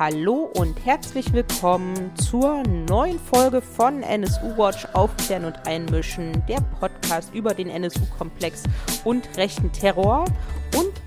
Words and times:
Hallo 0.00 0.50
und 0.54 0.82
herzlich 0.86 1.30
willkommen 1.34 2.10
zur 2.16 2.62
neuen 2.88 3.18
Folge 3.18 3.60
von 3.60 4.02
NSU 4.02 4.56
Watch 4.56 4.86
Aufklären 4.94 5.44
und 5.44 5.66
Einmischen, 5.66 6.42
der 6.48 6.62
Podcast 6.80 7.34
über 7.34 7.52
den 7.52 7.68
NSU-Komplex 7.68 8.62
und 9.04 9.28
rechten 9.36 9.70
Terror. 9.72 10.24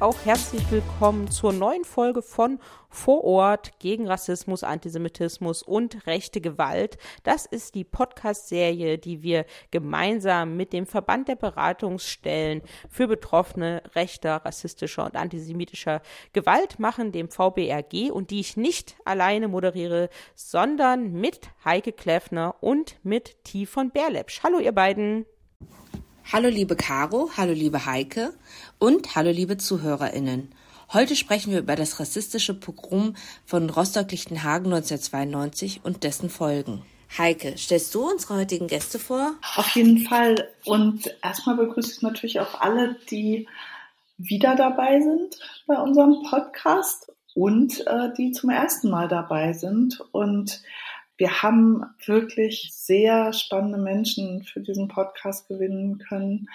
Auch 0.03 0.25
herzlich 0.25 0.69
willkommen 0.69 1.31
zur 1.31 1.53
neuen 1.53 1.85
Folge 1.85 2.21
von 2.21 2.59
vor 2.89 3.23
Ort 3.23 3.79
gegen 3.79 4.05
Rassismus, 4.05 4.61
Antisemitismus 4.61 5.63
und 5.63 6.05
rechte 6.07 6.41
Gewalt. 6.41 6.97
Das 7.23 7.45
ist 7.45 7.73
die 7.73 7.85
Podcast-Serie, 7.85 8.97
die 8.97 9.23
wir 9.23 9.45
gemeinsam 9.71 10.57
mit 10.57 10.73
dem 10.73 10.87
Verband 10.87 11.29
der 11.29 11.37
Beratungsstellen 11.37 12.63
für 12.89 13.07
Betroffene 13.07 13.81
rechter, 13.95 14.41
rassistischer 14.43 15.05
und 15.05 15.15
antisemitischer 15.15 16.01
Gewalt 16.33 16.79
machen, 16.79 17.13
dem 17.13 17.29
VBRG, 17.29 18.11
und 18.11 18.29
die 18.29 18.41
ich 18.41 18.57
nicht 18.57 18.97
alleine 19.05 19.47
moderiere, 19.47 20.09
sondern 20.35 21.13
mit 21.13 21.49
Heike 21.63 21.93
Kleffner 21.93 22.55
und 22.59 22.97
mit 23.03 23.41
T 23.45 23.65
von 23.65 23.89
Berlepsch. 23.89 24.43
Hallo, 24.43 24.59
ihr 24.59 24.73
beiden. 24.73 25.25
Hallo 26.31 26.49
liebe 26.49 26.75
Caro, 26.75 27.29
hallo 27.37 27.51
liebe 27.53 27.85
Heike 27.85 28.33
und 28.79 29.15
hallo 29.15 29.29
liebe 29.29 29.57
ZuhörerInnen. 29.57 30.51
Heute 30.91 31.15
sprechen 31.15 31.51
wir 31.51 31.59
über 31.59 31.75
das 31.75 31.99
rassistische 31.99 32.53
Pogrom 32.53 33.15
von 33.45 33.69
Rostock-Lichtenhagen 33.69 34.73
1992 34.73 35.81
und 35.83 36.03
dessen 36.03 36.29
Folgen. 36.29 36.81
Heike, 37.17 37.55
stellst 37.57 37.93
du 37.93 38.09
unsere 38.09 38.35
heutigen 38.35 38.67
Gäste 38.67 38.99
vor? 38.99 39.33
Auf 39.55 39.75
jeden 39.75 39.99
Fall. 39.99 40.47
Und 40.65 41.13
erstmal 41.21 41.57
begrüße 41.57 41.91
ich 41.91 42.01
natürlich 42.01 42.39
auch 42.39 42.59
alle, 42.59 42.95
die 43.11 43.47
wieder 44.17 44.55
dabei 44.55 45.01
sind 45.01 45.37
bei 45.67 45.75
unserem 45.75 46.23
Podcast 46.27 47.11
und 47.35 47.85
äh, 47.85 48.13
die 48.17 48.31
zum 48.31 48.49
ersten 48.49 48.89
Mal 48.89 49.07
dabei 49.07 49.53
sind. 49.53 49.99
Und 50.11 50.61
wir 51.17 51.41
haben 51.43 51.83
wirklich 52.05 52.69
sehr 52.73 53.33
spannende 53.33 53.77
Menschen 53.77 54.43
für 54.43 54.61
diesen 54.61 54.87
Podcast 54.87 55.47
gewinnen 55.47 55.99
können. 55.99 56.47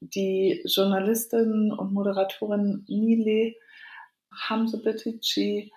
Die 0.00 0.62
Journalistin 0.64 1.72
und 1.72 1.92
Moderatorin 1.92 2.84
Nile 2.88 3.54
Hamza 4.48 4.78
Betici, 4.82 5.72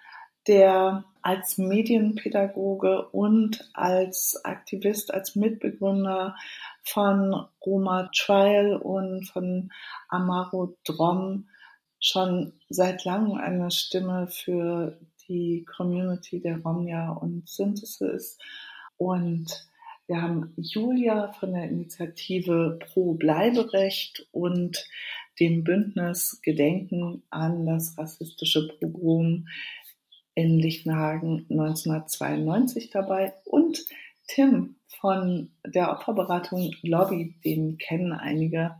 der 0.47 1.03
als 1.21 1.57
Medienpädagoge 1.57 3.07
und 3.09 3.69
als 3.73 4.39
Aktivist, 4.43 5.13
als 5.13 5.35
Mitbegründer 5.35 6.35
von 6.83 7.45
Roma 7.65 8.09
Trial 8.15 8.77
und 8.77 9.27
von 9.27 9.71
Amaro 10.07 10.77
Drom 10.85 11.49
schon 11.99 12.53
seit 12.69 13.03
langem 13.03 13.37
eine 13.37 13.69
Stimme 13.71 14.27
für 14.27 14.97
die 15.29 15.65
Community 15.77 16.41
der 16.41 16.59
Romja 16.59 17.11
und 17.11 17.47
Synthese 17.47 18.07
ist. 18.09 18.41
Und 18.97 19.69
wir 20.07 20.21
haben 20.21 20.53
Julia 20.57 21.31
von 21.33 21.53
der 21.53 21.69
Initiative 21.69 22.79
Pro 22.79 23.13
Bleiberecht 23.13 24.27
und 24.31 24.83
dem 25.39 25.63
Bündnis 25.63 26.41
Gedenken 26.41 27.23
an 27.29 27.65
das 27.65 27.97
rassistische 27.97 28.67
Pogrom 28.79 29.47
in 30.33 30.57
Lichtenhagen 30.57 31.45
1992 31.49 32.89
dabei 32.89 33.33
und 33.45 33.85
Tim 34.27 34.75
von 34.99 35.51
der 35.65 35.91
Opferberatung 35.91 36.73
Lobby, 36.81 37.35
den 37.45 37.77
kennen 37.77 38.11
einige 38.11 38.75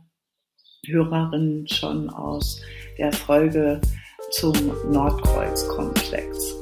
Hörerinnen 0.86 1.68
schon 1.68 2.10
aus 2.10 2.60
der 2.98 3.12
Folge 3.12 3.80
zum 4.30 4.52
Nordkreuzkomplex. 4.90 6.54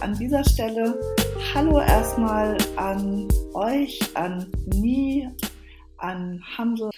An 0.00 0.14
dieser 0.18 0.42
Stelle 0.44 0.98
Hallo 1.54 1.78
erstmal 1.80 2.56
an 2.76 3.28
euch, 3.54 4.00
an 4.14 4.50
Nie, 4.66 5.28
an 5.98 6.42
Hamse. 6.56 6.90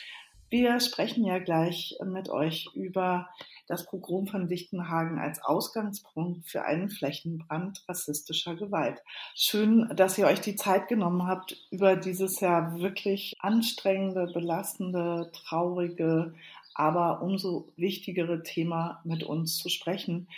Wir 0.51 0.79
sprechen 0.79 1.25
ja 1.25 1.39
gleich 1.39 1.97
mit 2.05 2.29
euch 2.29 2.69
über 2.75 3.29
das 3.73 3.87
Pogrom 3.87 4.27
von 4.27 4.49
Dichtenhagen 4.49 5.19
als 5.19 5.43
Ausgangspunkt 5.43 6.47
für 6.47 6.65
einen 6.65 6.91
Flächenbrand 6.91 7.83
rassistischer 7.89 8.55
Gewalt. 8.55 9.03
Schön, 9.35 9.91
dass 9.97 10.19
ihr 10.19 10.27
euch 10.27 10.43
die 10.43 10.57
Zeit 10.57 10.89
genommen 10.89 11.27
habt, 11.27 11.57
über 11.71 11.97
dieses 11.97 12.41
ja 12.41 12.79
wirklich 12.79 13.35
anstrengende, 13.41 14.27
belastende, 14.27 15.31
traurige, 15.33 16.35
aber 16.75 17.23
umso 17.23 17.73
wichtigere 17.77 18.43
Thema 18.43 19.01
mit 19.05 19.25
uns 19.25 19.57
zu 19.57 19.71
sprechen. 19.71 20.29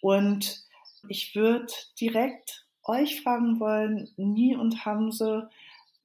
Und 0.00 0.64
ich 1.08 1.36
würde 1.36 1.72
direkt 2.00 2.66
euch 2.82 3.22
fragen 3.22 3.60
wollen, 3.60 4.10
Nie 4.16 4.56
und 4.56 4.84
Hamse, 4.84 5.48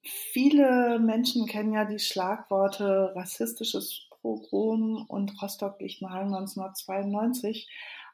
viele 0.04 1.00
Menschen 1.00 1.48
kennen 1.48 1.74
ja 1.74 1.86
die 1.86 2.00
Schlagworte 2.00 3.12
rassistisches 3.16 4.09
Pogrom 4.22 5.06
und 5.08 5.42
Rostock-Lichtenhagen 5.42 6.34
1992, 6.34 7.70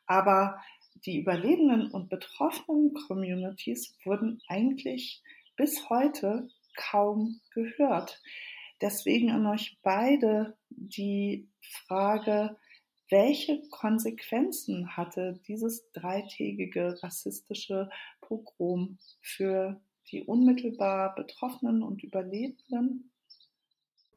aber 0.05 0.59
die 1.05 1.19
Überlebenden 1.19 1.91
und 1.91 2.09
betroffenen 2.09 2.93
Communities 2.93 3.97
wurden 4.05 4.41
eigentlich 4.47 5.21
bis 5.55 5.89
heute 5.89 6.47
kaum 6.75 7.41
gehört. 7.53 8.21
Deswegen 8.81 9.31
an 9.31 9.45
euch 9.45 9.77
beide 9.83 10.57
die 10.69 11.47
Frage, 11.61 12.57
welche 13.09 13.61
Konsequenzen 13.69 14.97
hatte 14.97 15.39
dieses 15.47 15.91
dreitägige 15.91 17.01
rassistische 17.03 17.89
Pogrom 18.21 18.97
für 19.21 19.79
die 20.11 20.23
unmittelbar 20.23 21.13
Betroffenen 21.15 21.83
und 21.83 22.03
Überlebenden? 22.03 23.11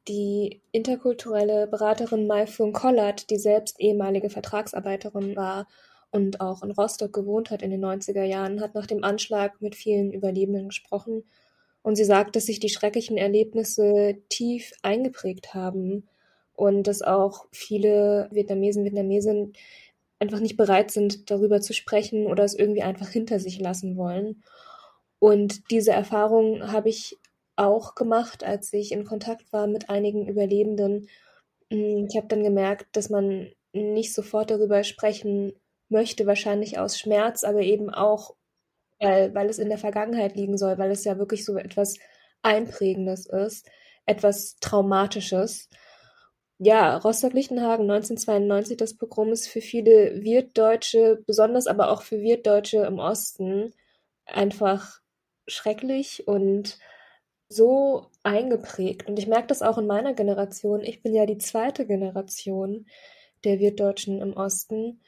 Die 0.09 0.61
interkulturelle 0.71 1.67
Beraterin 1.67 2.25
Maifun 2.25 2.73
Kollert, 2.73 3.29
die 3.29 3.37
selbst 3.37 3.79
ehemalige 3.79 4.31
Vertragsarbeiterin 4.31 5.35
war 5.35 5.67
und 6.11 6.41
auch 6.41 6.63
in 6.63 6.71
Rostock 6.71 7.13
gewohnt 7.13 7.51
hat 7.51 7.61
in 7.61 7.69
den 7.69 7.85
90er 7.85 8.23
Jahren, 8.23 8.59
hat 8.59 8.73
nach 8.73 8.87
dem 8.87 9.03
Anschlag 9.03 9.61
mit 9.61 9.75
vielen 9.75 10.11
Überlebenden 10.11 10.69
gesprochen 10.69 11.23
und 11.83 11.95
sie 11.95 12.05
sagt, 12.05 12.35
dass 12.35 12.47
sich 12.47 12.59
die 12.59 12.69
schrecklichen 12.69 13.17
Erlebnisse 13.17 14.17
tief 14.29 14.73
eingeprägt 14.81 15.53
haben 15.53 16.07
und 16.53 16.87
dass 16.87 17.01
auch 17.01 17.45
viele 17.51 18.27
Vietnamesen, 18.31 18.83
Vietnamesen 18.83 19.53
einfach 20.17 20.39
nicht 20.39 20.57
bereit 20.57 20.91
sind, 20.91 21.29
darüber 21.31 21.61
zu 21.61 21.73
sprechen 21.73 22.25
oder 22.25 22.43
es 22.43 22.53
irgendwie 22.53 22.81
einfach 22.81 23.09
hinter 23.09 23.39
sich 23.39 23.59
lassen 23.59 23.95
wollen. 23.95 24.43
Und 25.19 25.69
diese 25.71 25.91
Erfahrung 25.91 26.71
habe 26.71 26.89
ich 26.89 27.17
auch 27.59 27.95
gemacht, 27.95 28.43
als 28.43 28.71
ich 28.73 28.91
in 28.91 29.05
Kontakt 29.05 29.51
war 29.53 29.67
mit 29.67 29.89
einigen 29.89 30.27
Überlebenden. 30.27 31.09
Hm, 31.71 32.07
ich 32.09 32.17
habe 32.17 32.27
dann 32.27 32.43
gemerkt, 32.43 32.87
dass 32.95 33.09
man 33.09 33.51
nicht 33.73 34.13
sofort 34.13 34.51
darüber 34.51 34.83
sprechen 34.83 35.53
möchte, 35.89 36.25
wahrscheinlich 36.25 36.79
aus 36.79 36.99
Schmerz, 36.99 37.43
aber 37.43 37.61
eben 37.61 37.89
auch, 37.89 38.35
weil, 38.99 39.33
weil 39.35 39.49
es 39.49 39.59
in 39.59 39.69
der 39.69 39.77
Vergangenheit 39.77 40.35
liegen 40.35 40.57
soll, 40.57 40.77
weil 40.77 40.91
es 40.91 41.03
ja 41.03 41.17
wirklich 41.17 41.45
so 41.45 41.57
etwas 41.57 41.95
Einprägendes 42.41 43.27
ist, 43.27 43.67
etwas 44.05 44.55
Traumatisches 44.59 45.69
ja, 46.59 46.97
Rostock-Lichtenhagen 46.97 47.89
1992, 47.89 48.77
das 48.77 48.95
Pogrom 48.97 49.31
ist 49.31 49.47
für 49.47 49.61
viele 49.61 50.21
Wirtdeutsche, 50.23 51.23
besonders 51.25 51.67
aber 51.67 51.89
auch 51.89 52.01
für 52.01 52.19
Wirtdeutsche 52.21 52.79
im 52.85 52.99
Osten, 52.99 53.73
einfach 54.25 54.99
schrecklich 55.47 56.27
und 56.27 56.77
so 57.49 58.07
eingeprägt. 58.23 59.07
Und 59.07 59.17
ich 59.19 59.27
merke 59.27 59.47
das 59.47 59.61
auch 59.61 59.77
in 59.77 59.87
meiner 59.87 60.13
Generation. 60.13 60.81
Ich 60.81 61.01
bin 61.01 61.13
ja 61.13 61.25
die 61.25 61.39
zweite 61.39 61.85
Generation 61.85 62.85
der 63.43 63.59
Wirtdeutschen 63.59 64.21
im 64.21 64.33
Osten 64.33 65.01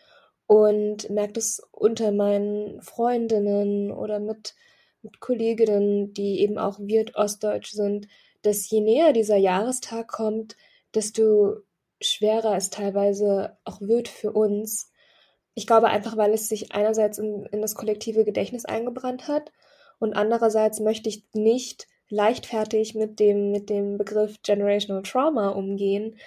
und 0.48 1.10
merke 1.10 1.34
das 1.34 1.62
unter 1.72 2.12
meinen 2.12 2.82
Freundinnen 2.82 3.92
oder 3.92 4.20
mit, 4.20 4.56
mit 5.02 5.20
Kolleginnen, 5.20 6.14
die 6.14 6.42
eben 6.42 6.58
auch 6.58 6.80
Wirt-Ostdeutsch 6.80 7.72
sind, 7.72 8.08
dass 8.42 8.70
je 8.70 8.82
näher 8.82 9.14
dieser 9.14 9.38
Jahrestag 9.38 10.08
kommt, 10.08 10.58
desto 10.96 11.58
schwerer 12.02 12.56
es 12.56 12.72
teilweise 12.72 13.58
auch 13.64 13.82
wird 13.82 14.08
für 14.08 14.32
uns. 14.32 14.92
Ich 15.54 15.68
glaube 15.68 15.90
einfach, 15.90 16.18
weil 16.18 16.34
es 16.34 16.50
sich 16.50 16.72
einerseits 16.74 17.20
in, 17.20 17.46
in 17.52 17.62
das 17.62 17.76
kollektive 17.76 18.26
Gedächtnis 18.26 18.66
eingebrannt 18.66 19.28
hat 19.28 19.52
und 20.00 20.16
andererseits 20.16 20.80
möchte 20.80 21.10
ich 21.10 21.26
nicht 21.34 21.88
leichtfertig 22.12 22.96
mit 22.96 23.20
dem, 23.20 23.52
mit 23.52 23.70
dem 23.70 23.98
Begriff 23.98 24.42
Generational 24.44 25.04
Trauma 25.04 25.50
umgehen, 25.50 26.18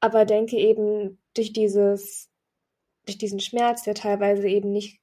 aber 0.00 0.24
denke 0.24 0.56
eben 0.56 1.18
durch 1.34 1.52
dieses, 1.52 2.30
durch 3.06 3.18
diesen 3.18 3.40
Schmerz, 3.40 3.82
der 3.84 3.94
teilweise 3.94 4.48
eben 4.48 4.72
nicht 4.72 5.00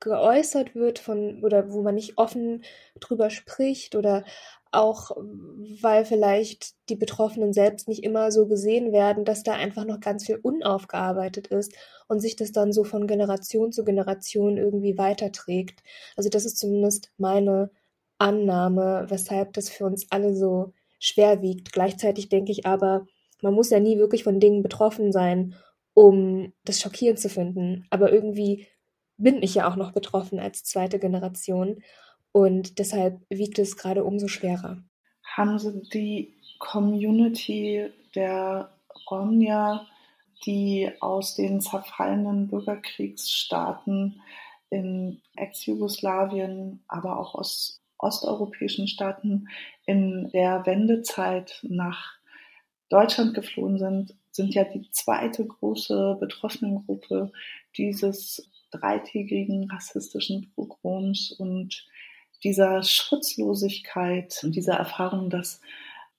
geäußert 0.00 0.74
wird 0.74 0.98
von 0.98 1.42
oder 1.42 1.72
wo 1.72 1.82
man 1.82 1.94
nicht 1.94 2.18
offen 2.18 2.62
drüber 3.00 3.30
spricht 3.30 3.94
oder 3.96 4.24
auch 4.70 5.12
weil 5.80 6.04
vielleicht 6.04 6.74
die 6.88 6.96
Betroffenen 6.96 7.52
selbst 7.52 7.88
nicht 7.88 8.04
immer 8.04 8.30
so 8.32 8.46
gesehen 8.46 8.92
werden, 8.92 9.24
dass 9.24 9.44
da 9.44 9.52
einfach 9.52 9.84
noch 9.84 10.00
ganz 10.00 10.26
viel 10.26 10.36
unaufgearbeitet 10.36 11.46
ist 11.46 11.72
und 12.08 12.20
sich 12.20 12.36
das 12.36 12.52
dann 12.52 12.72
so 12.72 12.84
von 12.84 13.06
Generation 13.06 13.72
zu 13.72 13.84
Generation 13.84 14.58
irgendwie 14.58 14.98
weiterträgt. 14.98 15.82
Also 16.16 16.28
das 16.28 16.44
ist 16.44 16.58
zumindest 16.58 17.12
meine 17.16 17.70
Annahme, 18.24 19.04
weshalb 19.08 19.52
das 19.52 19.68
für 19.68 19.84
uns 19.84 20.10
alle 20.10 20.34
so 20.34 20.72
schwer 20.98 21.42
wiegt. 21.42 21.72
Gleichzeitig 21.72 22.30
denke 22.30 22.50
ich 22.50 22.64
aber, 22.66 23.06
man 23.42 23.52
muss 23.52 23.68
ja 23.68 23.78
nie 23.78 23.98
wirklich 23.98 24.24
von 24.24 24.40
Dingen 24.40 24.62
betroffen 24.62 25.12
sein, 25.12 25.54
um 25.92 26.52
das 26.64 26.80
schockierend 26.80 27.20
zu 27.20 27.28
finden. 27.28 27.86
Aber 27.90 28.10
irgendwie 28.10 28.66
bin 29.18 29.42
ich 29.42 29.54
ja 29.54 29.68
auch 29.70 29.76
noch 29.76 29.92
betroffen 29.92 30.40
als 30.40 30.64
zweite 30.64 30.98
Generation. 30.98 31.82
Und 32.32 32.78
deshalb 32.78 33.20
wiegt 33.28 33.58
es 33.58 33.76
gerade 33.76 34.02
umso 34.04 34.26
schwerer. 34.26 34.82
Haben 35.36 35.58
Sie 35.58 35.82
die 35.92 36.34
Community 36.58 37.90
der 38.14 38.72
Romja, 39.10 39.86
die 40.46 40.90
aus 41.00 41.34
den 41.34 41.60
zerfallenen 41.60 42.48
Bürgerkriegsstaaten 42.48 44.20
in 44.70 45.20
Ex-Jugoslawien, 45.36 46.82
aber 46.88 47.18
auch 47.18 47.34
aus 47.34 47.83
osteuropäischen 48.04 48.86
Staaten 48.86 49.48
in 49.86 50.30
der 50.32 50.66
Wendezeit 50.66 51.60
nach 51.62 52.14
Deutschland 52.90 53.34
geflohen 53.34 53.78
sind, 53.78 54.14
sind 54.30 54.54
ja 54.54 54.64
die 54.64 54.88
zweite 54.90 55.46
große 55.46 56.16
Betroffenengruppe 56.20 57.32
dieses 57.76 58.50
dreitägigen 58.70 59.70
rassistischen 59.70 60.52
Pogroms 60.54 61.32
und 61.32 61.86
dieser 62.42 62.82
Schutzlosigkeit 62.82 64.38
und 64.42 64.54
dieser 64.54 64.74
Erfahrung, 64.74 65.30
dass 65.30 65.60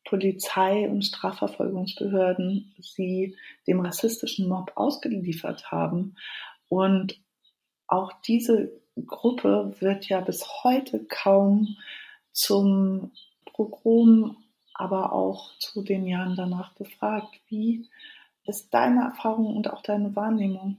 Polizei 0.06 0.88
und 0.88 1.04
Strafverfolgungsbehörden 1.04 2.74
sie 2.80 3.36
dem 3.68 3.80
rassistischen 3.80 4.48
Mob 4.48 4.72
ausgeliefert 4.76 5.72
haben. 5.72 6.16
Und 6.70 7.20
auch 7.88 8.12
diese 8.26 8.72
Gruppe 8.96 9.76
wird 9.80 10.08
ja 10.08 10.22
bis 10.22 10.46
heute 10.64 11.06
kaum 11.06 11.78
zum 12.32 13.12
Pogrom, 13.46 14.38
aber 14.74 15.14
auch 15.14 15.58
zu 15.60 15.82
den 15.82 16.06
Jahren 16.06 16.36
danach 16.36 16.74
befragt. 16.76 17.40
Wie 17.48 17.88
ist 18.46 18.74
deine 18.74 19.06
Erfahrung 19.06 19.56
und 19.56 19.70
auch 19.72 19.82
deine 19.82 20.16
Wahrnehmung? 20.16 20.78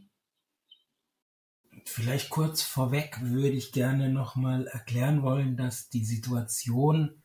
Vielleicht 1.84 2.30
kurz 2.30 2.62
vorweg 2.62 3.18
würde 3.22 3.56
ich 3.56 3.72
gerne 3.72 4.08
nochmal 4.08 4.66
erklären 4.66 5.22
wollen, 5.22 5.56
dass 5.56 5.88
die 5.88 6.04
Situation, 6.04 7.22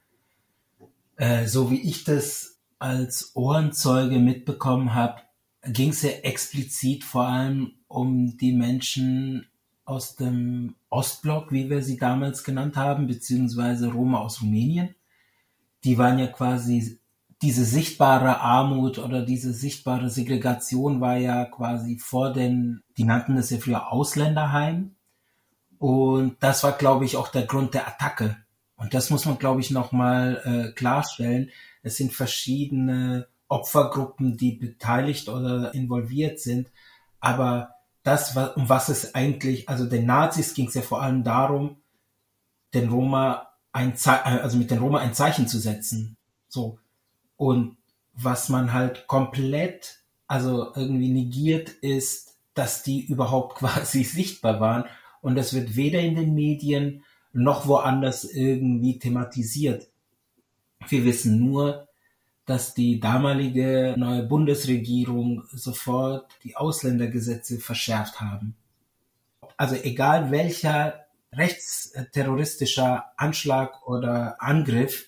äh, 1.15 1.47
so 1.47 1.71
wie 1.71 1.81
ich 1.81 2.03
das 2.03 2.59
als 2.79 3.35
Ohrenzeuge 3.35 4.19
mitbekommen 4.19 4.93
habe, 4.93 5.21
ging 5.63 5.89
es 5.89 6.01
ja 6.01 6.09
explizit 6.09 7.03
vor 7.03 7.25
allem 7.25 7.73
um 7.87 8.37
die 8.37 8.53
Menschen 8.53 9.50
aus 9.85 10.15
dem 10.15 10.75
Ostblock, 10.89 11.51
wie 11.51 11.69
wir 11.69 11.81
sie 11.81 11.97
damals 11.97 12.43
genannt 12.43 12.77
haben, 12.77 13.07
beziehungsweise 13.07 13.91
Roma 13.91 14.19
aus 14.19 14.41
Rumänien. 14.41 14.95
Die 15.83 15.97
waren 15.97 16.19
ja 16.19 16.27
quasi 16.27 16.99
diese 17.41 17.65
sichtbare 17.65 18.39
Armut 18.39 18.99
oder 18.99 19.23
diese 19.23 19.51
sichtbare 19.51 20.09
Segregation 20.09 21.01
war 21.01 21.17
ja 21.17 21.45
quasi 21.45 21.97
vor 21.97 22.31
den, 22.31 22.83
die 22.97 23.03
nannten 23.03 23.35
es 23.37 23.49
ja 23.49 23.57
früher 23.57 23.91
Ausländerheim. 23.91 24.95
Und 25.79 26.37
das 26.41 26.63
war, 26.63 26.73
glaube 26.73 27.05
ich, 27.05 27.17
auch 27.17 27.29
der 27.29 27.47
Grund 27.47 27.73
der 27.73 27.87
Attacke. 27.87 28.37
Und 28.75 28.93
das 28.93 29.09
muss 29.09 29.25
man, 29.25 29.39
glaube 29.39 29.61
ich, 29.61 29.71
nochmal 29.71 30.41
äh, 30.43 30.71
klarstellen. 30.73 31.49
Es 31.81 31.97
sind 31.97 32.13
verschiedene 32.13 33.27
Opfergruppen, 33.47 34.37
die 34.37 34.51
beteiligt 34.51 35.27
oder 35.27 35.73
involviert 35.73 36.39
sind. 36.39 36.71
Aber 37.19 37.75
das, 38.03 38.35
um 38.35 38.69
was 38.69 38.89
es 38.89 39.13
eigentlich, 39.15 39.69
also 39.69 39.85
den 39.85 40.05
Nazis 40.05 40.53
ging 40.53 40.67
es 40.67 40.73
ja 40.73 40.81
vor 40.81 41.01
allem 41.01 41.23
darum, 41.23 41.77
den 42.73 42.89
Roma 42.89 43.47
ein 43.71 43.95
Ze 43.95 44.25
also 44.25 44.57
mit 44.57 44.71
den 44.71 44.79
Roma 44.79 44.99
ein 44.99 45.13
Zeichen 45.13 45.47
zu 45.47 45.59
setzen. 45.59 46.17
So. 46.47 46.79
Und 47.37 47.77
was 48.13 48.49
man 48.49 48.73
halt 48.73 49.07
komplett, 49.07 50.03
also 50.27 50.73
irgendwie 50.75 51.09
negiert, 51.09 51.69
ist, 51.69 52.37
dass 52.53 52.83
die 52.83 53.05
überhaupt 53.05 53.55
quasi 53.59 54.03
sichtbar 54.03 54.59
waren. 54.59 54.85
Und 55.21 55.35
das 55.35 55.53
wird 55.53 55.75
weder 55.75 55.99
in 55.99 56.15
den 56.15 56.33
Medien 56.33 57.03
noch 57.33 57.67
woanders 57.67 58.25
irgendwie 58.25 58.99
thematisiert. 58.99 59.87
Wir 60.87 61.05
wissen 61.05 61.39
nur, 61.39 61.87
dass 62.51 62.73
die 62.73 62.99
damalige 62.99 63.95
neue 63.97 64.23
Bundesregierung 64.23 65.43
sofort 65.53 66.27
die 66.43 66.57
Ausländergesetze 66.57 67.59
verschärft 67.59 68.19
haben. 68.19 68.57
Also 69.55 69.75
egal 69.75 70.31
welcher 70.31 71.05
rechtsterroristischer 71.31 73.05
Anschlag 73.15 73.87
oder 73.87 74.35
Angriff, 74.41 75.07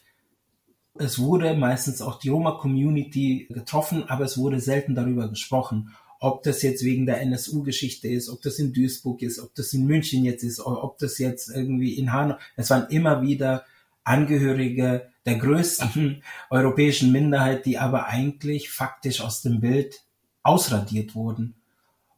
es 0.98 1.19
wurde 1.19 1.54
meistens 1.54 2.01
auch 2.01 2.18
die 2.18 2.30
Roma-Community 2.30 3.50
getroffen, 3.50 4.06
aber 4.07 4.24
es 4.24 4.38
wurde 4.38 4.62
selten 4.62 4.96
darüber 4.96 5.28
gesprochen. 5.28 5.94
Ob 6.22 6.44
das 6.44 6.62
jetzt 6.62 6.86
wegen 6.86 7.06
der 7.06 7.19
NSU-Geschichte 7.19 8.07
ist, 8.07 8.30
ob 8.30 8.42
das 8.42 8.57
in 8.57 8.72
Duisburg 8.72 9.22
ist, 9.22 9.39
ob 9.39 9.54
das 9.54 9.74
in 9.74 9.86
München 9.86 10.24
jetzt 10.24 10.44
ist, 10.44 10.62
ob 10.62 10.98
das 10.98 11.18
jetzt 11.18 11.50
irgendwie 11.50 11.96
in 11.96 12.13
Hanau. 12.13 12.38
Es 12.56 12.69
waren 12.69 12.88
immer 12.89 13.22
wieder 13.22 13.66
Angehörige 14.03 15.09
der 15.25 15.35
größten 15.38 16.23
europäischen 16.50 17.11
Minderheit, 17.11 17.65
die 17.65 17.77
aber 17.77 18.07
eigentlich 18.07 18.69
faktisch 18.69 19.21
aus 19.21 19.41
dem 19.41 19.61
Bild 19.61 20.01
ausradiert 20.44 21.15
wurden. 21.15 21.55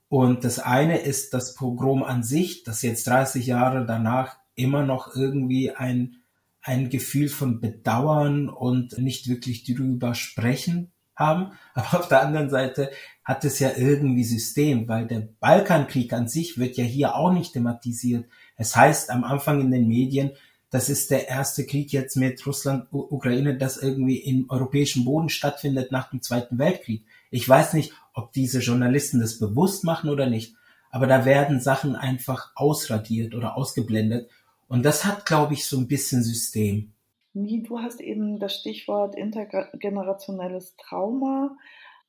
Und 0.10 0.44
das 0.44 0.60
eine 0.60 1.00
ist 1.00 1.34
das 1.34 1.56
Pogrom 1.56 2.04
an 2.04 2.24
sich, 2.24 2.64
das 2.64 2.82
jetzt 2.82 3.08
30 3.08 3.46
Jahre 3.46 3.86
danach 3.86 4.38
immer 4.56 4.84
noch 4.84 5.16
irgendwie 5.16 5.72
ein, 5.72 6.18
ein 6.62 6.90
Gefühl 6.90 7.28
von 7.30 7.60
Bedauern 7.60 8.50
und 8.50 8.98
nicht 8.98 9.28
wirklich 9.28 9.64
drüber 9.64 10.16
sprechen 10.16 10.92
haben. 11.16 11.52
Aber 11.74 12.00
auf 12.00 12.08
der 12.08 12.22
anderen 12.22 12.50
Seite 12.50 12.92
hat 13.24 13.44
es 13.46 13.60
ja 13.60 13.72
irgendwie 13.76 14.24
System, 14.24 14.88
weil 14.88 15.08
der 15.08 15.28
Balkankrieg 15.40 16.14
an 16.14 16.28
sich 16.28 16.58
wird 16.58 16.78
ja 16.78 16.84
hier 16.84 17.16
auch 17.16 17.32
nicht 17.32 17.54
thematisiert. 17.54 18.26
Es 18.56 18.76
heißt 18.76 19.10
am 19.10 19.24
Anfang 19.24 19.62
in 19.62 19.72
den 19.72 19.88
Medien, 19.88 20.32
das 20.70 20.90
ist 20.90 21.12
der 21.12 21.28
erste 21.28 21.66
Krieg 21.66 21.92
jetzt 21.92 22.16
mit 22.16 22.46
Russland, 22.46 22.88
Ukraine, 22.92 23.58
das 23.58 23.78
irgendwie 23.78 24.18
im 24.18 24.50
europäischen 24.50 25.06
Boden 25.06 25.30
stattfindet 25.30 25.92
nach 25.92 26.10
dem 26.10 26.22
Zweiten 26.22 26.58
Weltkrieg. 26.58 27.06
Ich 27.32 27.48
weiß 27.48 27.74
nicht, 27.74 27.94
ob 28.14 28.34
diese 28.34 28.60
Journalisten 28.60 29.20
das 29.20 29.40
bewusst 29.40 29.84
machen 29.84 30.10
oder 30.10 30.30
nicht, 30.30 30.56
aber 30.92 31.08
da 31.08 31.26
werden 31.26 31.60
Sachen 31.60 31.96
einfach 31.96 32.52
ausradiert 32.56 33.36
oder 33.36 33.58
ausgeblendet. 33.58 34.30
Und 34.68 34.84
das 34.84 35.06
hat, 35.06 35.26
glaube 35.26 35.54
ich, 35.54 35.68
so 35.68 35.78
ein 35.78 35.88
bisschen 35.88 36.24
System. 36.24 36.94
Du 37.34 37.80
hast 37.80 38.00
eben 38.00 38.40
das 38.40 38.56
Stichwort 38.56 39.16
intergenerationelles 39.16 40.76
Trauma 40.78 41.58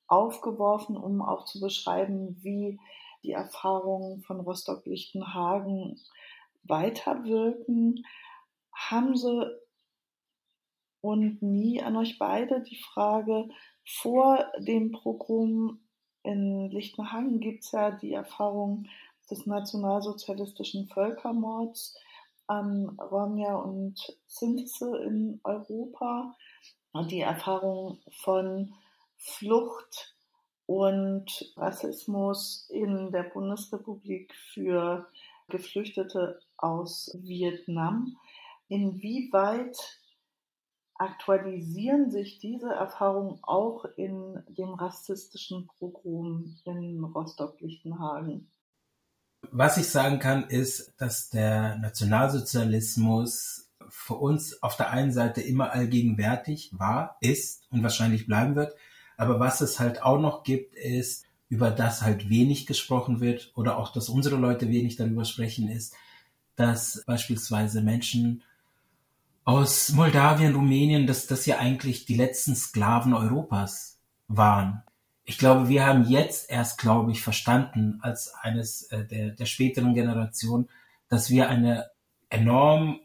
aufgeworfen, 0.07 0.97
um 0.97 1.21
auch 1.21 1.45
zu 1.47 1.61
beschreiben, 1.61 2.37
wie 2.43 2.79
die 3.25 3.33
Erfahrungen 3.33 4.23
von 4.23 4.41
Rostock-Lichtenhagen 4.41 6.01
weiterwirken. 6.63 8.05
Hamse 8.76 9.61
und 11.00 11.42
nie 11.42 11.83
an 11.83 11.97
euch 11.97 12.18
beide 12.18 12.62
die 12.62 12.76
Frage, 12.76 13.49
vor 13.85 14.45
dem 14.59 14.92
Pogrom 14.92 15.80
in 16.23 16.71
Lichtenhagen 16.71 17.40
gibt 17.40 17.64
es 17.64 17.73
ja 17.73 17.92
die 17.92 18.12
Erfahrung 18.12 18.87
des 19.30 19.47
nationalsozialistischen 19.47 20.88
Völkermords 20.88 21.97
an 22.49 22.99
Romja 23.00 23.56
und 23.56 24.16
Sintize 24.26 24.99
in 25.04 25.40
Europa 25.45 26.35
und 26.92 27.11
die 27.11 27.21
Erfahrung 27.21 28.00
von 28.23 28.75
Flucht 29.16 30.16
und 30.66 31.52
Rassismus 31.56 32.68
in 32.71 33.12
der 33.12 33.25
Bundesrepublik 33.25 34.35
für 34.35 35.06
Geflüchtete 35.49 36.40
aus 36.56 37.16
Vietnam. 37.23 38.16
Inwieweit 38.68 39.76
aktualisieren 40.94 42.11
sich 42.11 42.38
diese 42.38 42.70
Erfahrungen 42.70 43.38
auch 43.42 43.85
in 43.96 44.42
dem 44.49 44.75
rassistischen 44.75 45.68
Pogrom 45.78 46.56
in 46.64 47.04
Rostock-Lichtenhagen? 47.04 48.50
Was 49.50 49.76
ich 49.76 49.88
sagen 49.88 50.18
kann, 50.18 50.49
ist, 50.49 50.94
dass 50.99 51.30
der 51.30 51.76
Nationalsozialismus 51.78 53.70
für 53.88 54.14
uns 54.14 54.62
auf 54.62 54.76
der 54.76 54.90
einen 54.90 55.12
Seite 55.12 55.40
immer 55.40 55.73
allgegenwärtig 55.73 56.70
war, 56.73 57.16
ist 57.20 57.64
und 57.70 57.82
wahrscheinlich 57.82 58.26
bleiben 58.26 58.56
wird. 58.56 58.75
Aber 59.16 59.38
was 59.38 59.61
es 59.61 59.78
halt 59.78 60.02
auch 60.02 60.20
noch 60.20 60.42
gibt, 60.42 60.75
ist, 60.75 61.25
über 61.49 61.70
das 61.70 62.02
halt 62.02 62.28
wenig 62.28 62.66
gesprochen 62.66 63.20
wird 63.20 63.52
oder 63.54 63.78
auch, 63.78 63.92
dass 63.92 64.08
unsere 64.08 64.37
Leute 64.37 64.68
wenig 64.68 64.96
darüber 64.96 65.25
sprechen, 65.25 65.68
ist, 65.68 65.94
dass 66.56 67.04
beispielsweise 67.06 67.82
Menschen 67.82 68.42
aus 69.47 69.93
Moldawien, 69.93 70.57
Rumänien, 70.57 71.07
dass 71.07 71.29
das 71.29 71.47
ja 71.47 71.59
eigentlich 71.59 72.05
die 72.05 72.17
letzten 72.17 72.57
Sklaven 72.57 73.15
Europas 73.15 74.00
waren. 74.26 74.83
Ich 75.23 75.38
glaube, 75.38 75.69
wir 75.69 75.87
haben 75.87 76.05
jetzt 76.09 76.50
erst, 76.50 76.79
glaube 76.79 77.12
ich, 77.12 77.23
verstanden 77.23 78.00
als 78.03 78.35
eines 78.35 78.91
äh, 78.91 79.07
der, 79.07 79.31
der 79.31 79.47
späteren 79.47 79.95
Generationen, 79.95 80.69
dass 81.09 81.31
wir 81.31 81.49
eine 81.49 81.87
enorm 82.29 82.99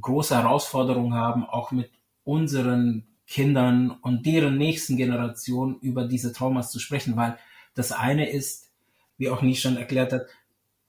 große 0.00 0.36
Herausforderung 0.36 1.14
haben, 1.14 1.44
auch 1.44 1.72
mit 1.72 1.90
unseren 2.22 3.08
Kindern 3.26 3.90
und 3.90 4.24
deren 4.26 4.58
nächsten 4.58 4.96
Generationen 4.96 5.80
über 5.80 6.06
diese 6.06 6.32
Traumas 6.32 6.70
zu 6.70 6.78
sprechen, 6.78 7.16
weil 7.16 7.36
das 7.74 7.90
eine 7.90 8.30
ist, 8.30 8.70
wie 9.18 9.28
auch 9.28 9.42
Nie 9.42 9.56
schon 9.56 9.76
erklärt 9.76 10.12
hat, 10.12 10.22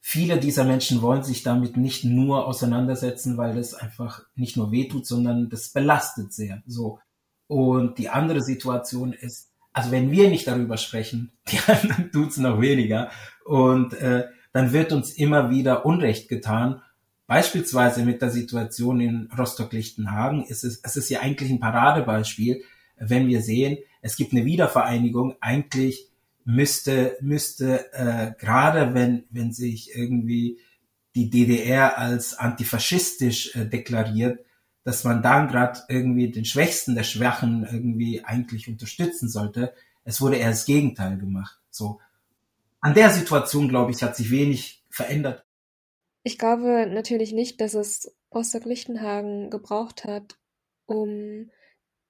viele 0.02 0.40
dieser 0.40 0.66
Menschen 0.66 1.02
wollen 1.02 1.24
sich 1.24 1.44
damit 1.44 1.78
nicht 1.78 2.04
nur 2.04 2.48
auseinandersetzen, 2.48 3.38
weil 3.38 3.56
das 3.56 3.76
einfach 3.76 4.24
nicht 4.36 4.58
nur 4.58 4.72
wehtut, 4.72 5.06
sondern 5.06 5.50
das 5.50 5.70
belastet 5.70 6.34
sehr. 6.34 6.62
So. 6.66 7.00
Und 7.48 7.98
die 8.00 8.10
andere 8.10 8.42
Situation 8.42 9.14
ist, 9.14 9.52
also 9.72 9.92
wenn 9.92 10.12
wir 10.12 10.30
nicht 10.30 10.48
darüber 10.48 10.78
sprechen, 10.78 11.32
die 11.52 11.60
anderen 11.72 12.12
tut's 12.12 12.38
noch 12.38 12.60
weniger. 12.60 13.10
Und 13.46 13.94
äh, 13.94 14.26
dann 14.52 14.74
wird 14.74 14.92
uns 14.92 15.14
immer 15.14 15.50
wieder 15.50 15.86
Unrecht 15.86 16.28
getan. 16.28 16.82
Beispielsweise 17.28 18.04
mit 18.04 18.22
der 18.22 18.32
Situation 18.32 19.00
in 19.00 19.30
Rostock-Lichtenhagen 19.38 20.44
ist 20.44 20.66
es, 20.66 20.82
es 20.84 20.98
ist 20.98 21.10
ja 21.10 21.22
eigentlich 21.22 21.50
ein 21.50 21.62
Paradebeispiel, 21.62 22.64
wenn 22.98 23.28
wir 23.28 23.42
sehen, 23.42 23.78
es 24.02 24.16
gibt 24.16 24.34
eine 24.34 24.46
Wiedervereinigung, 24.46 25.36
eigentlich 25.40 26.11
müsste, 26.46 27.18
müsste 27.22 27.92
äh, 27.94 28.32
gerade 28.38 28.94
wenn, 28.94 29.26
wenn 29.30 29.52
sich 29.52 29.96
irgendwie 29.96 30.60
die 31.16 31.30
DDR 31.30 31.98
als 31.98 32.38
antifaschistisch 32.38 33.56
äh, 33.56 33.66
deklariert, 33.66 34.40
dass 34.84 35.04
man 35.04 35.22
dann 35.22 35.48
gerade 35.48 35.82
irgendwie 35.90 36.32
den 36.32 36.46
Schwächsten 36.46 36.96
der 36.96 37.04
Schwachen 37.04 37.68
irgendwie 37.70 38.24
eigentlich 38.24 38.68
unterstützen 38.68 39.30
sollte. 39.30 39.74
Es 40.04 40.22
wurde 40.22 40.38
eher 40.38 40.50
das 40.50 40.66
Gegenteil 40.66 41.18
gemacht. 41.18 41.60
So. 41.70 42.00
An 42.80 42.94
der 42.96 43.12
Situation, 43.12 43.70
glaube 43.70 43.92
ich, 43.92 44.02
hat 44.02 44.16
sich 44.16 44.32
wenig 44.32 44.84
verändert. 44.90 45.46
Ich 46.24 46.38
glaube 46.38 46.88
natürlich 46.88 47.32
nicht, 47.32 47.62
dass 47.62 47.74
es 47.74 48.16
Rostock-Lichtenhagen 48.34 49.50
gebraucht 49.50 50.06
hat, 50.06 50.38
um 50.86 51.50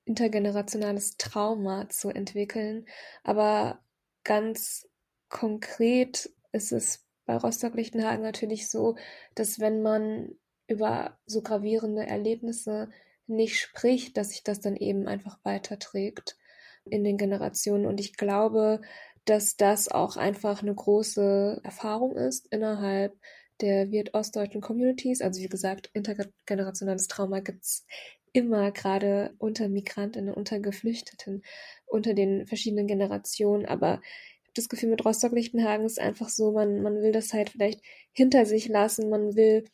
intergenerationales 0.06 1.18
Trauma 1.18 1.90
zu 1.90 2.10
entwickeln. 2.10 2.86
Aber 3.24 3.80
Ganz 4.24 4.88
konkret 5.30 6.30
ist 6.52 6.72
es 6.72 7.06
bei 7.26 7.38
Rostock-Lichtenhagen 7.38 8.24
natürlich 8.24 8.70
so, 8.70 8.96
dass 9.36 9.60
wenn 9.60 9.82
man 9.82 10.36
über 10.68 11.18
so 11.26 11.42
gravierende 11.42 12.06
Erlebnisse 12.06 12.90
nicht 13.28 13.60
spricht, 13.60 14.18
dass 14.18 14.30
sich 14.30 14.44
das 14.44 14.60
dann 14.60 14.76
eben 14.76 15.08
einfach 15.08 15.40
weiterträgt 15.44 16.38
in 16.86 17.04
den 17.04 17.18
Generationen. 17.18 17.86
Und 17.86 18.00
ich 18.00 18.16
glaube, 18.18 18.82
dass 19.26 19.56
das 19.56 19.88
auch 19.90 20.18
einfach 20.18 20.62
eine 20.62 20.74
große 20.74 21.62
Erfahrung 21.64 22.16
ist 22.16 22.48
innerhalb 22.48 23.18
der 23.62 23.92
wird-ostdeutschen 23.92 24.62
Communities. 24.62 25.22
Also 25.22 25.40
wie 25.42 25.48
gesagt, 25.48 25.90
intergenerationales 25.94 27.08
Trauma 27.08 27.40
gibt's 27.42 27.86
immer, 28.34 28.72
gerade 28.72 29.34
unter 29.38 29.68
Migrantinnen, 29.68 30.34
unter 30.34 30.60
Geflüchteten, 30.60 31.44
unter 31.86 32.14
den 32.14 32.48
verschiedenen 32.48 32.88
Generationen. 32.88 33.66
Aber 33.66 34.02
ich 34.04 34.48
habe 34.48 34.54
das 34.56 34.70
Gefühl, 34.70 34.90
mit 34.90 35.06
Rostock-Lichtenhagen 35.06 35.86
ist 35.86 36.00
einfach 36.00 36.30
so, 36.30 36.52
man, 36.52 36.82
man 36.82 37.02
will 37.02 37.12
das 37.12 37.34
halt 37.34 37.50
vielleicht 37.50 37.82
hinter 38.12 38.46
sich 38.46 38.68
lassen, 38.68 39.10
man 39.10 39.36
will 39.36 39.66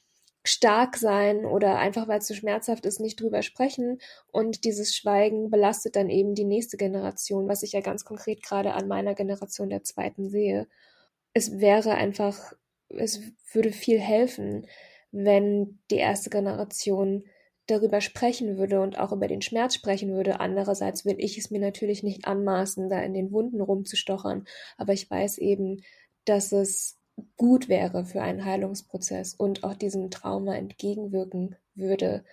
stark 0.48 0.96
sein 0.96 1.46
oder 1.46 1.78
einfach 1.78 2.08
weil 2.08 2.20
es 2.20 2.28
so 2.28 2.34
schmerzhaft 2.34 2.86
ist, 2.86 3.00
nicht 3.00 3.20
drüber 3.22 3.42
sprechen. 3.44 4.00
Und 4.32 4.64
dieses 4.64 4.96
Schweigen 4.96 5.50
belastet 5.50 5.96
dann 5.96 6.10
eben 6.10 6.36
die 6.36 6.46
nächste 6.46 6.78
Generation, 6.78 7.48
was 7.48 7.64
ich 7.64 7.74
ja 7.74 7.82
ganz 7.82 8.06
konkret 8.06 8.44
gerade 8.44 8.74
an 8.74 8.88
meiner 8.88 9.14
Generation 9.14 9.70
der 9.70 9.84
zweiten 9.84 10.30
sehe. 10.30 10.68
Es 11.34 11.60
wäre 11.60 11.96
einfach, 11.96 12.54
es 12.90 13.22
würde 13.52 13.72
viel 13.72 14.00
helfen, 14.00 14.66
wenn 15.12 15.80
die 15.92 15.98
erste 15.98 16.30
Generation 16.30 17.26
darüber 17.68 18.02
sprechen 18.02 18.58
würde 18.58 18.82
und 18.82 18.98
auch 18.98 19.12
über 19.12 19.28
den 19.28 19.42
Schmerz 19.42 19.76
sprechen 19.76 20.14
würde. 20.14 20.40
Andererseits 20.40 21.06
will 21.06 21.18
ich 21.20 21.38
es 21.38 21.52
mir 21.52 21.60
natürlich 21.60 22.02
nicht 22.02 22.26
anmaßen, 22.26 22.90
da 22.90 23.02
in 23.02 23.14
den 23.14 23.32
Wunden 23.32 23.62
rumzustochern. 23.62 24.46
Aber 24.78 24.94
ich 24.94 25.10
weiß 25.10 25.38
eben, 25.38 25.82
dass 26.26 26.52
es 26.52 26.98
gut 27.36 27.68
wäre 27.68 28.06
für 28.06 28.22
einen 28.22 28.46
Heilungsprozess 28.46 29.34
und 29.34 29.64
auch 29.64 29.76
diesem 29.76 30.10
Trauma 30.12 30.56
entgegenwirken 30.56 31.56
würde, 31.76 32.24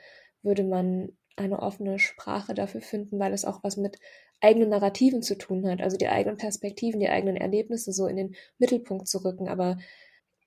würde 0.42 0.62
man 0.62 1.12
eine 1.36 1.60
offene 1.60 1.98
Sprache 1.98 2.54
dafür 2.54 2.80
finden, 2.80 3.18
weil 3.18 3.32
es 3.32 3.44
auch 3.44 3.64
was 3.64 3.76
mit 3.76 3.98
eigenen 4.40 4.68
Narrativen 4.68 5.22
zu 5.22 5.36
tun 5.36 5.68
hat, 5.68 5.80
also 5.80 5.96
die 5.96 6.08
eigenen 6.08 6.36
Perspektiven, 6.36 7.00
die 7.00 7.08
eigenen 7.08 7.36
Erlebnisse 7.36 7.92
so 7.92 8.06
in 8.06 8.16
den 8.16 8.36
Mittelpunkt 8.58 9.08
zu 9.08 9.24
rücken. 9.24 9.48
Aber 9.48 9.78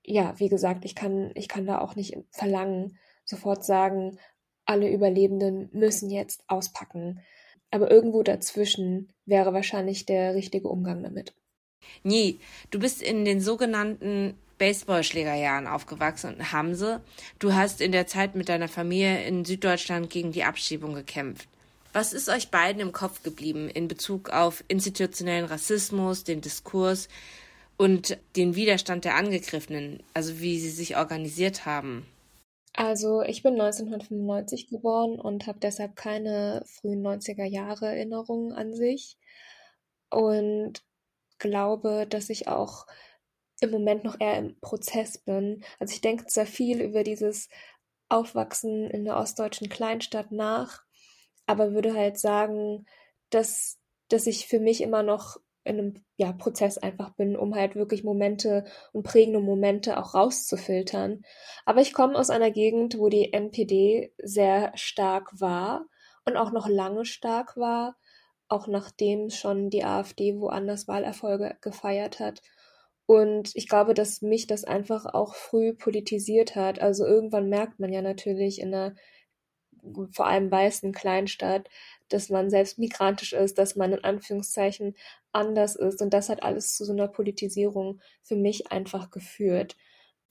ja, 0.02 0.34
wie 0.38 0.48
gesagt, 0.48 0.84
ich 0.84 0.94
kann, 0.94 1.32
ich 1.34 1.48
kann 1.48 1.66
da 1.66 1.80
auch 1.80 1.96
nicht 1.96 2.16
verlangen, 2.30 2.96
sofort 3.24 3.64
sagen, 3.64 4.18
alle 4.68 4.90
Überlebenden 4.90 5.70
müssen 5.72 6.10
jetzt 6.10 6.44
auspacken. 6.46 7.20
Aber 7.70 7.90
irgendwo 7.90 8.22
dazwischen 8.22 9.12
wäre 9.24 9.52
wahrscheinlich 9.52 10.06
der 10.06 10.34
richtige 10.34 10.68
Umgang 10.68 11.02
damit. 11.02 11.34
Nie. 12.02 12.38
Du 12.70 12.78
bist 12.78 13.02
in 13.02 13.24
den 13.24 13.40
sogenannten 13.40 14.34
Baseballschlägerjahren 14.58 15.66
aufgewachsen 15.66 16.34
in 16.34 16.52
Hamse. 16.52 17.00
Du 17.38 17.54
hast 17.54 17.80
in 17.80 17.92
der 17.92 18.06
Zeit 18.06 18.34
mit 18.34 18.48
deiner 18.48 18.68
Familie 18.68 19.24
in 19.24 19.44
Süddeutschland 19.44 20.10
gegen 20.10 20.32
die 20.32 20.44
Abschiebung 20.44 20.94
gekämpft. 20.94 21.48
Was 21.92 22.12
ist 22.12 22.28
euch 22.28 22.50
beiden 22.50 22.82
im 22.82 22.92
Kopf 22.92 23.22
geblieben 23.22 23.70
in 23.70 23.88
Bezug 23.88 24.30
auf 24.30 24.62
institutionellen 24.68 25.46
Rassismus, 25.46 26.24
den 26.24 26.42
Diskurs 26.42 27.08
und 27.76 28.18
den 28.36 28.54
Widerstand 28.56 29.04
der 29.04 29.14
Angegriffenen, 29.14 30.02
also 30.12 30.40
wie 30.40 30.58
sie 30.58 30.70
sich 30.70 30.96
organisiert 30.96 31.64
haben? 31.64 32.06
Also 32.80 33.22
ich 33.22 33.42
bin 33.42 33.54
1995 33.54 34.68
geboren 34.68 35.18
und 35.18 35.48
habe 35.48 35.58
deshalb 35.58 35.96
keine 35.96 36.62
frühen 36.64 37.02
90er 37.02 37.44
Jahre 37.44 37.88
Erinnerungen 37.88 38.52
an 38.52 38.72
sich 38.72 39.18
und 40.10 40.84
glaube, 41.40 42.06
dass 42.08 42.30
ich 42.30 42.46
auch 42.46 42.86
im 43.60 43.72
Moment 43.72 44.04
noch 44.04 44.20
eher 44.20 44.38
im 44.38 44.60
Prozess 44.60 45.18
bin. 45.18 45.64
Also 45.80 45.92
ich 45.92 46.02
denke 46.02 46.26
zwar 46.26 46.46
viel 46.46 46.80
über 46.80 47.02
dieses 47.02 47.48
Aufwachsen 48.08 48.88
in 48.88 49.04
der 49.04 49.16
ostdeutschen 49.16 49.68
Kleinstadt 49.68 50.30
nach, 50.30 50.84
aber 51.46 51.72
würde 51.72 51.94
halt 51.94 52.16
sagen, 52.16 52.86
dass, 53.30 53.80
dass 54.08 54.28
ich 54.28 54.46
für 54.46 54.60
mich 54.60 54.82
immer 54.82 55.02
noch 55.02 55.38
in 55.68 55.78
einem 55.78 55.94
ja, 56.16 56.32
Prozess 56.32 56.78
einfach 56.78 57.10
bin, 57.10 57.36
um 57.36 57.54
halt 57.54 57.76
wirklich 57.76 58.04
Momente 58.04 58.64
und 58.92 59.04
prägende 59.04 59.40
Momente 59.40 59.98
auch 59.98 60.14
rauszufiltern. 60.14 61.22
Aber 61.64 61.80
ich 61.80 61.92
komme 61.92 62.18
aus 62.18 62.30
einer 62.30 62.50
Gegend, 62.50 62.98
wo 62.98 63.08
die 63.08 63.32
NPD 63.32 64.12
sehr 64.22 64.72
stark 64.74 65.40
war 65.40 65.86
und 66.24 66.36
auch 66.36 66.52
noch 66.52 66.68
lange 66.68 67.04
stark 67.04 67.56
war, 67.56 67.96
auch 68.48 68.66
nachdem 68.66 69.30
schon 69.30 69.70
die 69.70 69.84
AfD 69.84 70.38
woanders 70.40 70.88
Wahlerfolge 70.88 71.56
gefeiert 71.60 72.18
hat. 72.18 72.40
Und 73.06 73.52
ich 73.54 73.68
glaube, 73.68 73.94
dass 73.94 74.20
mich 74.20 74.46
das 74.46 74.64
einfach 74.64 75.06
auch 75.06 75.34
früh 75.34 75.72
politisiert 75.72 76.56
hat. 76.56 76.80
Also 76.80 77.06
irgendwann 77.06 77.48
merkt 77.48 77.80
man 77.80 77.92
ja 77.92 78.02
natürlich 78.02 78.60
in 78.60 78.74
einer 78.74 78.94
vor 80.12 80.26
allem 80.26 80.50
weißen 80.50 80.92
Kleinstadt, 80.92 81.68
dass 82.08 82.28
man 82.28 82.50
selbst 82.50 82.78
migrantisch 82.78 83.32
ist, 83.32 83.58
dass 83.58 83.76
man 83.76 83.92
in 83.92 84.04
Anführungszeichen 84.04 84.94
anders 85.32 85.76
ist. 85.76 86.00
Und 86.02 86.14
das 86.14 86.28
hat 86.28 86.42
alles 86.42 86.76
zu 86.76 86.84
so 86.84 86.92
einer 86.92 87.08
Politisierung 87.08 88.00
für 88.22 88.36
mich 88.36 88.72
einfach 88.72 89.10
geführt. 89.10 89.76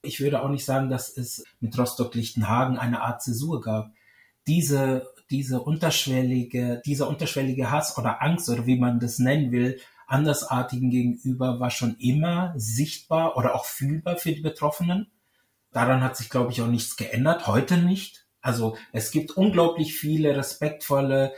Ich 0.01 0.20
würde 0.20 0.42
auch 0.42 0.50
nicht 0.50 0.66
sagen, 0.66 0.89
dass 0.89 1.16
es 1.16 1.44
mit 1.60 1.77
Rostock-Lichtenhagen 1.77 2.77
eine 2.77 3.01
Art 3.01 3.22
Zäsur 3.22 3.62
gab. 3.62 3.92
Diese, 4.46 5.08
diese 5.30 5.62
unterschwellige, 5.62 6.82
dieser 6.86 7.10
unterschwellige 7.10 7.72
Hass 7.72 7.98
oder 7.98 8.22
Angst 8.22 8.50
oder 8.50 8.66
wie 8.66 8.80
man 8.80 9.00
das 9.00 9.20
nennen 9.20 9.51
will, 9.51 9.80
Andersartigen 10.08 10.89
gegenüber 10.89 11.60
war 11.60 11.70
schon 11.70 11.96
immer 11.98 12.54
sichtbar 12.56 13.36
oder 13.36 13.56
auch 13.56 13.66
fühlbar 13.66 14.18
für 14.18 14.32
die 14.32 14.42
Betroffenen. 14.42 15.12
Daran 15.72 16.01
hat 16.01 16.16
sich, 16.16 16.30
glaube 16.30 16.51
ich, 16.51 16.62
auch 16.62 16.68
nichts 16.68 16.96
geändert, 16.96 17.46
heute 17.46 17.77
nicht. 17.77 18.25
Also 18.39 18.77
es 18.94 19.12
gibt 19.12 19.32
unglaublich 19.32 19.96
viele 19.96 20.36
respektvolle 20.36 21.34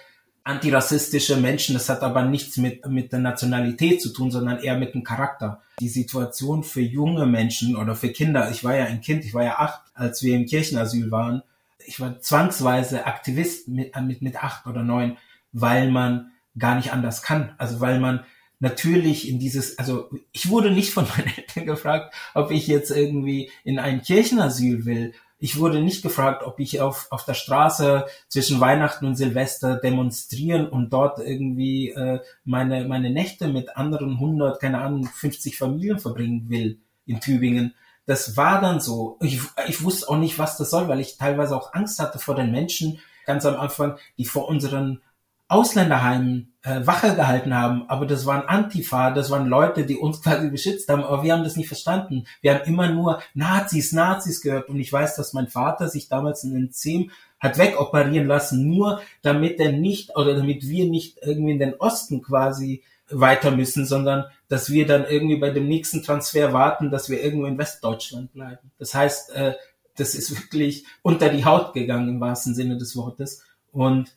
antirassistische 0.49 1.37
Menschen. 1.37 1.75
Das 1.75 1.89
hat 1.89 2.01
aber 2.01 2.23
nichts 2.23 2.57
mit, 2.57 2.85
mit 2.87 3.11
der 3.11 3.19
Nationalität 3.19 4.01
zu 4.01 4.09
tun, 4.09 4.31
sondern 4.31 4.59
eher 4.59 4.77
mit 4.77 4.93
dem 4.93 5.03
Charakter. 5.03 5.61
Die 5.79 5.89
Situation 5.89 6.63
für 6.63 6.81
junge 6.81 7.25
Menschen 7.25 7.75
oder 7.75 7.95
für 7.95 8.09
Kinder, 8.09 8.49
ich 8.51 8.63
war 8.63 8.75
ja 8.75 8.85
ein 8.85 9.01
Kind, 9.01 9.23
ich 9.25 9.33
war 9.33 9.43
ja 9.43 9.59
acht, 9.59 9.81
als 9.93 10.23
wir 10.23 10.35
im 10.35 10.45
Kirchenasyl 10.45 11.11
waren. 11.11 11.43
Ich 11.85 11.99
war 11.99 12.19
zwangsweise 12.19 13.05
Aktivist 13.05 13.67
mit, 13.67 13.95
mit, 14.01 14.21
mit 14.21 14.43
acht 14.43 14.65
oder 14.65 14.83
neun, 14.83 15.17
weil 15.51 15.91
man 15.91 16.31
gar 16.57 16.75
nicht 16.75 16.91
anders 16.91 17.21
kann. 17.21 17.53
Also 17.57 17.79
weil 17.79 17.99
man 17.99 18.25
natürlich 18.59 19.29
in 19.29 19.39
dieses, 19.39 19.77
also 19.77 20.09
ich 20.31 20.49
wurde 20.49 20.71
nicht 20.71 20.91
von 20.91 21.07
meinen 21.15 21.31
Eltern 21.37 21.65
gefragt, 21.65 22.13
ob 22.33 22.51
ich 22.51 22.67
jetzt 22.67 22.91
irgendwie 22.91 23.51
in 23.63 23.79
ein 23.79 24.01
Kirchenasyl 24.01 24.85
will, 24.85 25.13
Ich 25.41 25.57
wurde 25.57 25.81
nicht 25.81 26.03
gefragt, 26.03 26.43
ob 26.43 26.59
ich 26.59 26.81
auf, 26.81 27.07
auf 27.11 27.23
der 27.23 27.33
Straße 27.33 28.05
zwischen 28.27 28.59
Weihnachten 28.59 29.05
und 29.05 29.15
Silvester 29.15 29.77
demonstrieren 29.77 30.67
und 30.67 30.91
dort 30.91 31.19
irgendwie 31.19 31.91
äh, 31.91 32.19
meine, 32.43 32.85
meine 32.85 33.09
Nächte 33.09 33.47
mit 33.47 33.77
anderen 33.77 34.15
100, 34.15 34.59
keine 34.59 34.81
Ahnung, 34.81 35.05
50 35.05 35.57
Familien 35.57 35.97
verbringen 35.97 36.49
will 36.49 36.79
in 37.05 37.21
Tübingen. 37.21 37.73
Das 38.05 38.35
war 38.35 38.59
dann 38.59 38.81
so. 38.81 39.17
Ich, 39.21 39.39
ich 39.67 39.81
wusste 39.81 40.09
auch 40.09 40.17
nicht, 40.17 40.39
was 40.39 40.57
das 40.57 40.71
soll, 40.71 40.89
weil 40.89 40.99
ich 40.99 41.17
teilweise 41.17 41.55
auch 41.55 41.73
Angst 41.73 41.99
hatte 41.99 42.19
vor 42.19 42.35
den 42.35 42.51
Menschen 42.51 42.99
ganz 43.25 43.45
am 43.45 43.55
Anfang, 43.55 43.97
die 44.17 44.25
vor 44.25 44.49
unseren 44.49 45.01
Ausländerheimen 45.47 46.48
äh, 46.63 46.85
Wache 46.85 47.15
gehalten 47.15 47.53
haben, 47.53 47.89
aber 47.89 48.05
das 48.05 48.25
waren 48.25 48.47
Antifa, 48.47 49.11
das 49.11 49.29
waren 49.29 49.47
Leute, 49.47 49.85
die 49.85 49.97
uns 49.97 50.21
quasi 50.23 50.49
beschützt 50.49 50.89
haben, 50.89 51.03
aber 51.03 51.23
wir 51.23 51.33
haben 51.33 51.43
das 51.43 51.55
nicht 51.55 51.67
verstanden. 51.67 52.25
Wir 52.41 52.53
haben 52.53 52.65
immer 52.65 52.89
nur 52.89 53.21
Nazis, 53.33 53.93
Nazis 53.93 54.41
gehört 54.41 54.69
und 54.69 54.79
ich 54.79 54.91
weiß, 54.91 55.15
dass 55.15 55.33
mein 55.33 55.47
Vater 55.47 55.87
sich 55.87 56.09
damals 56.09 56.43
in 56.43 56.53
den 56.53 56.71
Zem 56.71 57.11
hat 57.39 57.57
wegoperieren 57.57 58.27
lassen, 58.27 58.67
nur 58.67 59.01
damit 59.21 59.59
er 59.59 59.71
nicht 59.71 60.15
oder 60.17 60.35
damit 60.35 60.67
wir 60.67 60.85
nicht 60.85 61.19
irgendwie 61.21 61.53
in 61.53 61.59
den 61.59 61.75
Osten 61.75 62.21
quasi 62.21 62.83
weiter 63.09 63.51
müssen, 63.51 63.85
sondern 63.85 64.25
dass 64.49 64.69
wir 64.69 64.85
dann 64.85 65.05
irgendwie 65.05 65.37
bei 65.37 65.49
dem 65.49 65.67
nächsten 65.67 66.03
Transfer 66.03 66.53
warten, 66.53 66.91
dass 66.91 67.09
wir 67.09 67.23
irgendwo 67.23 67.45
in 67.45 67.57
Westdeutschland 67.57 68.33
bleiben. 68.33 68.71
Das 68.77 68.93
heißt, 68.93 69.31
äh, 69.35 69.53
das 69.95 70.15
ist 70.15 70.31
wirklich 70.35 70.85
unter 71.01 71.29
die 71.29 71.45
Haut 71.45 71.73
gegangen 71.73 72.09
im 72.09 72.19
wahrsten 72.19 72.53
Sinne 72.53 72.77
des 72.77 72.95
Wortes 72.95 73.43
und 73.71 74.15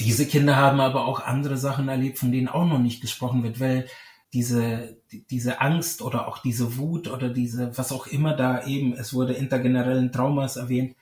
diese 0.00 0.26
Kinder 0.26 0.56
haben 0.56 0.80
aber 0.80 1.06
auch 1.06 1.20
andere 1.20 1.56
Sachen 1.56 1.88
erlebt, 1.88 2.18
von 2.18 2.32
denen 2.32 2.48
auch 2.48 2.66
noch 2.66 2.78
nicht 2.78 3.00
gesprochen 3.00 3.42
wird, 3.42 3.60
weil 3.60 3.86
diese, 4.32 4.96
diese 5.30 5.60
Angst 5.60 6.02
oder 6.02 6.26
auch 6.26 6.38
diese 6.38 6.76
Wut 6.76 7.08
oder 7.08 7.28
diese, 7.28 7.78
was 7.78 7.92
auch 7.92 8.08
immer 8.08 8.34
da 8.34 8.66
eben, 8.66 8.92
es 8.94 9.14
wurde 9.14 9.34
intergenerellen 9.34 10.10
Traumas 10.10 10.56
erwähnt, 10.56 10.96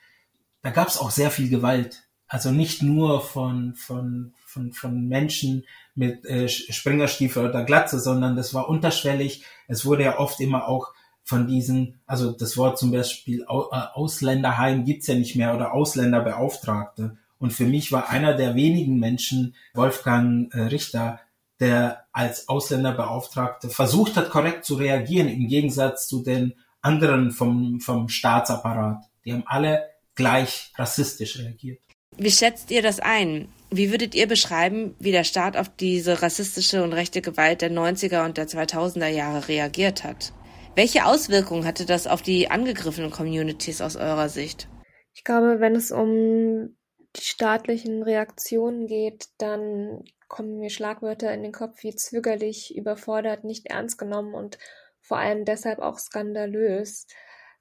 da 0.60 0.70
gab 0.70 0.88
es 0.88 0.98
auch 0.98 1.10
sehr 1.10 1.30
viel 1.30 1.48
Gewalt. 1.48 2.04
Also 2.28 2.50
nicht 2.50 2.82
nur 2.82 3.22
von, 3.22 3.74
von, 3.74 4.34
von, 4.44 4.72
von 4.72 5.08
Menschen 5.08 5.64
mit 5.94 6.24
äh, 6.26 6.48
Springerstiefel 6.48 7.46
oder 7.48 7.64
Glatze, 7.64 8.00
sondern 8.00 8.36
das 8.36 8.54
war 8.54 8.68
unterschwellig. 8.68 9.44
Es 9.66 9.84
wurde 9.84 10.04
ja 10.04 10.18
oft 10.18 10.40
immer 10.40 10.68
auch 10.68 10.94
von 11.24 11.46
diesen, 11.46 12.00
also 12.06 12.32
das 12.32 12.56
Wort 12.56 12.78
zum 12.78 12.90
Beispiel 12.90 13.42
äh, 13.42 13.46
Ausländerheim 13.48 14.84
gibt's 14.84 15.06
ja 15.06 15.14
nicht 15.14 15.36
mehr 15.36 15.54
oder 15.54 15.72
Ausländerbeauftragte. 15.72 17.18
Und 17.42 17.52
für 17.52 17.64
mich 17.64 17.90
war 17.90 18.08
einer 18.08 18.34
der 18.34 18.54
wenigen 18.54 19.00
Menschen, 19.00 19.56
Wolfgang 19.74 20.54
äh, 20.54 20.60
Richter, 20.60 21.18
der 21.58 22.04
als 22.12 22.48
Ausländerbeauftragte 22.48 23.68
versucht 23.68 24.16
hat, 24.16 24.30
korrekt 24.30 24.64
zu 24.64 24.76
reagieren, 24.76 25.26
im 25.26 25.48
Gegensatz 25.48 26.06
zu 26.06 26.22
den 26.22 26.54
anderen 26.82 27.32
vom, 27.32 27.80
vom 27.80 28.08
Staatsapparat. 28.08 29.02
Die 29.24 29.32
haben 29.32 29.42
alle 29.46 29.82
gleich 30.14 30.72
rassistisch 30.76 31.40
reagiert. 31.40 31.80
Wie 32.16 32.30
schätzt 32.30 32.70
ihr 32.70 32.80
das 32.80 33.00
ein? 33.00 33.48
Wie 33.72 33.90
würdet 33.90 34.14
ihr 34.14 34.28
beschreiben, 34.28 34.94
wie 35.00 35.10
der 35.10 35.24
Staat 35.24 35.56
auf 35.56 35.68
diese 35.68 36.22
rassistische 36.22 36.84
und 36.84 36.92
rechte 36.92 37.22
Gewalt 37.22 37.60
der 37.60 37.72
90er 37.72 38.24
und 38.24 38.36
der 38.36 38.46
2000er 38.46 39.08
Jahre 39.08 39.48
reagiert 39.48 40.04
hat? 40.04 40.32
Welche 40.76 41.06
Auswirkungen 41.06 41.64
hatte 41.64 41.86
das 41.86 42.06
auf 42.06 42.22
die 42.22 42.52
angegriffenen 42.52 43.10
Communities 43.10 43.80
aus 43.80 43.96
eurer 43.96 44.28
Sicht? 44.28 44.68
Ich 45.12 45.24
glaube, 45.24 45.58
wenn 45.58 45.74
es 45.74 45.90
um 45.90 46.76
die 47.16 47.22
staatlichen 47.22 48.02
Reaktionen 48.02 48.86
geht, 48.86 49.28
dann 49.38 50.04
kommen 50.28 50.58
mir 50.58 50.70
Schlagwörter 50.70 51.32
in 51.32 51.42
den 51.42 51.52
Kopf 51.52 51.82
wie 51.82 51.94
zögerlich, 51.94 52.74
überfordert, 52.74 53.44
nicht 53.44 53.66
ernst 53.66 53.98
genommen 53.98 54.34
und 54.34 54.58
vor 55.00 55.18
allem 55.18 55.44
deshalb 55.44 55.80
auch 55.80 55.98
skandalös. 55.98 57.06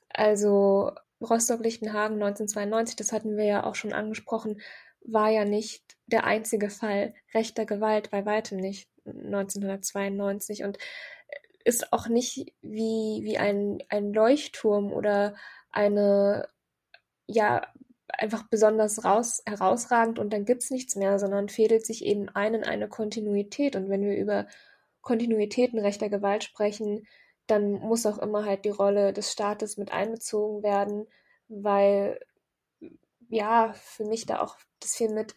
Also 0.10 0.92
Rostock-Lichtenhagen 1.22 2.16
1992, 2.16 2.96
das 2.96 3.12
hatten 3.12 3.36
wir 3.36 3.46
ja 3.46 3.64
auch 3.66 3.76
schon 3.76 3.94
angesprochen, 3.94 4.62
war 5.04 5.30
ja 5.30 5.46
nicht 5.46 5.98
der 6.06 6.26
einzige 6.26 6.70
Fall 6.70 7.14
rechter 7.34 7.66
Gewalt, 7.66 8.12
bei 8.12 8.26
weitem 8.26 8.58
nicht 8.58 8.90
1992 9.06 10.64
und 10.64 10.78
ist 11.64 11.92
auch 11.94 12.08
nicht 12.08 12.54
wie, 12.62 13.22
wie 13.24 13.38
ein, 13.38 13.80
ein 13.90 14.14
Leuchtturm 14.14 14.92
oder 14.94 15.36
eine 15.72 16.48
ja 17.28 17.68
einfach 18.22 18.44
besonders 18.50 19.04
raus, 19.04 19.42
herausragend 19.46 20.20
und 20.20 20.32
dann 20.32 20.46
gibt's 20.46 20.70
nichts 20.72 20.96
mehr, 20.96 21.20
sondern 21.20 21.50
fädelt 21.50 21.86
sich 21.86 22.06
eben 22.06 22.30
ein 22.30 22.54
in 22.54 22.64
eine 22.64 22.88
Kontinuität. 22.88 23.76
Und 23.76 23.90
wenn 23.90 24.04
wir 24.04 24.18
über 24.18 24.48
Kontinuitäten 25.02 25.80
rechter 25.80 26.10
Gewalt 26.10 26.44
sprechen, 26.44 27.08
dann 27.48 27.74
muss 27.74 28.06
auch 28.06 28.20
immer 28.20 28.46
halt 28.46 28.66
die 28.66 28.70
Rolle 28.70 29.14
des 29.14 29.32
Staates 29.32 29.78
mit 29.78 29.92
einbezogen 29.92 30.64
werden, 30.64 31.08
weil 31.48 32.20
ja, 33.30 33.74
für 33.74 34.06
mich 34.06 34.26
da 34.26 34.42
auch 34.42 34.58
das 34.80 34.96
viel 34.96 35.10
mit 35.10 35.36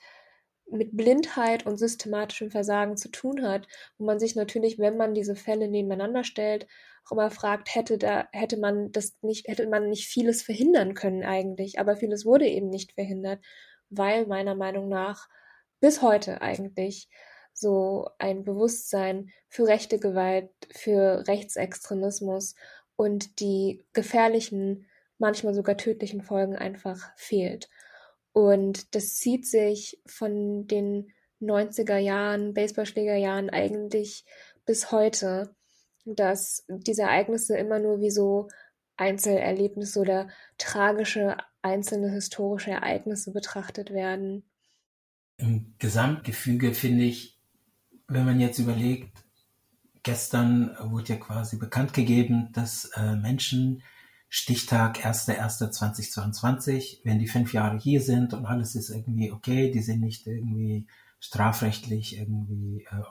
mit 0.71 0.97
Blindheit 0.97 1.67
und 1.67 1.77
systematischem 1.77 2.51
Versagen 2.51 2.97
zu 2.97 3.11
tun 3.11 3.47
hat, 3.47 3.69
wo 3.99 4.05
man 4.05 4.19
sich 4.19 4.35
natürlich, 4.35 4.79
wenn 4.79 4.97
man 4.97 5.15
diese 5.15 5.37
Fälle 5.37 5.69
nebeneinander 5.69 6.25
stellt, 6.25 6.67
immer 7.11 7.31
fragt, 7.31 7.75
hätte 7.75 7.99
da, 7.99 8.29
hätte 8.33 8.57
man 8.57 8.93
das 8.93 9.15
nicht, 9.23 9.49
hätte 9.49 9.69
man 9.69 9.89
nicht 9.89 10.09
vieles 10.09 10.43
verhindern 10.43 10.95
können 10.95 11.25
eigentlich, 11.25 11.79
aber 11.79 11.97
vieles 11.97 12.25
wurde 12.25 12.47
eben 12.47 12.71
nicht 12.71 12.93
verhindert, 12.93 13.45
weil 13.91 14.27
meiner 14.27 14.55
Meinung 14.55 14.89
nach 14.89 15.29
bis 15.81 16.03
heute 16.03 16.41
eigentlich 16.41 17.09
so 17.53 18.09
ein 18.19 18.45
Bewusstsein 18.45 19.31
für 19.49 19.67
rechte 19.67 19.99
Gewalt, 19.99 20.51
für 20.73 21.27
Rechtsextremismus 21.29 22.55
und 22.97 23.41
die 23.41 23.85
gefährlichen, 23.93 24.87
manchmal 25.19 25.55
sogar 25.55 25.77
tödlichen 25.77 26.23
Folgen 26.23 26.57
einfach 26.57 27.13
fehlt. 27.17 27.69
Und 28.33 28.95
das 28.95 29.15
zieht 29.15 29.47
sich 29.47 30.01
von 30.07 30.67
den 30.67 31.13
90er 31.41 31.99
Jahren, 31.99 32.55
Baseballschlägerjahren 32.55 33.51
eigentlich 33.51 34.25
bis 34.65 34.91
heute, 34.91 35.55
dass 36.05 36.65
diese 36.69 37.03
Ereignisse 37.03 37.57
immer 37.57 37.79
nur 37.79 38.01
wie 38.01 38.11
so 38.11 38.49
Einzelerlebnisse 38.97 40.01
oder 40.01 40.29
tragische 40.59 41.37
einzelne 41.63 42.11
historische 42.11 42.71
Ereignisse 42.71 43.33
betrachtet 43.33 43.91
werden. 43.91 44.45
Im 45.37 45.75
Gesamtgefüge 45.79 46.75
finde 46.75 47.05
ich, 47.05 47.41
wenn 48.07 48.27
man 48.27 48.39
jetzt 48.39 48.59
überlegt, 48.59 49.25
gestern 50.03 50.77
wurde 50.81 51.15
ja 51.15 51.19
quasi 51.19 51.57
bekannt 51.57 51.95
gegeben, 51.95 52.51
dass 52.53 52.85
äh, 52.97 53.17
Menschen 53.17 53.83
Stichtag 54.29 54.99
1.1.2022, 55.05 57.01
wenn 57.05 57.19
die 57.19 57.29
fünf 57.29 57.53
Jahre 57.53 57.79
hier 57.79 58.01
sind 58.01 58.35
und 58.35 58.47
alles 58.47 58.75
ist 58.75 58.91
irgendwie 58.91 59.33
okay, 59.33 59.71
die 59.71 59.81
sind 59.81 60.01
nicht 60.01 60.27
irgendwie 60.27 60.87
strafrechtlich 61.21 62.19
irgendwie 62.19 62.87
äh, 62.91 63.03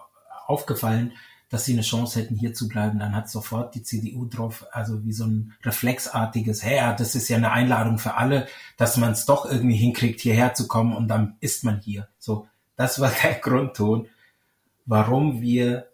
aufgefallen, 0.46 1.14
dass 1.54 1.66
sie 1.66 1.74
eine 1.74 1.84
Chance 1.84 2.20
hätten, 2.20 2.36
hier 2.36 2.56
zu 2.56 2.68
bleiben, 2.68 2.98
dann 2.98 3.16
hat 3.16 3.30
sofort 3.30 3.76
die 3.76 3.84
CDU 3.84 4.26
drauf, 4.26 4.66
also 4.72 5.06
wie 5.06 5.14
so 5.14 5.26
ein 5.26 5.54
reflexartiges, 5.64 6.64
hey, 6.64 6.80
das 6.98 7.14
ist 7.14 7.30
ja 7.30 7.38
eine 7.38 7.52
Einladung 7.52 8.00
für 8.00 8.16
alle, 8.16 8.48
dass 8.76 8.98
man 8.98 9.12
es 9.12 9.28
doch 9.28 9.46
irgendwie 9.46 9.76
hinkriegt, 9.76 10.20
hierher 10.20 10.56
zu 10.56 10.68
kommen 10.68 10.96
und 10.96 11.10
dann 11.10 11.36
ist 11.42 11.64
man 11.64 11.80
hier. 11.80 12.08
So, 12.18 12.48
das 12.76 13.00
war 13.00 13.12
der 13.24 13.36
Grundton, 13.36 14.08
warum 14.88 15.42
wir 15.42 15.90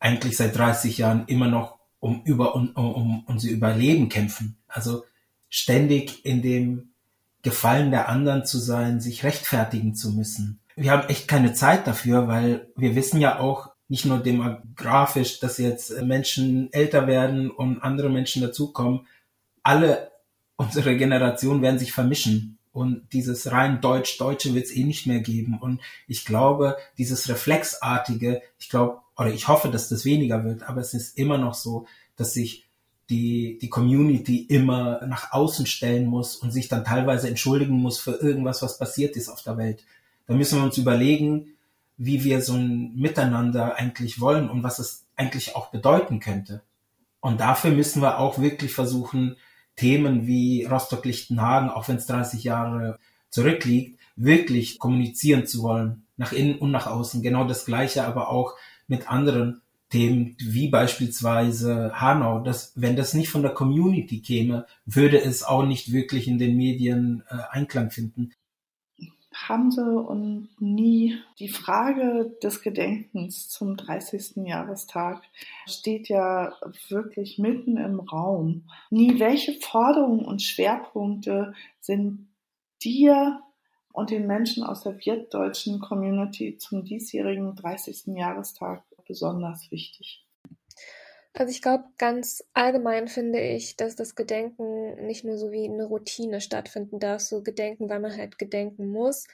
eigentlich 0.00 0.38
seit 0.38 0.56
30 0.56 0.96
Jahren 0.96 1.26
immer 1.26 1.48
noch 1.48 1.78
um 2.00 2.22
über 2.24 2.54
um, 2.54 2.70
um 2.70 3.24
unser 3.26 3.50
Überleben 3.50 4.08
kämpfen. 4.08 4.56
Also 4.68 5.04
ständig 5.50 6.24
in 6.24 6.40
dem 6.40 6.94
Gefallen 7.42 7.90
der 7.90 8.08
anderen 8.08 8.46
zu 8.46 8.58
sein, 8.58 9.02
sich 9.02 9.22
rechtfertigen 9.22 9.94
zu 9.94 10.12
müssen. 10.12 10.60
Wir 10.76 10.92
haben 10.92 11.10
echt 11.10 11.28
keine 11.28 11.52
Zeit 11.52 11.86
dafür, 11.86 12.26
weil 12.26 12.68
wir 12.74 12.94
wissen 12.96 13.20
ja 13.20 13.38
auch 13.38 13.71
nicht 13.92 14.06
nur 14.06 14.20
demografisch, 14.20 15.38
dass 15.38 15.58
jetzt 15.58 16.00
Menschen 16.00 16.72
älter 16.72 17.06
werden 17.06 17.50
und 17.50 17.82
andere 17.82 18.08
Menschen 18.08 18.40
dazukommen. 18.40 19.06
Alle 19.62 20.10
unsere 20.56 20.96
Generationen 20.96 21.60
werden 21.60 21.78
sich 21.78 21.92
vermischen. 21.92 22.56
Und 22.72 23.12
dieses 23.12 23.52
rein 23.52 23.82
Deutsch-Deutsche 23.82 24.54
wird 24.54 24.64
es 24.64 24.74
eh 24.74 24.84
nicht 24.84 25.06
mehr 25.06 25.20
geben. 25.20 25.58
Und 25.60 25.82
ich 26.08 26.24
glaube, 26.24 26.78
dieses 26.96 27.28
Reflexartige, 27.28 28.40
ich 28.58 28.70
glaube, 28.70 29.02
oder 29.14 29.28
ich 29.30 29.46
hoffe, 29.48 29.68
dass 29.68 29.90
das 29.90 30.06
weniger 30.06 30.42
wird, 30.42 30.62
aber 30.62 30.80
es 30.80 30.94
ist 30.94 31.18
immer 31.18 31.36
noch 31.36 31.52
so, 31.52 31.86
dass 32.16 32.32
sich 32.32 32.64
die, 33.10 33.58
die 33.60 33.68
Community 33.68 34.38
immer 34.38 35.04
nach 35.06 35.32
außen 35.32 35.66
stellen 35.66 36.06
muss 36.06 36.34
und 36.36 36.50
sich 36.50 36.68
dann 36.68 36.86
teilweise 36.86 37.28
entschuldigen 37.28 37.74
muss 37.74 38.00
für 38.00 38.12
irgendwas, 38.12 38.62
was 38.62 38.78
passiert 38.78 39.16
ist 39.16 39.28
auf 39.28 39.42
der 39.42 39.58
Welt. 39.58 39.84
Da 40.26 40.32
müssen 40.32 40.60
wir 40.60 40.64
uns 40.64 40.78
überlegen, 40.78 41.51
wie 41.96 42.24
wir 42.24 42.40
so 42.40 42.54
ein 42.54 42.94
Miteinander 42.94 43.76
eigentlich 43.76 44.20
wollen 44.20 44.48
und 44.48 44.62
was 44.62 44.78
es 44.78 45.06
eigentlich 45.16 45.56
auch 45.56 45.70
bedeuten 45.70 46.20
könnte. 46.20 46.62
Und 47.20 47.40
dafür 47.40 47.70
müssen 47.70 48.02
wir 48.02 48.18
auch 48.18 48.38
wirklich 48.38 48.72
versuchen, 48.72 49.36
Themen 49.76 50.26
wie 50.26 50.64
Rostock-Lichtenhagen, 50.64 51.70
auch 51.70 51.88
wenn 51.88 51.96
es 51.96 52.06
30 52.06 52.44
Jahre 52.44 52.98
zurückliegt, 53.30 53.98
wirklich 54.16 54.78
kommunizieren 54.78 55.46
zu 55.46 55.62
wollen, 55.62 56.04
nach 56.16 56.32
innen 56.32 56.58
und 56.58 56.70
nach 56.70 56.86
außen. 56.86 57.22
Genau 57.22 57.44
das 57.44 57.64
Gleiche 57.64 58.04
aber 58.04 58.28
auch 58.28 58.54
mit 58.86 59.10
anderen 59.10 59.62
Themen 59.88 60.36
wie 60.38 60.68
beispielsweise 60.68 61.92
Hanau, 62.00 62.40
das, 62.40 62.72
wenn 62.74 62.96
das 62.96 63.12
nicht 63.12 63.28
von 63.28 63.42
der 63.42 63.52
Community 63.52 64.20
käme, 64.20 64.66
würde 64.86 65.22
es 65.22 65.42
auch 65.42 65.64
nicht 65.64 65.92
wirklich 65.92 66.28
in 66.28 66.38
den 66.38 66.56
Medien 66.56 67.22
äh, 67.28 67.36
Einklang 67.50 67.90
finden. 67.90 68.32
Hamse 69.34 69.98
und 69.98 70.48
nie 70.58 71.18
die 71.38 71.48
Frage 71.48 72.36
des 72.42 72.62
Gedenkens 72.62 73.48
zum 73.48 73.76
30. 73.76 74.46
Jahrestag 74.46 75.22
steht 75.66 76.08
ja 76.08 76.54
wirklich 76.88 77.38
mitten 77.38 77.76
im 77.76 78.00
Raum. 78.00 78.68
Nie, 78.90 79.18
welche 79.18 79.54
Forderungen 79.60 80.24
und 80.24 80.42
Schwerpunkte 80.42 81.54
sind 81.80 82.28
dir 82.82 83.40
und 83.92 84.10
den 84.10 84.26
Menschen 84.26 84.64
aus 84.64 84.82
der 84.82 84.98
wirtdeutschen 85.04 85.80
Community 85.80 86.56
zum 86.58 86.84
diesjährigen 86.84 87.54
30. 87.54 88.16
Jahrestag 88.16 88.84
besonders 89.06 89.70
wichtig? 89.70 90.24
Also 91.34 91.50
ich 91.50 91.62
glaube, 91.62 91.84
ganz 91.98 92.44
allgemein 92.52 93.08
finde 93.08 93.40
ich, 93.40 93.76
dass 93.76 93.96
das 93.96 94.14
Gedenken 94.14 95.06
nicht 95.06 95.24
nur 95.24 95.38
so 95.38 95.50
wie 95.50 95.64
eine 95.64 95.86
Routine 95.86 96.40
stattfinden 96.42 96.98
darf, 97.00 97.20
so 97.22 97.42
Gedenken, 97.42 97.88
weil 97.88 98.00
man 98.00 98.14
halt 98.16 98.38
gedenken 98.38 98.88
muss, 98.90 99.26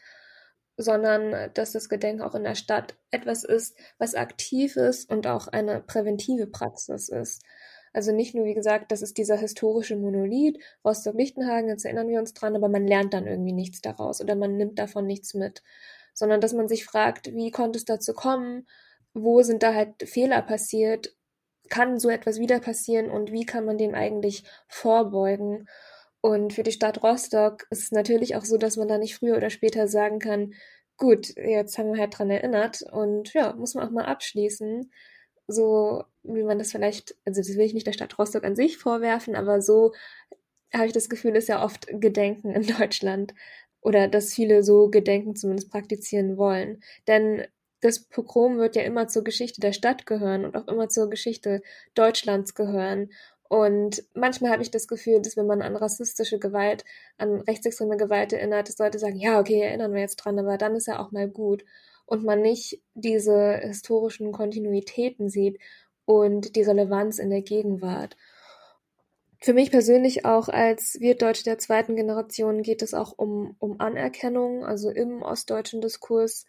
sondern 0.77 1.53
dass 1.55 1.73
das 1.73 1.89
Gedenken 1.89 2.23
auch 2.23 2.37
in 2.37 2.45
der 2.45 2.55
Stadt 2.55 2.97
etwas 3.11 3.43
ist, 3.43 3.77
was 3.99 4.15
aktiv 4.15 4.77
ist 4.77 5.11
und 5.11 5.27
auch 5.27 5.49
eine 5.49 5.81
präventive 5.81 6.47
Praxis 6.47 7.09
ist. 7.09 7.43
Also 7.93 8.13
nicht 8.13 8.35
nur, 8.35 8.45
wie 8.45 8.55
gesagt, 8.55 8.93
das 8.93 9.03
ist 9.03 9.19
dieser 9.19 9.37
historische 9.37 9.97
Monolith, 9.97 10.59
Rostock-Lichtenhagen, 10.85 11.69
jetzt 11.69 11.85
erinnern 11.85 12.09
wir 12.09 12.21
uns 12.21 12.33
dran, 12.33 12.55
aber 12.55 12.69
man 12.69 12.87
lernt 12.87 13.13
dann 13.15 13.27
irgendwie 13.27 13.53
nichts 13.53 13.81
daraus 13.81 14.21
oder 14.21 14.37
man 14.37 14.57
nimmt 14.57 14.79
davon 14.79 15.07
nichts 15.07 15.35
mit, 15.35 15.65
sondern 16.15 16.41
dass 16.41 16.53
man 16.53 16.69
sich 16.69 16.85
fragt, 16.85 17.35
wie 17.35 17.51
konnte 17.51 17.79
es 17.79 17.85
dazu 17.85 18.13
kommen, 18.13 18.69
wo 19.15 19.43
sind 19.43 19.65
da 19.65 19.75
halt 19.75 20.03
Fehler 20.09 20.43
passiert, 20.43 21.13
kann 21.69 21.99
so 21.99 22.09
etwas 22.11 22.39
wieder 22.39 22.61
passieren 22.61 23.11
und 23.11 23.33
wie 23.33 23.47
kann 23.47 23.65
man 23.65 23.79
dem 23.79 23.95
eigentlich 23.95 24.45
vorbeugen? 24.69 25.69
Und 26.21 26.53
für 26.53 26.63
die 26.63 26.73
Stadt 26.73 27.03
Rostock 27.03 27.67
ist 27.71 27.83
es 27.85 27.93
natürlich 27.93 28.37
auch 28.37 28.45
so, 28.45 28.57
dass 28.59 28.77
man 28.77 28.89
da 28.89 28.99
nicht 28.99 29.17
früher 29.17 29.37
oder 29.37 29.51
später 29.51 29.89
sagen 29.89 30.19
kann, 30.19 30.55
gut, 30.97 31.35
jetzt 31.37 31.79
haben 31.79 31.93
wir 31.93 32.01
halt 32.01 32.19
dran 32.19 32.31
erinnert 32.31 32.83
und 32.93 33.33
ja, 33.35 33.55
muss 33.55 33.75
man 33.75 33.87
auch 33.87 33.93
mal 33.93 34.05
abschließen. 34.07 34.91
So 35.47 36.05
wie 36.25 36.43
man 36.43 36.59
das 36.59 36.73
vielleicht, 36.73 37.17
also 37.25 37.41
das 37.41 37.57
will 37.57 37.65
ich 37.65 37.75
nicht 37.75 37.87
der 37.87 37.93
Stadt 37.93 38.19
Rostock 38.19 38.45
an 38.45 38.57
sich 38.57 38.79
vorwerfen, 38.79 39.37
aber 39.37 39.63
so 39.63 39.93
habe 40.75 40.87
ich 40.87 40.93
das 40.93 41.09
Gefühl, 41.09 41.37
ist 41.37 41.49
ja 41.49 41.65
oft 41.65 41.87
Gedenken 41.89 42.51
in 42.55 42.67
Deutschland 42.79 43.35
oder 43.81 44.09
dass 44.09 44.35
viele 44.35 44.63
so 44.63 44.91
Gedenken 44.91 45.37
zumindest 45.37 45.71
praktizieren 45.71 46.37
wollen. 46.37 46.83
Denn 47.07 47.47
das 47.81 48.01
Pogrom 48.01 48.59
wird 48.59 48.77
ja 48.77 48.83
immer 48.83 49.09
zur 49.09 49.25
Geschichte 49.25 49.61
der 49.61 49.73
Stadt 49.73 50.07
gehören 50.07 50.45
und 50.45 50.57
auch 50.57 50.67
immer 50.69 50.89
zur 50.89 51.09
Geschichte 51.11 51.63
Deutschlands 51.95 52.55
gehören. 52.55 53.11
Und 53.49 54.05
manchmal 54.15 54.53
habe 54.53 54.63
ich 54.63 54.71
das 54.71 54.89
Gefühl, 54.89 55.23
dass 55.23 55.37
wenn 55.37 55.47
man 55.47 55.63
an 55.63 55.77
rassistische 55.77 56.39
Gewalt, 56.39 56.85
an 57.17 57.41
rechtsextreme 57.41 57.97
Gewalt 57.97 58.33
erinnert, 58.33 58.69
dass 58.69 58.79
Leute 58.79 58.99
sagen, 58.99 59.17
ja, 59.17 59.41
okay, 59.41 59.61
erinnern 59.61 59.95
wir 59.95 60.01
jetzt 60.01 60.17
dran, 60.17 60.39
aber 60.39 60.59
dann 60.59 60.77
ist 60.77 60.87
ja 60.87 60.99
auch 60.99 61.13
mal 61.13 61.29
gut. 61.29 61.65
Und 62.05 62.25
man 62.25 62.43
nicht 62.43 62.83
diese 62.95 63.59
historischen 63.59 64.33
Kontinuitäten 64.33 65.31
sieht 65.31 65.59
und 66.05 66.57
die 66.57 66.63
Relevanz 66.63 67.19
in 67.19 67.31
der 67.31 67.43
Gegenwart. 67.43 68.17
Für 69.41 69.55
mich 69.55 69.71
persönlich 69.71 70.25
auch 70.25 70.49
als 70.49 70.99
Wirtdeutsche 71.01 71.45
der 71.45 71.59
zweiten 71.59 71.97
Generation 71.97 72.63
geht 72.63 72.83
es 72.83 72.93
auch 72.93 73.17
um, 73.17 73.55
um 73.61 73.79
Anerkennung, 73.81 74.65
also 74.65 74.91
im 74.91 75.23
ostdeutschen 75.23 75.81
Diskurs 75.81 76.45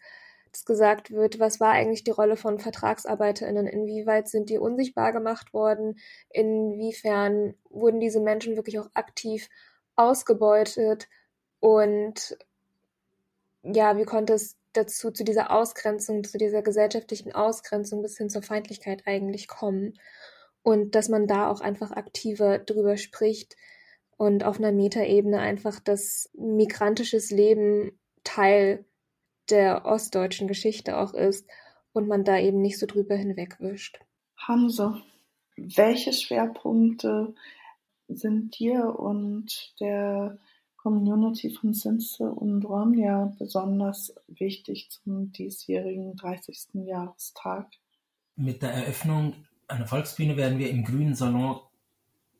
dass 0.52 0.64
gesagt 0.64 1.10
wird, 1.10 1.38
was 1.38 1.60
war 1.60 1.70
eigentlich 1.70 2.04
die 2.04 2.10
Rolle 2.10 2.36
von 2.36 2.58
VertragsarbeiterInnen, 2.58 3.66
inwieweit 3.66 4.28
sind 4.28 4.50
die 4.50 4.58
unsichtbar 4.58 5.12
gemacht 5.12 5.52
worden, 5.52 5.98
inwiefern 6.30 7.54
wurden 7.68 8.00
diese 8.00 8.20
Menschen 8.20 8.56
wirklich 8.56 8.78
auch 8.78 8.88
aktiv 8.94 9.48
ausgebeutet? 9.96 11.08
Und 11.60 12.36
ja, 13.62 13.96
wie 13.96 14.04
konnte 14.04 14.34
es 14.34 14.56
dazu, 14.72 15.10
zu 15.10 15.24
dieser 15.24 15.50
Ausgrenzung, 15.50 16.24
zu 16.24 16.38
dieser 16.38 16.62
gesellschaftlichen 16.62 17.32
Ausgrenzung 17.32 18.02
bis 18.02 18.16
hin 18.16 18.30
zur 18.30 18.42
Feindlichkeit 18.42 19.02
eigentlich 19.06 19.48
kommen? 19.48 19.94
Und 20.62 20.94
dass 20.94 21.08
man 21.08 21.26
da 21.26 21.48
auch 21.48 21.60
einfach 21.60 21.92
aktiver 21.92 22.58
drüber 22.58 22.96
spricht 22.96 23.56
und 24.16 24.44
auf 24.44 24.58
einer 24.58 24.72
Metaebene 24.72 25.38
einfach 25.38 25.80
das 25.80 26.28
migrantisches 26.34 27.30
Leben 27.30 27.98
Teil 28.24 28.84
der 29.50 29.84
ostdeutschen 29.84 30.48
Geschichte 30.48 30.98
auch 30.98 31.14
ist 31.14 31.46
und 31.92 32.08
man 32.08 32.24
da 32.24 32.38
eben 32.38 32.60
nicht 32.60 32.78
so 32.78 32.86
drüber 32.86 33.14
hinwegwischt. 33.16 34.00
Hamse, 34.36 35.00
welche 35.56 36.12
Schwerpunkte 36.12 37.34
sind 38.08 38.58
dir 38.58 38.98
und 38.98 39.74
der 39.80 40.38
Community 40.76 41.50
von 41.50 41.74
Sinse 41.74 42.24
und 42.24 42.64
Ronja 42.64 43.34
besonders 43.38 44.14
wichtig 44.28 44.88
zum 44.90 45.30
diesjährigen 45.32 46.16
30. 46.16 46.86
Jahrestag? 46.86 47.66
Mit 48.36 48.62
der 48.62 48.72
Eröffnung 48.72 49.34
einer 49.68 49.86
Volksbühne 49.86 50.36
werden 50.36 50.58
wir 50.58 50.70
im 50.70 50.84
Grünen 50.84 51.14
Salon 51.14 51.60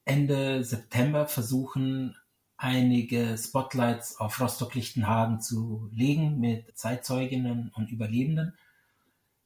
Ende 0.05 0.64
September 0.64 1.27
versuchen, 1.27 2.16
einige 2.61 3.37
Spotlights 3.38 4.20
auf 4.20 4.38
Rostock-Lichtenhagen 4.38 5.40
zu 5.40 5.88
legen 5.92 6.38
mit 6.40 6.77
Zeitzeuginnen 6.77 7.73
und 7.75 7.90
Überlebenden. 7.90 8.55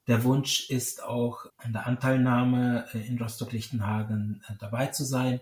Der 0.07 0.25
Wunsch 0.25 0.69
ist 0.69 1.01
auch 1.01 1.45
an 1.57 1.71
der 1.71 1.87
Anteilnahme 1.87 2.85
äh, 2.93 3.07
in 3.07 3.17
Rostock-Lichtenhagen 3.17 4.43
äh, 4.47 4.53
dabei 4.59 4.87
zu 4.87 5.05
sein. 5.05 5.39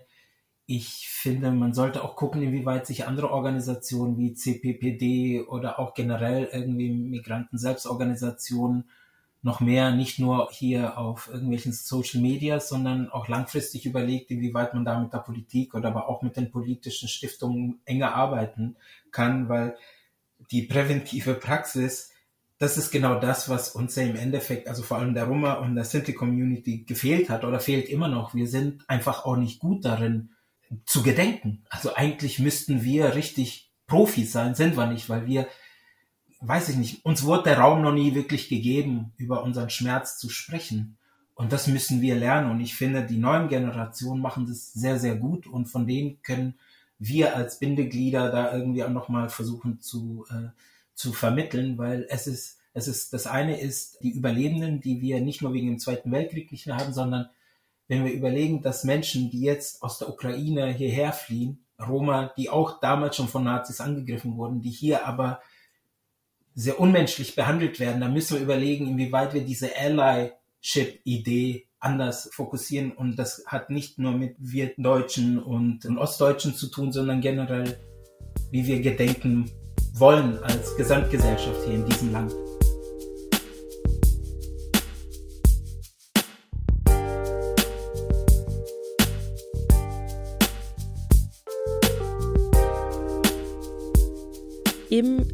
Ich 0.66 1.08
finde, 1.08 1.50
man 1.50 1.74
sollte 1.74 2.04
auch 2.04 2.14
gucken, 2.14 2.42
inwieweit 2.42 2.86
sich 2.86 3.06
andere 3.06 3.30
Organisationen 3.30 4.16
wie 4.18 4.34
CPPD 4.34 5.42
oder 5.42 5.80
auch 5.80 5.94
generell 5.94 6.48
irgendwie 6.52 6.90
Migranten-Selbstorganisationen 6.90 8.84
noch 9.44 9.60
mehr 9.60 9.92
nicht 9.92 10.18
nur 10.18 10.48
hier 10.50 10.96
auf 10.96 11.28
irgendwelchen 11.30 11.72
Social 11.72 12.22
Media, 12.22 12.60
sondern 12.60 13.10
auch 13.10 13.28
langfristig 13.28 13.84
überlegt, 13.84 14.30
inwieweit 14.30 14.72
man 14.72 14.86
da 14.86 14.98
mit 14.98 15.12
der 15.12 15.18
Politik 15.18 15.74
oder 15.74 15.88
aber 15.88 16.08
auch 16.08 16.22
mit 16.22 16.38
den 16.38 16.50
politischen 16.50 17.08
Stiftungen 17.08 17.78
enger 17.84 18.14
arbeiten 18.14 18.76
kann, 19.10 19.50
weil 19.50 19.76
die 20.50 20.62
präventive 20.62 21.34
Praxis, 21.34 22.10
das 22.56 22.78
ist 22.78 22.90
genau 22.90 23.20
das, 23.20 23.50
was 23.50 23.68
uns 23.68 23.94
ja 23.96 24.04
im 24.04 24.16
Endeffekt, 24.16 24.66
also 24.66 24.82
vor 24.82 24.96
allem 24.96 25.12
der 25.12 25.24
Roma 25.24 25.54
und 25.54 25.74
der 25.74 25.84
Sinti 25.84 26.14
Community 26.14 26.84
gefehlt 26.84 27.28
hat 27.28 27.44
oder 27.44 27.60
fehlt 27.60 27.90
immer 27.90 28.08
noch. 28.08 28.34
Wir 28.34 28.48
sind 28.48 28.88
einfach 28.88 29.26
auch 29.26 29.36
nicht 29.36 29.58
gut 29.58 29.84
darin 29.84 30.30
zu 30.86 31.02
gedenken. 31.02 31.64
Also 31.68 31.94
eigentlich 31.94 32.38
müssten 32.38 32.82
wir 32.82 33.14
richtig 33.14 33.70
Profis 33.86 34.32
sein, 34.32 34.54
sind 34.54 34.78
wir 34.78 34.86
nicht, 34.86 35.10
weil 35.10 35.26
wir 35.26 35.48
weiß 36.46 36.70
ich 36.70 36.76
nicht, 36.76 37.04
uns 37.04 37.24
wurde 37.24 37.44
der 37.44 37.58
Raum 37.58 37.82
noch 37.82 37.92
nie 37.92 38.14
wirklich 38.14 38.48
gegeben, 38.48 39.12
über 39.16 39.42
unseren 39.42 39.70
Schmerz 39.70 40.18
zu 40.18 40.28
sprechen. 40.28 40.96
Und 41.34 41.52
das 41.52 41.66
müssen 41.66 42.00
wir 42.00 42.14
lernen. 42.14 42.50
Und 42.50 42.60
ich 42.60 42.74
finde, 42.74 43.04
die 43.04 43.18
neuen 43.18 43.48
Generationen 43.48 44.20
machen 44.20 44.46
das 44.46 44.72
sehr, 44.72 44.98
sehr 44.98 45.16
gut. 45.16 45.46
Und 45.46 45.66
von 45.66 45.86
denen 45.86 46.22
können 46.22 46.54
wir 46.98 47.34
als 47.36 47.58
Bindeglieder 47.58 48.30
da 48.30 48.56
irgendwie 48.56 48.84
auch 48.84 48.90
nochmal 48.90 49.28
versuchen 49.28 49.80
zu, 49.80 50.26
äh, 50.30 50.50
zu 50.94 51.12
vermitteln, 51.12 51.76
weil 51.76 52.06
es 52.08 52.26
ist, 52.26 52.58
es 52.72 52.88
ist, 52.88 53.12
das 53.12 53.26
eine 53.26 53.60
ist 53.60 54.02
die 54.02 54.12
Überlebenden, 54.12 54.80
die 54.80 55.00
wir 55.00 55.20
nicht 55.20 55.42
nur 55.42 55.52
wegen 55.52 55.68
dem 55.68 55.78
Zweiten 55.78 56.12
Weltkrieg 56.12 56.50
nicht 56.52 56.66
mehr 56.66 56.76
haben, 56.76 56.92
sondern 56.92 57.28
wenn 57.88 58.04
wir 58.04 58.12
überlegen, 58.12 58.62
dass 58.62 58.84
Menschen, 58.84 59.30
die 59.30 59.42
jetzt 59.42 59.82
aus 59.82 59.98
der 59.98 60.08
Ukraine 60.08 60.72
hierher 60.72 61.12
fliehen, 61.12 61.64
Roma, 61.78 62.32
die 62.36 62.50
auch 62.50 62.80
damals 62.80 63.16
schon 63.16 63.28
von 63.28 63.44
Nazis 63.44 63.80
angegriffen 63.80 64.36
wurden, 64.36 64.62
die 64.62 64.70
hier 64.70 65.06
aber 65.06 65.40
sehr 66.54 66.78
unmenschlich 66.78 67.34
behandelt 67.34 67.80
werden, 67.80 68.00
dann 68.00 68.12
müssen 68.12 68.36
wir 68.36 68.42
überlegen, 68.42 68.86
inwieweit 68.86 69.34
wir 69.34 69.44
diese 69.44 69.70
Allyship-Idee 69.76 71.66
anders 71.80 72.30
fokussieren. 72.32 72.92
Und 72.92 73.16
das 73.16 73.44
hat 73.46 73.70
nicht 73.70 73.98
nur 73.98 74.12
mit 74.12 74.36
wir 74.38 74.72
Deutschen 74.78 75.42
und, 75.42 75.84
und 75.84 75.98
Ostdeutschen 75.98 76.54
zu 76.54 76.68
tun, 76.68 76.92
sondern 76.92 77.20
generell, 77.20 77.78
wie 78.50 78.66
wir 78.66 78.80
gedenken 78.80 79.50
wollen 79.94 80.38
als 80.38 80.76
Gesamtgesellschaft 80.76 81.64
hier 81.66 81.74
in 81.74 81.86
diesem 81.86 82.12
Land. 82.12 82.34
Im 94.90 95.26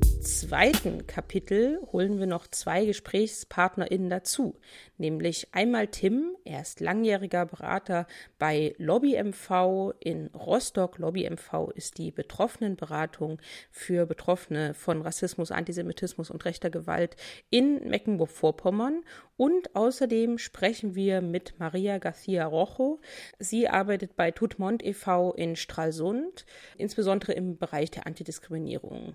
zweiten 0.50 1.06
Kapitel 1.06 1.78
holen 1.92 2.18
wir 2.18 2.26
noch 2.26 2.48
zwei 2.48 2.84
GesprächspartnerInnen 2.84 4.10
dazu, 4.10 4.56
nämlich 4.98 5.46
einmal 5.52 5.86
Tim, 5.86 6.36
er 6.44 6.60
ist 6.62 6.80
langjähriger 6.80 7.46
Berater 7.46 8.08
bei 8.36 8.74
Lobby 8.76 9.16
MV 9.22 9.92
in 10.00 10.26
Rostock. 10.34 10.98
Lobby 10.98 11.30
MV 11.30 11.70
ist 11.76 11.98
die 11.98 12.10
Betroffenenberatung 12.10 13.38
für 13.70 14.06
Betroffene 14.06 14.74
von 14.74 15.02
Rassismus, 15.02 15.52
Antisemitismus 15.52 16.32
und 16.32 16.44
rechter 16.44 16.68
Gewalt 16.68 17.14
in 17.50 17.88
Mecklenburg-Vorpommern. 17.88 19.04
Und 19.36 19.76
außerdem 19.76 20.38
sprechen 20.38 20.96
wir 20.96 21.20
mit 21.20 21.54
Maria 21.60 21.98
García 21.98 22.44
Rojo. 22.44 22.98
Sie 23.38 23.68
arbeitet 23.68 24.16
bei 24.16 24.32
Tutmont 24.32 24.84
e.V. 24.84 25.32
in 25.32 25.54
Stralsund, 25.54 26.44
insbesondere 26.76 27.34
im 27.34 27.56
Bereich 27.56 27.92
der 27.92 28.08
Antidiskriminierung. 28.08 29.14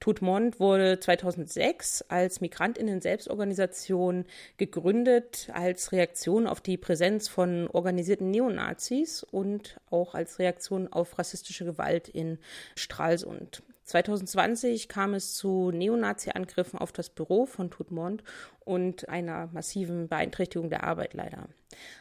Tutmont 0.00 0.58
wurde 0.58 0.98
2006 0.98 2.06
als 2.08 2.40
Migrantinnen-Selbstorganisation 2.40 4.24
gegründet, 4.56 5.50
als 5.52 5.92
Reaktion 5.92 6.46
auf 6.46 6.62
die 6.62 6.78
Präsenz 6.78 7.28
von 7.28 7.68
organisierten 7.68 8.30
Neonazis 8.30 9.22
und 9.22 9.78
auch 9.90 10.14
als 10.14 10.38
Reaktion 10.38 10.90
auf 10.90 11.18
rassistische 11.18 11.66
Gewalt 11.66 12.08
in 12.08 12.38
Stralsund. 12.76 13.62
2020 13.84 14.88
kam 14.88 15.14
es 15.14 15.34
zu 15.34 15.70
Neonazi-Angriffen 15.70 16.78
auf 16.78 16.92
das 16.92 17.10
Büro 17.10 17.44
von 17.44 17.70
Tutmont 17.70 18.22
und 18.60 19.08
einer 19.08 19.48
massiven 19.52 20.08
Beeinträchtigung 20.08 20.70
der 20.70 20.84
Arbeit 20.84 21.12
leider. 21.12 21.48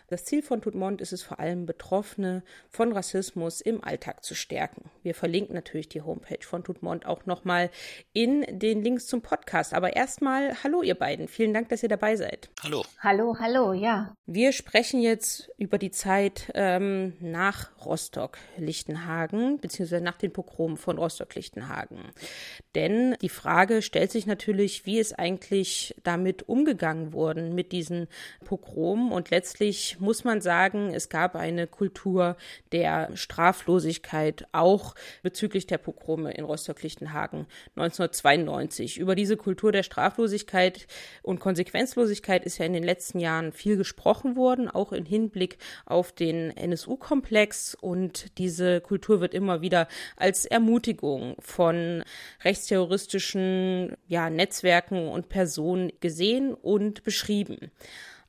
Das 0.09 0.25
Ziel 0.25 0.41
von 0.41 0.59
Tutmont 0.61 1.01
ist 1.01 1.13
es 1.13 1.21
vor 1.21 1.39
allem, 1.39 1.67
Betroffene 1.67 2.41
von 2.67 2.91
Rassismus 2.91 3.61
im 3.61 3.83
Alltag 3.83 4.23
zu 4.23 4.33
stärken. 4.33 4.89
Wir 5.03 5.13
verlinken 5.13 5.53
natürlich 5.53 5.87
die 5.87 6.01
Homepage 6.01 6.43
von 6.43 6.63
Tutmont 6.63 7.05
auch 7.05 7.27
nochmal 7.27 7.69
in 8.11 8.43
den 8.49 8.83
Links 8.83 9.05
zum 9.05 9.21
Podcast. 9.21 9.75
Aber 9.75 9.95
erstmal, 9.95 10.63
hallo 10.63 10.81
ihr 10.81 10.95
beiden. 10.95 11.27
Vielen 11.27 11.53
Dank, 11.53 11.69
dass 11.69 11.83
ihr 11.83 11.89
dabei 11.89 12.15
seid. 12.15 12.49
Hallo. 12.63 12.83
Hallo, 12.99 13.37
hallo, 13.39 13.73
ja. 13.73 14.15
Wir 14.25 14.51
sprechen 14.51 14.99
jetzt 14.99 15.51
über 15.57 15.77
die 15.77 15.91
Zeit 15.91 16.51
ähm, 16.55 17.13
nach 17.19 17.69
Rostock-Lichtenhagen, 17.85 19.59
beziehungsweise 19.59 20.03
nach 20.03 20.17
den 20.17 20.33
Pogromen 20.33 20.77
von 20.77 20.97
Rostock-Lichtenhagen. 20.97 21.99
Denn 22.73 23.15
die 23.21 23.29
Frage 23.29 23.83
stellt 23.83 24.11
sich 24.11 24.25
natürlich, 24.25 24.87
wie 24.87 24.97
ist 24.97 25.19
eigentlich 25.19 25.93
damit 26.03 26.49
umgegangen 26.49 27.13
worden 27.13 27.53
mit 27.53 27.71
diesen 27.71 28.07
Pogromen 28.43 29.11
und 29.11 29.29
letztlich 29.29 29.58
muss 29.99 30.23
man 30.23 30.39
sagen, 30.39 30.93
es 30.93 31.09
gab 31.09 31.35
eine 31.35 31.67
Kultur 31.67 32.37
der 32.71 33.15
Straflosigkeit 33.15 34.47
auch 34.53 34.95
bezüglich 35.21 35.67
der 35.67 35.77
Pogrome 35.77 36.31
in 36.31 36.45
Rostock-Lichtenhagen 36.45 37.45
1992. 37.75 38.97
Über 38.97 39.15
diese 39.15 39.35
Kultur 39.35 39.73
der 39.73 39.83
Straflosigkeit 39.83 40.87
und 41.23 41.41
Konsequenzlosigkeit 41.41 42.45
ist 42.45 42.57
ja 42.57 42.65
in 42.65 42.73
den 42.73 42.83
letzten 42.83 43.19
Jahren 43.19 43.51
viel 43.51 43.75
gesprochen 43.75 44.37
worden, 44.37 44.69
auch 44.69 44.93
im 44.93 45.05
Hinblick 45.05 45.57
auf 45.85 46.13
den 46.13 46.55
NSU-Komplex 46.55 47.75
und 47.75 48.37
diese 48.37 48.79
Kultur 48.79 49.19
wird 49.19 49.33
immer 49.33 49.61
wieder 49.61 49.89
als 50.15 50.45
Ermutigung 50.45 51.35
von 51.39 52.03
rechtsterroristischen 52.45 53.97
ja, 54.07 54.29
Netzwerken 54.29 55.09
und 55.09 55.27
Personen 55.27 55.91
gesehen 55.99 56.53
und 56.53 57.03
beschrieben. 57.03 57.71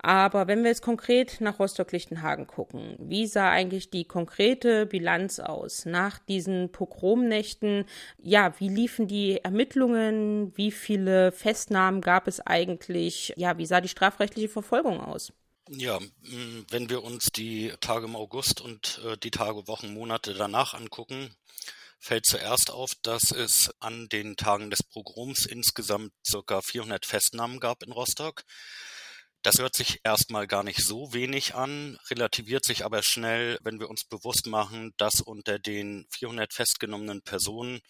Aber 0.02 0.46
wenn 0.46 0.62
wir 0.62 0.70
jetzt 0.70 0.82
konkret 0.82 1.40
nach 1.40 1.58
Rostock-Lichtenhagen 1.58 2.46
gucken, 2.46 2.96
wie 2.98 3.26
sah 3.26 3.50
eigentlich 3.50 3.90
die 3.90 4.04
konkrete 4.04 4.86
Bilanz 4.86 5.40
aus 5.40 5.84
nach 5.84 6.18
diesen 6.18 6.72
Pogromnächten? 6.72 7.84
Ja, 8.18 8.58
wie 8.58 8.68
liefen 8.68 9.08
die 9.08 9.44
Ermittlungen? 9.44 10.56
Wie 10.56 10.70
viele 10.70 11.32
Festnahmen 11.32 12.00
gab 12.00 12.28
es 12.28 12.40
eigentlich? 12.40 13.34
Ja, 13.36 13.58
wie 13.58 13.66
sah 13.66 13.82
die 13.82 13.88
strafrechtliche 13.88 14.48
Verfolgung 14.48 15.00
aus? 15.00 15.32
Ja, 15.68 16.00
wenn 16.70 16.88
wir 16.88 17.04
uns 17.04 17.28
die 17.30 17.72
Tage 17.80 18.06
im 18.06 18.16
August 18.16 18.60
und 18.60 19.00
äh, 19.04 19.16
die 19.18 19.30
Tage, 19.30 19.68
Wochen, 19.68 19.92
Monate 19.92 20.34
danach 20.34 20.74
angucken, 20.74 21.32
fällt 22.00 22.24
zuerst 22.26 22.70
auf, 22.70 22.94
dass 23.02 23.30
es 23.30 23.70
an 23.78 24.08
den 24.08 24.36
Tagen 24.36 24.70
des 24.70 24.82
Pogroms 24.82 25.44
insgesamt 25.44 26.12
circa 26.26 26.62
400 26.62 27.04
Festnahmen 27.04 27.60
gab 27.60 27.82
in 27.82 27.92
Rostock. 27.92 28.44
Das 29.42 29.58
hört 29.58 29.74
sich 29.74 30.00
erstmal 30.04 30.46
gar 30.46 30.62
nicht 30.62 30.84
so 30.84 31.14
wenig 31.14 31.54
an, 31.54 31.96
relativiert 32.10 32.62
sich 32.62 32.84
aber 32.84 33.02
schnell, 33.02 33.58
wenn 33.62 33.80
wir 33.80 33.88
uns 33.88 34.04
bewusst 34.04 34.46
machen, 34.46 34.92
dass 34.98 35.22
unter 35.22 35.58
den 35.58 36.06
400 36.10 36.52
festgenommenen 36.52 37.22
Personen 37.22 37.80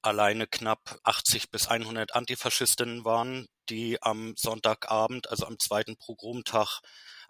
alleine 0.00 0.46
knapp 0.46 0.98
80 1.04 1.50
bis 1.50 1.68
100 1.68 2.14
Antifaschistinnen 2.14 3.04
waren, 3.04 3.46
die 3.68 4.02
am 4.02 4.32
Sonntagabend, 4.38 5.28
also 5.28 5.44
am 5.44 5.58
zweiten 5.58 5.98
Pogromtag, 5.98 6.80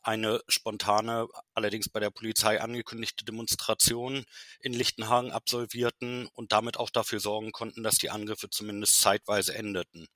eine 0.03 0.41
spontane, 0.47 1.27
allerdings 1.53 1.89
bei 1.89 1.99
der 1.99 2.11
Polizei 2.11 2.61
angekündigte 2.61 3.25
Demonstration 3.25 4.25
in 4.61 4.73
Lichtenhagen 4.73 5.33
absolvierten 5.33 6.29
und 6.35 6.53
damit 6.53 6.77
auch 6.77 6.91
dafür 6.91 7.19
sorgen 7.19 7.51
konnten, 7.51 7.83
dass 7.83 7.97
die 7.97 8.11
Angriffe 8.11 8.49
zumindest 8.49 9.01
zeitweise 9.01 9.55
endeten 9.57 10.07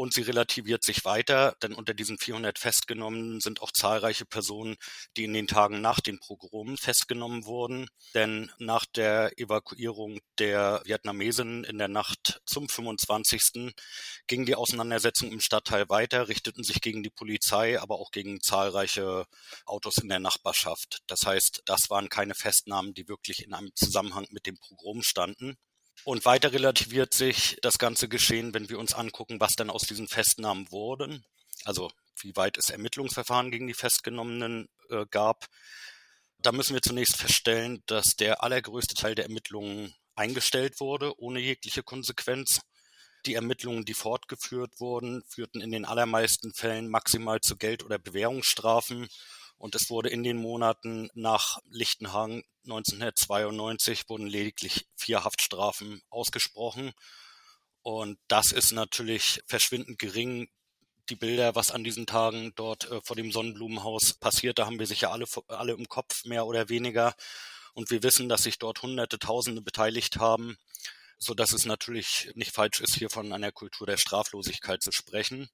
und 0.00 0.14
sie 0.14 0.22
relativiert 0.22 0.82
sich 0.82 1.04
weiter, 1.04 1.54
denn 1.62 1.74
unter 1.74 1.92
diesen 1.92 2.16
400 2.16 2.58
Festgenommenen 2.58 3.42
sind 3.42 3.60
auch 3.60 3.70
zahlreiche 3.70 4.24
Personen, 4.24 4.76
die 5.14 5.24
in 5.24 5.34
den 5.34 5.46
Tagen 5.46 5.82
nach 5.82 6.00
den 6.00 6.18
Pogromen 6.18 6.78
festgenommen 6.78 7.44
wurden. 7.44 7.86
Denn 8.14 8.50
nach 8.58 8.86
der 8.86 9.38
Evakuierung 9.38 10.20
der 10.38 10.80
Vietnamesen 10.86 11.64
in 11.64 11.76
der 11.76 11.88
Nacht 11.88 12.40
zum 12.46 12.66
25. 12.66 13.74
ging 14.26 14.46
die 14.46 14.54
Auseinandersetzung 14.54 15.32
im 15.32 15.40
Stadtteil 15.40 15.90
weiter, 15.90 16.28
richteten 16.28 16.64
sich 16.64 16.80
gegen 16.80 17.02
die 17.02 17.10
Polizei, 17.10 17.78
aber 17.78 17.96
auch 17.96 18.10
gegen 18.10 18.40
zahlreiche 18.40 19.26
Autos 19.66 19.98
in 19.98 20.08
der 20.08 20.18
Nachbarschaft. 20.18 21.02
Das 21.08 21.26
heißt, 21.26 21.60
das 21.66 21.90
waren 21.90 22.08
keine 22.08 22.34
Festnahmen, 22.34 22.94
die 22.94 23.06
wirklich 23.06 23.44
in 23.44 23.52
einem 23.52 23.70
Zusammenhang 23.74 24.26
mit 24.30 24.46
dem 24.46 24.56
Pogrom 24.56 25.02
standen. 25.02 25.58
Und 26.04 26.24
weiter 26.24 26.52
relativiert 26.52 27.12
sich 27.12 27.58
das 27.62 27.78
ganze 27.78 28.08
Geschehen, 28.08 28.54
wenn 28.54 28.68
wir 28.68 28.78
uns 28.78 28.94
angucken, 28.94 29.40
was 29.40 29.54
dann 29.54 29.70
aus 29.70 29.82
diesen 29.82 30.08
Festnahmen 30.08 30.70
wurden. 30.70 31.24
Also 31.64 31.90
wie 32.22 32.34
weit 32.36 32.56
es 32.56 32.70
Ermittlungsverfahren 32.70 33.50
gegen 33.50 33.66
die 33.66 33.74
Festgenommenen 33.74 34.68
äh, 34.88 35.04
gab. 35.10 35.46
Da 36.38 36.52
müssen 36.52 36.74
wir 36.74 36.82
zunächst 36.82 37.16
feststellen, 37.16 37.82
dass 37.86 38.16
der 38.16 38.42
allergrößte 38.42 38.94
Teil 38.94 39.14
der 39.14 39.26
Ermittlungen 39.26 39.94
eingestellt 40.14 40.80
wurde, 40.80 41.18
ohne 41.18 41.40
jegliche 41.40 41.82
Konsequenz. 41.82 42.60
Die 43.26 43.34
Ermittlungen, 43.34 43.84
die 43.84 43.92
fortgeführt 43.92 44.80
wurden, 44.80 45.22
führten 45.28 45.60
in 45.60 45.70
den 45.70 45.84
allermeisten 45.84 46.54
Fällen 46.54 46.88
maximal 46.88 47.40
zu 47.40 47.56
Geld- 47.56 47.84
oder 47.84 47.98
Bewährungsstrafen 47.98 49.08
und 49.60 49.74
es 49.74 49.90
wurde 49.90 50.08
in 50.08 50.22
den 50.22 50.38
Monaten 50.38 51.10
nach 51.12 51.58
Lichtenhagen 51.68 52.42
1992 52.64 54.08
wurden 54.08 54.26
lediglich 54.26 54.86
vier 54.96 55.22
Haftstrafen 55.22 56.00
ausgesprochen. 56.08 56.92
Und 57.82 58.18
das 58.26 58.52
ist 58.52 58.72
natürlich 58.72 59.42
verschwindend 59.46 59.98
gering. 59.98 60.48
Die 61.10 61.14
Bilder, 61.14 61.54
was 61.56 61.72
an 61.72 61.84
diesen 61.84 62.06
Tagen 62.06 62.52
dort 62.54 62.90
äh, 62.90 63.02
vor 63.04 63.16
dem 63.16 63.32
Sonnenblumenhaus 63.32 64.14
passierte, 64.14 64.64
haben 64.64 64.78
wir 64.78 64.86
sicher 64.86 65.12
alle, 65.12 65.26
alle 65.48 65.72
im 65.72 65.88
Kopf, 65.88 66.24
mehr 66.24 66.46
oder 66.46 66.70
weniger. 66.70 67.14
Und 67.74 67.90
wir 67.90 68.02
wissen, 68.02 68.30
dass 68.30 68.44
sich 68.44 68.58
dort 68.58 68.80
Hunderte, 68.80 69.18
Tausende 69.18 69.60
beteiligt 69.60 70.16
haben, 70.16 70.56
so 71.18 71.34
dass 71.34 71.52
es 71.52 71.66
natürlich 71.66 72.30
nicht 72.34 72.54
falsch 72.54 72.80
ist, 72.80 72.94
hier 72.94 73.10
von 73.10 73.30
einer 73.30 73.52
Kultur 73.52 73.86
der 73.86 73.98
Straflosigkeit 73.98 74.82
zu 74.82 74.90
sprechen 74.90 75.50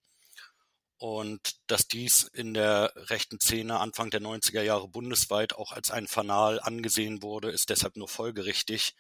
und 0.98 1.56
dass 1.66 1.88
dies 1.88 2.24
in 2.24 2.54
der 2.54 2.92
rechten 2.96 3.38
Szene 3.40 3.80
Anfang 3.80 4.10
der 4.10 4.20
90er 4.20 4.62
Jahre 4.62 4.88
bundesweit 4.88 5.54
auch 5.54 5.72
als 5.72 5.90
ein 5.90 6.06
Fanal 6.06 6.60
angesehen 6.60 7.22
wurde, 7.22 7.50
ist 7.50 7.70
deshalb 7.70 7.96
nur 7.96 8.08
folgerichtig. 8.08 8.94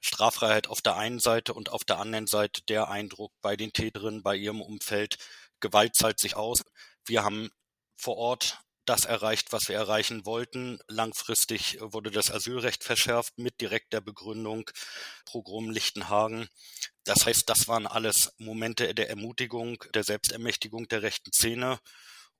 Straffreiheit 0.00 0.66
auf 0.66 0.82
der 0.82 0.96
einen 0.96 1.20
Seite 1.20 1.54
und 1.54 1.70
auf 1.70 1.84
der 1.84 1.98
anderen 1.98 2.26
Seite 2.26 2.62
der 2.64 2.88
Eindruck 2.88 3.32
bei 3.40 3.56
den 3.56 3.72
Täterinnen, 3.72 4.22
bei 4.22 4.36
ihrem 4.36 4.60
Umfeld, 4.60 5.16
Gewalt 5.60 5.94
zahlt 5.94 6.18
sich 6.18 6.36
aus. 6.36 6.64
Wir 7.06 7.22
haben 7.22 7.50
vor 7.96 8.16
Ort 8.16 8.58
das 8.84 9.04
erreicht, 9.04 9.52
was 9.52 9.68
wir 9.68 9.76
erreichen 9.76 10.26
wollten. 10.26 10.78
Langfristig 10.88 11.78
wurde 11.80 12.10
das 12.10 12.30
Asylrecht 12.30 12.84
verschärft 12.84 13.38
mit 13.38 13.60
direkter 13.60 14.00
Begründung 14.00 14.70
Programm 15.24 15.70
Lichtenhagen. 15.70 16.48
Das 17.04 17.26
heißt, 17.26 17.48
das 17.48 17.68
waren 17.68 17.86
alles 17.86 18.32
Momente 18.38 18.94
der 18.94 19.10
Ermutigung, 19.10 19.82
der 19.94 20.04
Selbstermächtigung 20.04 20.88
der 20.88 21.02
rechten 21.02 21.32
Szene. 21.32 21.78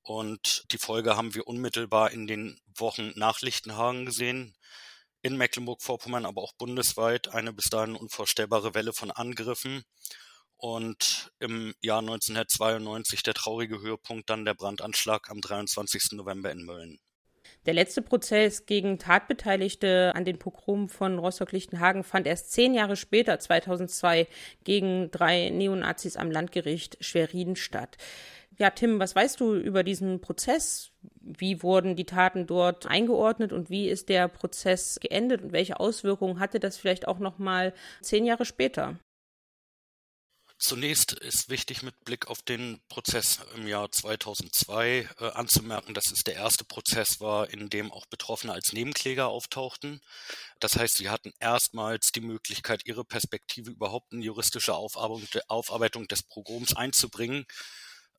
Und 0.02 0.64
die 0.72 0.78
Folge 0.78 1.16
haben 1.16 1.34
wir 1.34 1.46
unmittelbar 1.46 2.10
in 2.10 2.26
den 2.26 2.60
Wochen 2.76 3.12
nach 3.14 3.40
Lichtenhagen 3.40 4.04
gesehen. 4.04 4.56
In 5.22 5.36
Mecklenburg-Vorpommern, 5.36 6.26
aber 6.26 6.42
auch 6.42 6.54
bundesweit 6.54 7.28
eine 7.28 7.52
bis 7.52 7.66
dahin 7.70 7.94
unvorstellbare 7.94 8.74
Welle 8.74 8.92
von 8.92 9.12
Angriffen 9.12 9.84
und 10.62 11.32
im 11.40 11.74
Jahr 11.80 11.98
1992 11.98 13.24
der 13.24 13.34
traurige 13.34 13.80
Höhepunkt 13.80 14.30
dann 14.30 14.44
der 14.44 14.54
Brandanschlag 14.54 15.28
am 15.28 15.40
23. 15.40 16.12
November 16.12 16.52
in 16.52 16.64
Mölln. 16.64 16.98
Der 17.66 17.74
letzte 17.74 18.00
Prozess 18.00 18.64
gegen 18.64 18.98
Tatbeteiligte 18.98 20.12
an 20.14 20.24
den 20.24 20.38
Pogrom 20.38 20.88
von 20.88 21.18
Rostock-Lichtenhagen 21.18 22.04
fand 22.04 22.28
erst 22.28 22.52
zehn 22.52 22.74
Jahre 22.74 22.94
später, 22.94 23.40
2002, 23.40 24.28
gegen 24.62 25.10
drei 25.10 25.50
Neonazis 25.50 26.16
am 26.16 26.30
Landgericht 26.30 26.96
Schwerin 27.04 27.56
statt. 27.56 27.96
Ja, 28.56 28.70
Tim, 28.70 29.00
was 29.00 29.16
weißt 29.16 29.40
du 29.40 29.56
über 29.56 29.82
diesen 29.82 30.20
Prozess? 30.20 30.92
Wie 31.20 31.62
wurden 31.64 31.96
die 31.96 32.06
Taten 32.06 32.46
dort 32.46 32.86
eingeordnet 32.86 33.52
und 33.52 33.68
wie 33.68 33.88
ist 33.88 34.08
der 34.08 34.28
Prozess 34.28 35.00
geendet 35.00 35.42
und 35.42 35.52
welche 35.52 35.80
Auswirkungen 35.80 36.38
hatte 36.38 36.60
das 36.60 36.76
vielleicht 36.76 37.08
auch 37.08 37.18
noch 37.18 37.38
mal 37.38 37.74
zehn 38.00 38.24
Jahre 38.24 38.44
später? 38.44 38.98
Zunächst 40.64 41.10
ist 41.10 41.48
wichtig 41.48 41.82
mit 41.82 42.04
Blick 42.04 42.28
auf 42.28 42.40
den 42.40 42.80
Prozess 42.88 43.40
im 43.56 43.66
Jahr 43.66 43.90
2002 43.90 45.08
äh, 45.18 45.24
anzumerken, 45.30 45.92
dass 45.92 46.12
es 46.12 46.22
der 46.22 46.36
erste 46.36 46.62
Prozess 46.64 47.18
war, 47.18 47.50
in 47.50 47.68
dem 47.68 47.90
auch 47.90 48.06
Betroffene 48.06 48.52
als 48.52 48.72
Nebenkläger 48.72 49.26
auftauchten. 49.26 50.00
Das 50.60 50.76
heißt, 50.76 50.98
sie 50.98 51.10
hatten 51.10 51.32
erstmals 51.40 52.12
die 52.12 52.20
Möglichkeit, 52.20 52.82
ihre 52.84 53.04
Perspektive 53.04 53.72
überhaupt 53.72 54.12
in 54.12 54.22
juristische 54.22 54.74
Aufarbeitung 54.74 56.06
des 56.06 56.22
Pogroms 56.22 56.76
einzubringen. 56.76 57.44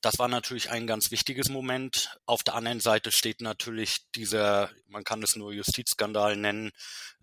Das 0.01 0.19
war 0.19 0.27
natürlich 0.27 0.69
ein 0.69 0.85
ganz 0.85 1.11
wichtiges 1.11 1.47
Moment. 1.47 2.17
Auf 2.25 2.43
der 2.43 2.55
anderen 2.55 2.81
Seite 2.81 3.13
steht 3.13 3.39
natürlich 3.39 3.99
dieser, 4.15 4.69
man 4.87 5.05
kann 5.05 5.23
es 5.23 5.37
nur 5.37 5.53
Justizskandal 5.53 6.35
nennen, 6.35 6.71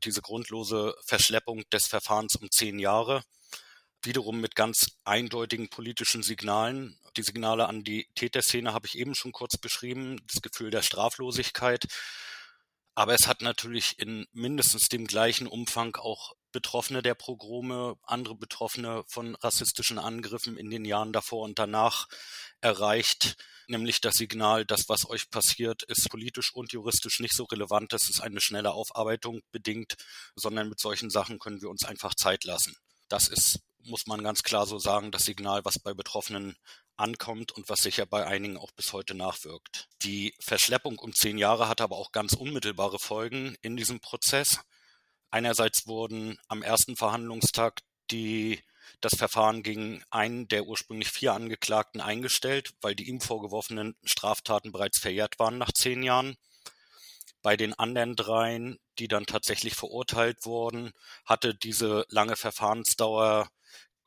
diese 0.03 0.23
grundlose 0.23 0.95
Verschleppung 1.05 1.63
des 1.71 1.89
Verfahrens 1.89 2.37
um 2.37 2.51
zehn 2.51 2.79
Jahre 2.79 3.23
wiederum 4.03 4.41
mit 4.41 4.55
ganz 4.55 4.99
eindeutigen 5.05 5.69
politischen 5.69 6.23
Signalen. 6.23 6.99
Die 7.17 7.23
Signale 7.23 7.69
an 7.69 7.85
die 7.85 8.09
Täterszene 8.15 8.73
habe 8.73 8.87
ich 8.87 8.99
eben 8.99 9.15
schon 9.15 9.33
kurz 9.33 9.57
beschrieben, 9.57 10.21
das 10.33 10.43
Gefühl 10.43 10.71
der 10.71 10.83
Straflosigkeit. 10.83 11.87
Aber 12.95 13.15
es 13.15 13.27
hat 13.27 13.41
natürlich 13.41 13.99
in 13.99 14.27
mindestens 14.33 14.89
dem 14.89 15.07
gleichen 15.07 15.47
Umfang 15.47 15.97
auch 15.97 16.35
Betroffene 16.53 17.01
der 17.03 17.15
Pogrome, 17.15 17.97
andere 18.03 18.35
Betroffene 18.35 19.05
von 19.07 19.37
rassistischen 19.37 19.99
Angriffen 19.99 20.57
in 20.57 20.69
den 20.69 20.85
Jahren 20.85 21.13
davor 21.13 21.45
und 21.45 21.59
danach 21.59 22.09
erreicht, 22.61 23.37
nämlich 23.69 24.01
das 24.01 24.17
Signal, 24.17 24.67
das, 24.67 24.89
was 24.89 25.09
euch 25.09 25.31
passiert, 25.31 25.85
ist 25.85 26.11
politisch 26.11 26.53
und 26.53 26.73
juristisch 26.73 27.21
nicht 27.21 27.35
so 27.35 27.45
relevant, 27.45 27.93
dass 27.93 28.09
es 28.11 28.21
eine 28.21 28.41
schnelle 28.41 28.73
Aufarbeitung 28.73 29.43
bedingt, 29.53 29.95
sondern 30.35 30.69
mit 30.69 30.81
solchen 30.81 31.11
Sachen 31.11 31.39
können 31.39 31.63
wir 31.63 31.71
uns 31.71 31.85
einfach 31.85 32.15
Zeit 32.15 32.45
lassen. 32.45 32.75
Das 33.09 33.29
ist 33.29 33.61
muss 33.85 34.07
man 34.07 34.23
ganz 34.23 34.43
klar 34.43 34.67
so 34.67 34.79
sagen, 34.79 35.11
das 35.11 35.25
Signal, 35.25 35.65
was 35.65 35.79
bei 35.79 35.95
Betroffenen 35.95 36.57
ankommt 36.97 37.53
und 37.53 37.69
was 37.69 37.81
sicher 37.81 38.07
bei 38.07 38.27
einigen 38.27 38.57
auch 38.57 38.71
bis 38.73 38.93
heute 38.93 39.15
nachwirkt. 39.15 39.89
Die 40.03 40.35
Verschleppung 40.41 40.99
um 40.99 41.15
zehn 41.15 41.39
Jahre 41.39 41.69
hatte 41.69 41.83
aber 41.83 41.97
auch 41.97 42.13
ganz 42.13 42.35
unmittelbare 42.35 42.99
Folgen 42.99 43.57
in 43.63 43.77
diesem 43.77 44.01
Prozess. 44.01 44.61
Einerseits 45.31 45.87
wurden 45.87 46.39
am 46.49 46.63
ersten 46.63 46.97
Verhandlungstag 46.97 47.81
die, 48.11 48.61
das 49.01 49.17
Verfahren 49.17 49.63
gegen 49.63 50.03
einen 50.11 50.49
der 50.49 50.67
ursprünglich 50.67 51.09
vier 51.09 51.33
Angeklagten 51.33 52.01
eingestellt, 52.01 52.73
weil 52.81 52.95
die 52.95 53.09
ihm 53.09 53.21
vorgeworfenen 53.21 53.95
Straftaten 54.05 54.73
bereits 54.73 55.01
verjährt 55.01 55.39
waren 55.39 55.59
nach 55.59 55.73
zehn 55.73 56.03
Jahren. 56.03 56.37
Bei 57.43 57.57
den 57.57 57.75
anderen 57.75 58.17
dreien, 58.17 58.79
die 58.99 59.09
dann 59.09 59.25
tatsächlich 59.25 59.75
verurteilt 59.75 60.45
wurden, 60.45 60.93
hatte 61.25 61.55
diese 61.55 62.05
lange 62.09 62.37
Verfahrensdauer 62.37 63.49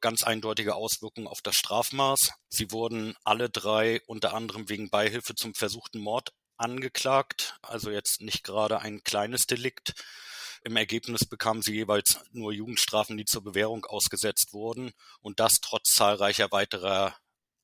ganz 0.01 0.23
eindeutige 0.23 0.75
Auswirkungen 0.75 1.27
auf 1.27 1.41
das 1.41 1.55
Strafmaß. 1.55 2.31
Sie 2.49 2.71
wurden 2.71 3.15
alle 3.23 3.49
drei 3.49 4.01
unter 4.05 4.33
anderem 4.33 4.69
wegen 4.69 4.89
Beihilfe 4.89 5.33
zum 5.33 5.55
versuchten 5.55 5.99
Mord 5.99 6.33
angeklagt, 6.57 7.57
also 7.61 7.89
jetzt 7.89 8.21
nicht 8.21 8.43
gerade 8.43 8.79
ein 8.79 9.01
kleines 9.03 9.47
Delikt. 9.47 9.93
Im 10.63 10.75
Ergebnis 10.75 11.25
bekamen 11.25 11.61
sie 11.61 11.73
jeweils 11.73 12.19
nur 12.31 12.53
Jugendstrafen, 12.53 13.17
die 13.17 13.25
zur 13.25 13.43
Bewährung 13.43 13.85
ausgesetzt 13.85 14.53
wurden 14.53 14.91
und 15.21 15.39
das 15.39 15.59
trotz 15.59 15.93
zahlreicher 15.93 16.51
weiterer 16.51 17.15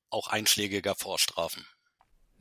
auch 0.10 0.28
einschlägiger 0.28 0.96
Vorstrafen. 0.96 1.66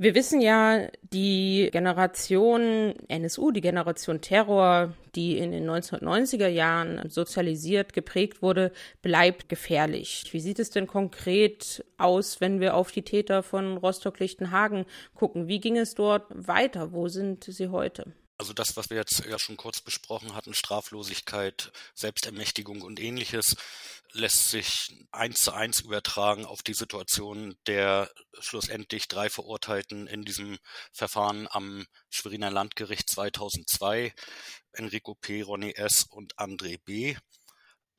Wir 0.00 0.14
wissen 0.14 0.40
ja, 0.40 0.86
die 1.02 1.70
Generation 1.72 2.94
NSU, 3.08 3.50
die 3.50 3.60
Generation 3.60 4.20
Terror, 4.20 4.94
die 5.16 5.38
in 5.38 5.50
den 5.50 5.68
1990er 5.68 6.46
Jahren 6.46 7.10
sozialisiert, 7.10 7.92
geprägt 7.92 8.40
wurde, 8.40 8.70
bleibt 9.02 9.48
gefährlich. 9.48 10.24
Wie 10.30 10.38
sieht 10.38 10.60
es 10.60 10.70
denn 10.70 10.86
konkret 10.86 11.84
aus, 11.96 12.40
wenn 12.40 12.60
wir 12.60 12.74
auf 12.74 12.92
die 12.92 13.02
Täter 13.02 13.42
von 13.42 13.76
Rostock-Lichtenhagen 13.76 14.86
gucken? 15.16 15.48
Wie 15.48 15.58
ging 15.58 15.76
es 15.76 15.96
dort 15.96 16.26
weiter? 16.30 16.92
Wo 16.92 17.08
sind 17.08 17.42
sie 17.42 17.70
heute? 17.70 18.12
Also 18.40 18.52
das, 18.52 18.76
was 18.76 18.90
wir 18.90 18.96
jetzt 18.96 19.24
ja 19.28 19.36
schon 19.36 19.56
kurz 19.56 19.80
besprochen 19.80 20.36
hatten, 20.36 20.54
Straflosigkeit, 20.54 21.72
Selbstermächtigung 21.94 22.82
und 22.82 23.00
ähnliches, 23.00 23.56
lässt 24.12 24.48
sich 24.48 25.06
eins 25.12 25.42
zu 25.42 25.52
eins 25.52 25.80
übertragen 25.80 26.44
auf 26.44 26.62
die 26.62 26.74
Situation 26.74 27.56
der 27.66 28.10
schlussendlich 28.40 29.08
drei 29.08 29.28
Verurteilten 29.28 30.06
in 30.06 30.24
diesem 30.24 30.58
Verfahren 30.92 31.46
am 31.50 31.86
Schweriner 32.08 32.50
Landgericht 32.50 33.10
2002, 33.10 34.14
Enrico 34.72 35.14
P., 35.14 35.42
Ronny 35.42 35.72
S. 35.72 36.04
und 36.04 36.36
André 36.36 36.80
B., 36.82 37.16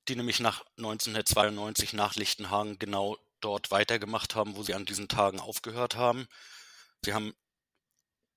die 0.07 0.15
nämlich 0.15 0.39
nach 0.39 0.65
1992 0.77 1.93
nach 1.93 2.15
Lichtenhagen 2.15 2.79
genau 2.79 3.17
dort 3.41 3.71
weitergemacht 3.71 4.35
haben, 4.35 4.55
wo 4.55 4.63
sie 4.63 4.73
an 4.73 4.85
diesen 4.85 5.07
Tagen 5.07 5.39
aufgehört 5.39 5.95
haben. 5.95 6.27
Sie 7.05 7.13
haben 7.13 7.33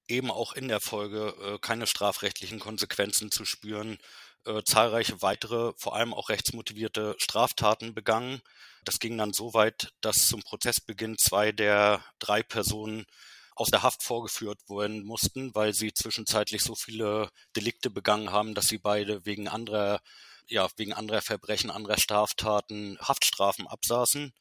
eben 0.07 0.31
auch 0.31 0.53
in 0.53 0.69
der 0.69 0.81
Folge 0.81 1.35
äh, 1.41 1.59
keine 1.59 1.87
strafrechtlichen 1.87 2.61
Konsequenzen 2.61 3.31
zu 3.31 3.45
spüren, 3.45 3.99
äh, 4.47 4.63
zahlreiche 4.65 5.23
weitere, 5.23 5.73
vor 5.77 5.95
allem 5.95 6.15
auch 6.15 6.29
rechtsmotivierte 6.29 7.15
Straftaten 7.19 7.95
begangen. 7.95 8.41
Das 8.85 8.99
ging 8.99 9.17
dann 9.17 9.33
so 9.33 9.55
weit, 9.55 9.93
dass 10.01 10.29
zum 10.29 10.43
Prozessbeginn 10.43 11.17
zwei 11.19 11.53
der 11.53 12.05
drei 12.19 12.43
Personen 12.43 13.07
aus 13.55 13.71
der 13.71 13.83
Haft 13.83 14.03
vorgeführt 14.03 14.59
werden 14.69 15.05
mussten, 15.05 15.55
weil 15.55 15.75
sie 15.75 15.93
zwischenzeitlich 15.93 16.63
so 16.63 16.75
viele 16.75 17.31
Delikte 17.55 17.91
begangen 17.91 18.31
haben, 18.33 18.55
dass 18.55 18.67
sie 18.67 18.79
beide 18.79 19.25
wegen 19.27 19.49
anderer, 19.49 20.01
ja, 20.49 20.69
wegen 20.77 20.93
anderer 20.93 21.23
Verbrechen, 21.23 21.71
anderer 21.71 21.99
Straftaten 21.99 22.99
Haftstrafen 23.01 23.67
absaßen. 23.67 24.33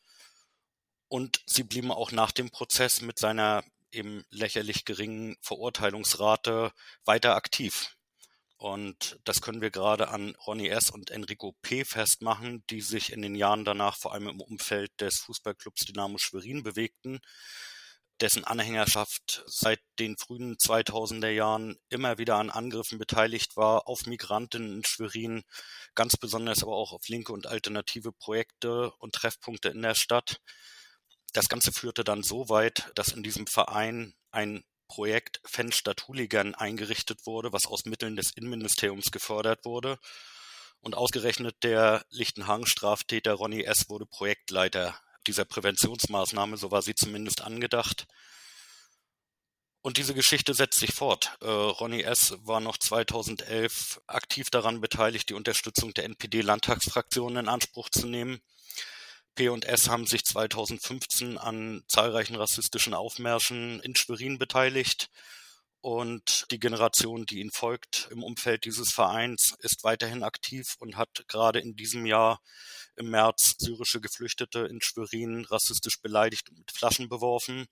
Und 1.07 1.41
sie 1.45 1.63
blieben 1.63 1.91
auch 1.91 2.11
nach 2.11 2.31
dem 2.31 2.51
Prozess 2.51 3.01
mit 3.01 3.19
seiner 3.19 3.63
eben 3.91 4.23
lächerlich 4.29 4.85
geringen 4.85 5.35
Verurteilungsrate 5.41 6.71
weiter 7.03 7.35
aktiv. 7.35 7.95
Und 8.61 9.19
das 9.23 9.41
können 9.41 9.59
wir 9.59 9.71
gerade 9.71 10.09
an 10.09 10.35
Ronny 10.45 10.67
S. 10.67 10.91
und 10.91 11.09
Enrico 11.09 11.55
P. 11.63 11.83
festmachen, 11.83 12.63
die 12.69 12.81
sich 12.81 13.11
in 13.11 13.23
den 13.23 13.33
Jahren 13.33 13.65
danach 13.65 13.97
vor 13.97 14.13
allem 14.13 14.27
im 14.27 14.39
Umfeld 14.39 14.91
des 15.01 15.17
Fußballclubs 15.21 15.85
Dynamo 15.85 16.19
Schwerin 16.19 16.61
bewegten, 16.61 17.21
dessen 18.19 18.43
Anhängerschaft 18.43 19.43
seit 19.47 19.79
den 19.97 20.15
frühen 20.15 20.57
2000er 20.57 21.31
Jahren 21.31 21.79
immer 21.89 22.19
wieder 22.19 22.35
an 22.35 22.51
Angriffen 22.51 22.99
beteiligt 22.99 23.57
war 23.57 23.87
auf 23.87 24.05
Migranten 24.05 24.75
in 24.75 24.85
Schwerin, 24.85 25.41
ganz 25.95 26.15
besonders 26.15 26.61
aber 26.61 26.75
auch 26.75 26.93
auf 26.93 27.07
linke 27.07 27.33
und 27.33 27.47
alternative 27.47 28.11
Projekte 28.11 28.91
und 28.99 29.15
Treffpunkte 29.15 29.69
in 29.69 29.81
der 29.81 29.95
Stadt. 29.95 30.39
Das 31.33 31.49
Ganze 31.49 31.71
führte 31.71 32.03
dann 32.03 32.21
so 32.21 32.47
weit, 32.47 32.91
dass 32.93 33.07
in 33.07 33.23
diesem 33.23 33.47
Verein 33.47 34.13
ein 34.29 34.63
Projekt 34.91 35.39
Fan 35.45 35.71
statt 35.71 36.09
Hooligan 36.09 36.53
eingerichtet 36.53 37.25
wurde, 37.25 37.53
was 37.53 37.65
aus 37.65 37.85
Mitteln 37.85 38.17
des 38.17 38.31
Innenministeriums 38.31 39.09
gefördert 39.11 39.63
wurde. 39.63 39.97
Und 40.81 40.95
ausgerechnet 40.95 41.63
der 41.63 42.05
Lichtenhagen-Straftäter 42.09 43.31
Ronny 43.31 43.63
S. 43.63 43.87
wurde 43.87 44.05
Projektleiter 44.05 44.99
dieser 45.27 45.45
Präventionsmaßnahme, 45.45 46.57
so 46.57 46.71
war 46.71 46.81
sie 46.81 46.93
zumindest 46.93 47.39
angedacht. 47.39 48.05
Und 49.79 49.95
diese 49.95 50.13
Geschichte 50.13 50.53
setzt 50.53 50.79
sich 50.79 50.93
fort. 50.93 51.37
Äh, 51.39 51.45
Ronny 51.45 52.01
S. 52.01 52.35
war 52.41 52.59
noch 52.59 52.75
2011 52.75 54.01
aktiv 54.07 54.49
daran 54.49 54.81
beteiligt, 54.81 55.29
die 55.29 55.35
Unterstützung 55.35 55.93
der 55.93 56.03
NPD-Landtagsfraktion 56.03 57.37
in 57.37 57.47
Anspruch 57.47 57.87
zu 57.89 58.07
nehmen. 58.07 58.41
P&S 59.41 59.89
haben 59.89 60.05
sich 60.05 60.23
2015 60.23 61.39
an 61.39 61.81
zahlreichen 61.87 62.35
rassistischen 62.35 62.93
Aufmärschen 62.93 63.79
in 63.79 63.95
Schwerin 63.95 64.37
beteiligt. 64.37 65.09
Und 65.79 66.45
die 66.51 66.59
Generation, 66.59 67.25
die 67.25 67.39
ihnen 67.39 67.49
folgt 67.49 68.07
im 68.11 68.21
Umfeld 68.21 68.65
dieses 68.65 68.91
Vereins, 68.91 69.55
ist 69.61 69.83
weiterhin 69.83 70.21
aktiv 70.21 70.75
und 70.77 70.95
hat 70.95 71.23
gerade 71.27 71.59
in 71.59 71.75
diesem 71.75 72.05
Jahr 72.05 72.39
im 72.95 73.09
März 73.09 73.55
syrische 73.57 73.99
Geflüchtete 73.99 74.59
in 74.59 74.79
Schwerin 74.79 75.43
rassistisch 75.45 75.99
beleidigt 76.01 76.51
und 76.51 76.59
mit 76.59 76.71
Flaschen 76.71 77.09
beworfen 77.09 77.65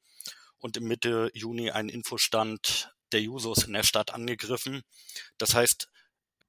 und 0.58 0.76
im 0.76 0.88
Mitte 0.88 1.30
Juni 1.36 1.70
einen 1.70 1.90
Infostand 1.90 2.92
der 3.12 3.22
Jusos 3.22 3.64
in 3.66 3.74
der 3.74 3.84
Stadt 3.84 4.12
angegriffen. 4.12 4.82
Das 5.38 5.54
heißt, 5.54 5.88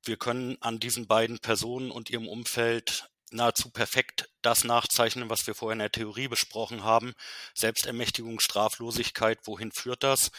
wir 0.02 0.16
können 0.16 0.56
an 0.62 0.80
diesen 0.80 1.06
beiden 1.06 1.40
Personen 1.40 1.90
und 1.90 2.08
ihrem 2.08 2.26
Umfeld 2.26 3.09
nahezu 3.30 3.70
perfekt 3.70 4.28
das 4.42 4.64
nachzeichnen, 4.64 5.30
was 5.30 5.46
wir 5.46 5.54
vorher 5.54 5.74
in 5.74 5.80
der 5.80 5.92
Theorie 5.92 6.28
besprochen 6.28 6.84
haben. 6.84 7.14
Selbstermächtigung, 7.54 8.40
Straflosigkeit, 8.40 9.38
wohin 9.46 9.72
führt 9.72 10.02
das? 10.02 10.30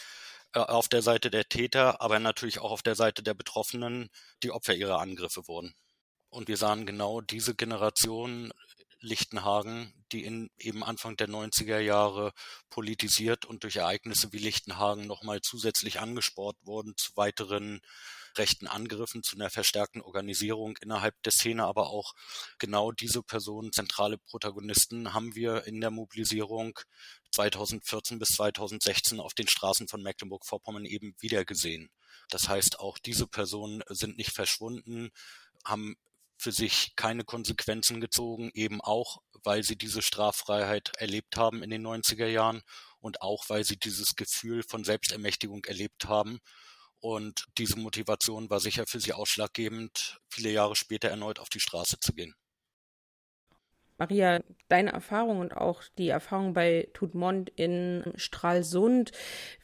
äh, 0.54 0.60
auf 0.60 0.88
der 0.88 1.02
Seite 1.02 1.30
der 1.30 1.48
Täter, 1.48 2.00
aber 2.00 2.18
natürlich 2.18 2.60
auch 2.60 2.70
auf 2.70 2.82
der 2.82 2.94
Seite 2.94 3.22
der 3.22 3.34
Betroffenen, 3.34 4.10
die 4.42 4.50
Opfer 4.50 4.74
ihrer 4.74 5.00
Angriffe 5.00 5.48
wurden. 5.48 5.74
Und 6.30 6.48
wir 6.48 6.56
sahen 6.56 6.86
genau 6.86 7.20
diese 7.20 7.54
Generation 7.54 8.52
Lichtenhagen, 9.00 9.92
die 10.12 10.24
in 10.24 10.50
eben 10.58 10.84
Anfang 10.84 11.16
der 11.16 11.28
90er 11.28 11.78
Jahre 11.80 12.32
politisiert 12.70 13.44
und 13.44 13.64
durch 13.64 13.76
Ereignisse 13.76 14.32
wie 14.32 14.38
Lichtenhagen 14.38 15.06
nochmal 15.06 15.40
zusätzlich 15.40 16.00
angespornt 16.00 16.58
wurden 16.62 16.94
zu 16.96 17.16
weiteren 17.16 17.80
rechten 18.36 18.66
Angriffen, 18.66 19.22
zu 19.22 19.36
einer 19.36 19.50
verstärkten 19.50 20.02
Organisierung 20.02 20.76
innerhalb 20.80 21.20
der 21.22 21.32
Szene, 21.32 21.64
aber 21.64 21.90
auch 21.90 22.14
genau 22.58 22.92
diese 22.92 23.22
Personen, 23.22 23.72
zentrale 23.72 24.18
Protagonisten, 24.18 25.14
haben 25.14 25.34
wir 25.34 25.66
in 25.66 25.80
der 25.80 25.90
Mobilisierung 25.90 26.78
2014 27.30 28.18
bis 28.18 28.28
2016 28.36 29.20
auf 29.20 29.34
den 29.34 29.48
Straßen 29.48 29.88
von 29.88 30.02
Mecklenburg-Vorpommern 30.02 30.84
eben 30.84 31.14
wiedergesehen. 31.18 31.90
Das 32.28 32.48
heißt, 32.48 32.80
auch 32.80 32.98
diese 32.98 33.26
Personen 33.26 33.82
sind 33.88 34.16
nicht 34.16 34.32
verschwunden, 34.32 35.10
haben 35.64 35.96
für 36.42 36.52
sich 36.52 36.96
keine 36.96 37.24
Konsequenzen 37.24 38.00
gezogen, 38.00 38.50
eben 38.54 38.80
auch, 38.80 39.18
weil 39.44 39.62
sie 39.62 39.76
diese 39.76 40.02
Straffreiheit 40.02 40.92
erlebt 40.98 41.36
haben 41.36 41.62
in 41.62 41.70
den 41.70 41.86
90er 41.86 42.26
Jahren 42.26 42.62
und 42.98 43.22
auch, 43.22 43.48
weil 43.48 43.64
sie 43.64 43.76
dieses 43.76 44.16
Gefühl 44.16 44.64
von 44.64 44.82
Selbstermächtigung 44.82 45.64
erlebt 45.64 46.06
haben. 46.06 46.40
Und 47.02 47.46
diese 47.58 47.80
Motivation 47.80 48.48
war 48.48 48.60
sicher 48.60 48.84
für 48.86 49.00
sie 49.00 49.12
ausschlaggebend, 49.12 50.20
viele 50.30 50.50
Jahre 50.50 50.76
später 50.76 51.08
erneut 51.08 51.40
auf 51.40 51.48
die 51.48 51.58
Straße 51.58 51.98
zu 51.98 52.12
gehen. 52.12 52.32
Maria, 53.98 54.40
deine 54.68 54.92
Erfahrung 54.92 55.40
und 55.40 55.52
auch 55.52 55.82
die 55.98 56.08
Erfahrung 56.08 56.54
bei 56.54 56.88
Tutmont 56.94 57.50
in 57.50 58.12
Stralsund, 58.14 59.10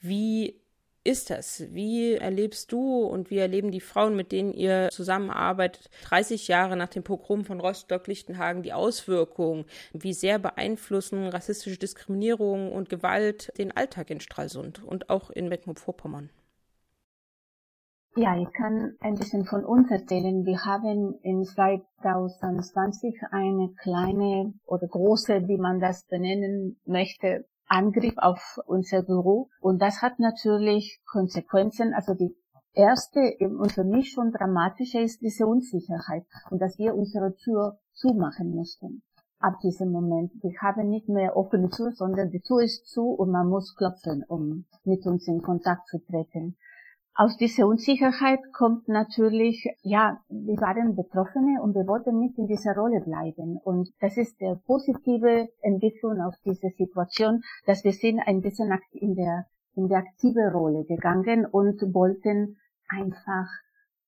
wie 0.01 0.61
ist 1.05 1.31
das? 1.31 1.63
Wie 1.71 2.15
erlebst 2.15 2.73
du 2.73 3.05
und 3.05 3.31
wie 3.31 3.39
erleben 3.39 3.71
die 3.71 3.81
Frauen, 3.81 4.17
mit 4.17 4.33
denen 4.33 4.53
ihr 4.53 4.89
zusammenarbeitet, 4.91 5.91
30 6.07 6.49
Jahre 6.49 6.77
nach 6.77 6.89
dem 6.89 7.05
Pogrom 7.05 7.45
von 7.45 7.61
Rostock-Lichtenhagen 7.61 8.65
die 8.65 8.73
Auswirkungen? 8.73 9.65
Wie 9.93 10.13
sehr 10.13 10.41
beeinflussen 10.41 11.29
rassistische 11.29 11.79
Diskriminierung 11.79 12.73
und 12.73 12.91
Gewalt 12.91 13.53
den 13.59 13.71
Alltag 13.71 14.11
in 14.11 14.19
Stralsund 14.21 14.83
und 14.83 15.09
auch 15.09 15.31
in 15.31 15.49
Mecklenburg-Vorpommern? 15.49 16.31
Ja, 18.17 18.37
ich 18.37 18.53
kann 18.53 18.97
ein 19.01 19.15
bisschen 19.15 19.45
von 19.45 19.65
uns 19.65 19.91
erzählen. 19.91 20.45
Wir 20.45 20.65
haben 20.65 21.19
in 21.23 21.45
2020 21.45 23.15
eine 23.31 23.73
kleine 23.81 24.55
oder 24.67 24.89
große, 24.89 25.47
wie 25.47 25.59
man 25.59 25.79
das 25.79 26.05
benennen 26.07 26.81
möchte, 26.85 27.47
Angriff 27.69 28.15
auf 28.17 28.59
unser 28.67 29.03
Büro. 29.03 29.51
Und 29.61 29.81
das 29.81 30.03
hat 30.03 30.19
natürlich 30.19 31.01
Konsequenzen. 31.07 31.95
Also 31.95 32.15
die 32.15 32.35
erste 32.73 33.37
und 33.41 33.73
für 33.73 33.85
mich 33.85 34.13
schon 34.13 34.33
dramatische 34.33 35.01
ist 35.01 35.21
diese 35.21 35.47
Unsicherheit 35.47 36.25
und 36.51 36.61
dass 36.61 36.79
wir 36.79 36.95
unsere 36.95 37.37
Tür 37.37 37.79
zumachen 37.93 38.51
mussten. 38.51 39.03
Ab 39.41 39.61
diesem 39.63 39.93
Moment. 39.93 40.33
Wir 40.43 40.59
haben 40.61 40.89
nicht 40.89 41.09
mehr 41.09 41.37
offene 41.37 41.69
Tür, 41.69 41.93
sondern 41.93 42.31
die 42.31 42.41
Tür 42.41 42.63
ist 42.63 42.87
zu 42.87 43.11
und 43.11 43.31
man 43.31 43.49
muss 43.49 43.77
klopfen, 43.77 44.25
um 44.27 44.65
mit 44.83 45.07
uns 45.07 45.29
in 45.29 45.43
Kontakt 45.43 45.87
zu 45.87 45.99
treten. 45.99 46.57
Aus 47.21 47.37
dieser 47.37 47.67
Unsicherheit 47.67 48.39
kommt 48.53 48.87
natürlich, 48.87 49.69
ja, 49.83 50.21
wir 50.29 50.57
waren 50.59 50.95
Betroffene 50.95 51.61
und 51.61 51.75
wir 51.75 51.85
wollten 51.89 52.21
nicht 52.21 52.39
in 52.39 52.47
dieser 52.47 52.77
Rolle 52.77 53.01
bleiben. 53.01 53.59
Und 53.65 53.91
das 53.99 54.17
ist 54.17 54.41
der 54.41 54.55
positive 54.55 55.49
Entwicklung 55.61 56.21
auf 56.21 56.37
diese 56.45 56.71
Situation, 56.79 57.43
dass 57.67 57.83
wir 57.83 57.91
sind 57.91 58.21
ein 58.21 58.41
bisschen 58.41 58.71
in 58.93 59.17
der, 59.17 59.47
in 59.75 59.89
der 59.89 59.99
aktive 59.99 60.53
Rolle 60.53 60.85
gegangen 60.85 61.45
und 61.45 61.83
wollten 61.93 62.57
einfach 62.89 63.49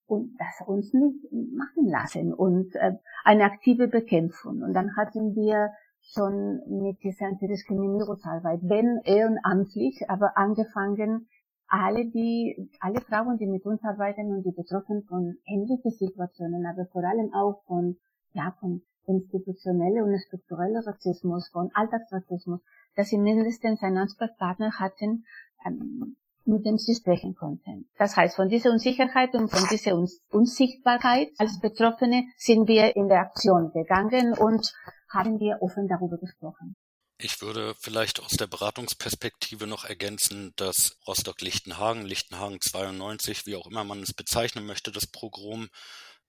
und 0.07 0.37
das 0.39 0.69
uns 0.69 0.95
nicht 0.95 1.33
machen 1.33 1.89
lassen 1.89 2.33
und 2.33 2.77
äh, 2.77 2.93
eine 3.25 3.43
aktive 3.43 3.89
Bekämpfung. 3.89 4.63
Und 4.63 4.73
dann 4.73 4.95
hatten 4.97 5.35
wir 5.35 5.71
schon 6.01 6.61
mit 6.69 7.03
dieser 7.03 7.27
Antidiskriminierungsarbeit, 7.27 8.61
wenn 8.63 9.01
ehrenamtlich, 9.03 10.09
aber 10.09 10.39
angefangen 10.39 11.27
alle 11.71 12.05
die, 12.07 12.69
alle 12.81 13.01
Frauen, 13.01 13.39
die 13.39 13.47
mit 13.47 13.65
uns 13.65 13.83
arbeiten 13.85 14.33
und 14.35 14.43
die 14.45 14.51
betroffen 14.51 15.05
von 15.09 15.37
ähnlichen 15.47 15.93
Situationen, 15.93 16.67
aber 16.67 16.87
vor 16.87 17.05
allem 17.05 17.33
auch 17.33 17.63
von, 17.67 17.97
ja, 18.33 18.55
von 18.59 18.83
institutioneller 19.07 20.05
und 20.05 20.19
struktureller 20.19 20.87
Rassismus, 20.87 21.49
von 21.49 21.71
Alltagsrassismus, 21.75 22.61
dass 22.97 23.09
sie 23.09 23.19
mindestens 23.19 23.83
einen 23.83 23.99
Ansprechpartner 23.99 24.79
hatten, 24.79 25.25
ähm, 25.65 26.17
mit 26.45 26.67
dem 26.67 26.77
sie 26.79 26.95
sprechen 26.95 27.35
konnten. 27.37 27.89
Das 27.99 28.17
heißt, 28.17 28.37
von 28.37 28.49
dieser 28.49 28.71
Unsicherheit 28.71 29.35
und 29.35 29.49
von 29.49 29.69
dieser 29.71 29.95
Unsichtbarkeit 30.31 31.29
als 31.39 31.61
Betroffene 31.61 32.25
sind 32.37 32.67
wir 32.67 32.97
in 32.97 33.09
der 33.09 33.21
Aktion 33.21 33.71
gegangen 33.73 34.33
und 34.33 34.73
haben 35.09 35.39
wir 35.39 35.59
offen 35.61 35.87
darüber 35.87 36.19
gesprochen. 36.19 36.75
Ich 37.23 37.43
würde 37.43 37.75
vielleicht 37.79 38.19
aus 38.19 38.33
der 38.33 38.47
Beratungsperspektive 38.47 39.67
noch 39.67 39.85
ergänzen, 39.85 40.55
dass 40.57 40.97
Rostock-Lichtenhagen, 41.07 42.07
Lichtenhagen 42.07 42.63
92, 42.63 43.45
wie 43.45 43.57
auch 43.57 43.67
immer 43.67 43.85
man 43.85 44.03
es 44.03 44.15
bezeichnen 44.15 44.65
möchte, 44.65 44.91
das 44.91 45.07
Programm 45.07 45.69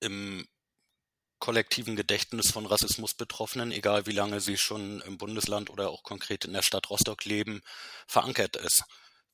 im 0.00 0.46
kollektiven 1.38 1.96
Gedächtnis 1.96 2.50
von 2.50 2.66
Rassismusbetroffenen, 2.66 3.72
egal 3.72 4.04
wie 4.06 4.12
lange 4.12 4.40
sie 4.40 4.58
schon 4.58 5.00
im 5.00 5.16
Bundesland 5.16 5.70
oder 5.70 5.88
auch 5.88 6.02
konkret 6.02 6.44
in 6.44 6.52
der 6.52 6.62
Stadt 6.62 6.90
Rostock 6.90 7.24
leben, 7.24 7.62
verankert 8.06 8.56
ist. 8.56 8.84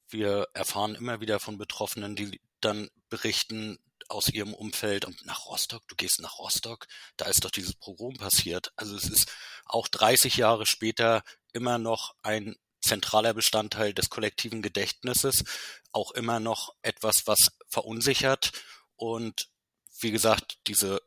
Wir 0.09 0.47
erfahren 0.55 0.95
immer 0.95 1.21
wieder 1.21 1.41
von 1.41 1.59
Betroffenen, 1.59 2.15
die 2.15 2.41
dann 2.61 2.91
berichten, 3.09 3.79
aus 4.09 4.29
ihrem 4.31 4.55
Umfeld 4.55 5.05
und 5.05 5.25
nach 5.27 5.47
Rostock, 5.47 5.87
du 5.87 5.95
gehst 5.95 6.21
nach 6.21 6.39
Rostock, 6.39 6.87
da 7.17 7.27
ist 7.27 7.45
doch 7.45 7.51
dieses 7.51 7.75
Pogrom 7.75 8.17
passiert. 8.17 8.73
Also 8.77 8.97
es 8.97 9.05
ist 9.05 9.31
auch 9.67 9.87
30 9.87 10.39
Jahre 10.39 10.67
später 10.67 11.23
immer 11.53 11.79
noch 11.79 12.15
ein 12.23 12.57
zentraler 12.81 13.35
Bestandteil 13.35 13.93
des 13.93 14.09
kollektiven 14.09 14.63
Gedächtnisses, 14.63 15.45
auch 15.93 16.13
immer 16.13 16.41
noch 16.41 16.75
etwas, 16.83 17.27
was 17.27 17.51
verunsichert 17.69 18.53
und 18.97 19.49
wie 20.01 20.11
gesagt, 20.11 20.59
diese 20.67 21.03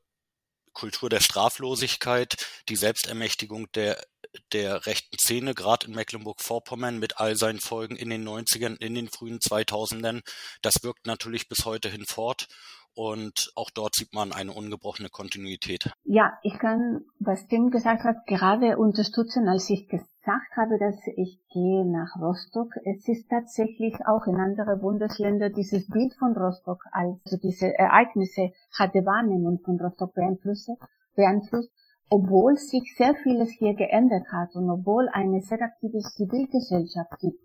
Kultur 0.74 1.10
der 1.10 1.22
Straflosigkeit, 1.22 2.46
die 2.70 2.76
Selbstermächtigung 2.76 3.72
der 3.72 4.06
der 4.54 4.86
rechten 4.86 5.18
Szene, 5.18 5.54
gerade 5.54 5.88
in 5.88 5.94
Mecklenburg-Vorpommern 5.94 7.00
mit 7.00 7.20
all 7.20 7.36
seinen 7.36 7.60
Folgen 7.60 7.96
in 7.96 8.10
den 8.10 8.28
90ern, 8.28 8.82
in 8.82 8.96
den 8.96 9.10
frühen 9.10 9.40
2000ern, 9.40 10.22
das 10.62 10.84
wirkt 10.84 11.06
natürlich 11.06 11.48
bis 11.48 11.66
heute 11.66 11.90
hin 11.90 12.06
fort 12.06 12.48
und 12.94 13.52
auch 13.56 13.70
dort 13.70 13.96
sieht 13.96 14.14
man 14.14 14.34
eine 14.34 14.52
ungebrochene 14.52 15.10
Kontinuität. 15.10 15.92
Ja, 16.04 16.38
ich 16.44 16.58
kann, 16.60 17.06
was 17.20 17.48
Tim 17.48 17.72
gesagt 17.72 18.04
hat, 18.04 18.26
gerade 18.28 18.78
unterstützen, 18.78 19.48
als 19.48 19.70
ich 19.70 19.88
gesagt 19.88 20.58
habe, 20.58 20.78
dass 20.78 20.96
ich 21.16 21.40
gehe 21.54 21.86
nach 21.86 22.16
Rostock. 22.20 22.74
Es 22.84 23.08
ist 23.08 23.30
tatsächlich 23.30 23.96
auch 24.06 24.28
in 24.28 24.36
anderen 24.36 24.80
Bundesländern 24.82 25.54
dieses 25.54 25.88
Bild 25.88 26.14
von 26.20 26.36
Rostock, 26.36 26.84
also 26.92 27.38
diese 27.42 27.74
Ereignisse 27.78 28.52
hatte 28.78 29.06
Wahrnehmung 29.06 29.60
von 29.64 29.80
Rostock 29.80 30.14
beeinflusst, 30.14 30.70
beeinflusst, 31.16 31.72
obwohl 32.12 32.58
sich 32.58 32.94
sehr 32.96 33.16
vieles 33.24 33.50
hier 33.58 33.74
geändert 33.74 34.28
hat 34.32 34.54
und 34.54 34.70
obwohl 34.70 35.10
eine 35.10 35.42
sehr 35.42 35.62
aktive 35.62 36.00
Zivilgesellschaft 36.00 37.20
gibt 37.20 37.40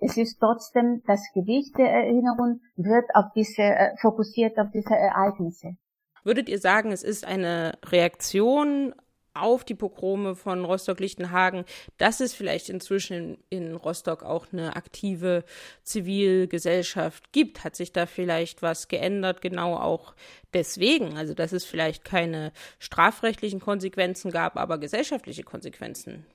es 0.00 0.16
ist 0.16 0.38
trotzdem 0.38 1.02
das 1.06 1.20
Gewicht 1.34 1.76
der 1.76 1.90
Erinnerung 1.90 2.60
wird 2.76 3.06
auf 3.14 3.26
diese, 3.34 3.62
äh, 3.62 3.96
fokussiert 4.00 4.58
auf 4.58 4.68
diese 4.72 4.94
Ereignisse. 4.94 5.76
Würdet 6.24 6.48
ihr 6.48 6.58
sagen, 6.58 6.92
es 6.92 7.02
ist 7.02 7.26
eine 7.26 7.78
Reaktion 7.84 8.94
auf 9.40 9.64
die 9.64 9.74
Pogrome 9.74 10.34
von 10.34 10.64
Rostock-Lichtenhagen, 10.64 11.64
dass 11.96 12.20
es 12.20 12.34
vielleicht 12.34 12.68
inzwischen 12.68 13.38
in 13.50 13.74
Rostock 13.74 14.22
auch 14.22 14.46
eine 14.52 14.76
aktive 14.76 15.44
Zivilgesellschaft 15.82 17.32
gibt? 17.32 17.64
Hat 17.64 17.76
sich 17.76 17.92
da 17.92 18.06
vielleicht 18.06 18.62
was 18.62 18.88
geändert, 18.88 19.40
genau 19.40 19.76
auch 19.76 20.14
deswegen? 20.54 21.16
Also, 21.16 21.34
dass 21.34 21.52
es 21.52 21.64
vielleicht 21.64 22.04
keine 22.04 22.52
strafrechtlichen 22.78 23.60
Konsequenzen 23.60 24.30
gab, 24.30 24.56
aber 24.56 24.78
gesellschaftliche 24.78 25.42
Konsequenzen? 25.42 26.26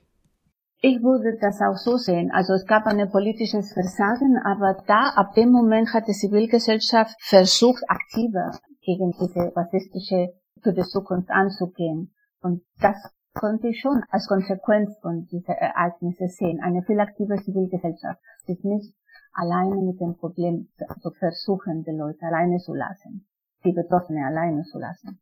Ich 0.86 1.01
würde 1.01 1.38
das 1.39 1.62
auch 1.62 1.78
so 1.78 1.95
sehen. 1.95 2.30
Also 2.34 2.51
es 2.51 2.66
gab 2.66 2.86
ein 2.88 3.10
politisches 3.10 3.72
Versagen, 3.72 4.38
aber 4.43 4.84
da, 4.86 5.14
ab 5.16 5.34
dem 5.34 5.49
Moment 5.49 5.93
hat 5.93 6.10
die 6.10 6.12
Zivilgesellschaft 6.12 7.16
versucht, 7.22 7.82
aktiver 7.88 8.51
gegen 8.82 9.12
diese 9.14 9.56
rassistische 9.56 10.34
für 10.62 10.74
die 10.74 10.84
Zukunft 10.84 11.30
anzugehen. 11.30 12.12
Und 12.44 12.62
das 12.80 12.98
konnte 13.34 13.70
ich 13.70 13.80
schon 13.80 14.04
als 14.10 14.28
Konsequenz 14.28 14.96
von 15.02 15.26
dieser 15.32 15.54
Ereignisse 15.54 16.28
sehen. 16.28 16.60
Eine 16.62 16.84
viel 16.84 17.00
aktive 17.00 17.41
Zivilgesellschaft 17.44 18.22
sich 18.46 18.64
nicht 18.64 18.94
alleine 19.32 19.82
mit 19.82 20.00
dem 20.00 20.16
Problem 20.18 20.70
zu 21.02 21.12
versuchen, 21.12 21.84
die 21.84 21.98
Leute 21.98 22.22
alleine 22.26 22.60
zu 22.60 22.74
lassen, 22.74 23.28
die 23.64 23.72
Betroffenen 23.72 24.24
alleine 24.24 24.64
zu 24.64 24.78
lassen. 24.78 25.20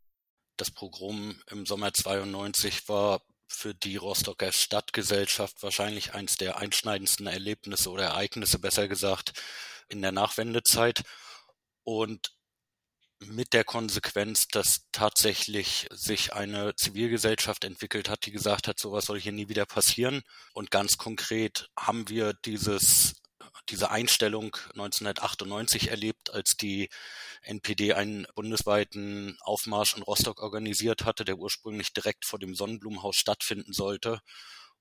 Das 0.57 0.71
Programm 0.71 1.35
im 1.51 1.65
Sommer 1.65 1.93
92 1.93 2.89
war 2.89 3.21
für 3.47 3.73
die 3.73 3.97
Rostocker 3.97 4.51
Stadtgesellschaft 4.51 5.61
wahrscheinlich 5.63 6.13
eins 6.13 6.37
der 6.37 6.57
einschneidendsten 6.57 7.27
Erlebnisse 7.27 7.89
oder 7.89 8.05
Ereignisse, 8.05 8.59
besser 8.59 8.87
gesagt, 8.87 9.33
in 9.89 10.01
der 10.01 10.11
Nachwendezeit 10.11 11.03
und 11.83 12.31
mit 13.25 13.53
der 13.53 13.63
Konsequenz, 13.63 14.47
dass 14.47 14.87
tatsächlich 14.91 15.87
sich 15.91 16.33
eine 16.33 16.75
Zivilgesellschaft 16.75 17.63
entwickelt 17.63 18.09
hat, 18.09 18.25
die 18.25 18.31
gesagt 18.31 18.67
hat, 18.67 18.79
sowas 18.79 19.05
soll 19.05 19.19
hier 19.19 19.31
nie 19.31 19.47
wieder 19.49 19.65
passieren. 19.65 20.23
Und 20.53 20.71
ganz 20.71 20.97
konkret 20.97 21.69
haben 21.77 22.09
wir 22.09 22.33
dieses 22.45 23.13
diese 23.69 23.91
Einstellung 23.91 24.55
1998 24.71 25.89
erlebt, 25.89 26.31
als 26.31 26.57
die 26.57 26.89
NPD 27.41 27.93
einen 27.93 28.25
bundesweiten 28.35 29.37
Aufmarsch 29.41 29.95
in 29.95 30.03
Rostock 30.03 30.41
organisiert 30.41 31.05
hatte, 31.05 31.25
der 31.25 31.37
ursprünglich 31.37 31.93
direkt 31.93 32.25
vor 32.25 32.39
dem 32.39 32.55
Sonnenblumenhaus 32.55 33.15
stattfinden 33.15 33.73
sollte. 33.73 34.19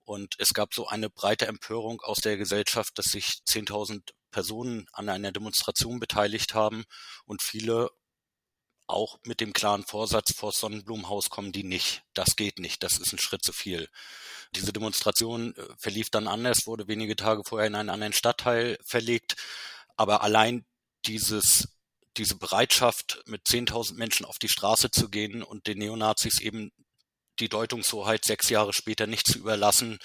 Und 0.04 0.34
es 0.38 0.54
gab 0.54 0.74
so 0.74 0.88
eine 0.88 1.10
breite 1.10 1.46
Empörung 1.46 2.00
aus 2.00 2.18
der 2.18 2.36
Gesellschaft, 2.36 2.98
dass 2.98 3.06
sich 3.06 3.42
10.000 3.46 4.10
Personen 4.30 4.86
an 4.92 5.08
einer 5.08 5.32
Demonstration 5.32 6.00
beteiligt 6.00 6.54
haben 6.54 6.84
und 7.26 7.42
viele 7.42 7.90
auch 8.90 9.18
mit 9.24 9.40
dem 9.40 9.52
klaren 9.52 9.84
Vorsatz, 9.84 10.32
vor 10.32 10.52
Sonnenblumenhaus 10.52 11.30
kommen 11.30 11.52
die 11.52 11.62
nicht. 11.62 12.02
Das 12.14 12.36
geht 12.36 12.58
nicht, 12.58 12.82
das 12.82 12.98
ist 12.98 13.12
ein 13.12 13.18
Schritt 13.18 13.44
zu 13.44 13.52
viel. 13.52 13.88
Diese 14.54 14.72
Demonstration 14.72 15.54
äh, 15.56 15.62
verlief 15.78 16.10
dann 16.10 16.28
anders, 16.28 16.66
wurde 16.66 16.88
wenige 16.88 17.16
Tage 17.16 17.42
vorher 17.44 17.68
in 17.68 17.74
einen 17.74 17.90
anderen 17.90 18.12
Stadtteil 18.12 18.78
verlegt. 18.84 19.36
Aber 19.96 20.22
allein 20.22 20.64
dieses, 21.06 21.68
diese 22.16 22.36
Bereitschaft, 22.36 23.22
mit 23.26 23.46
10.000 23.46 23.94
Menschen 23.94 24.26
auf 24.26 24.38
die 24.38 24.48
Straße 24.48 24.90
zu 24.90 25.08
gehen 25.08 25.42
und 25.42 25.66
den 25.66 25.78
Neonazis 25.78 26.40
eben 26.40 26.72
die 27.38 27.48
Deutungshoheit 27.48 28.24
sechs 28.24 28.48
Jahre 28.50 28.72
später 28.72 29.06
nicht 29.06 29.26
zu 29.26 29.38
überlassen, 29.38 29.98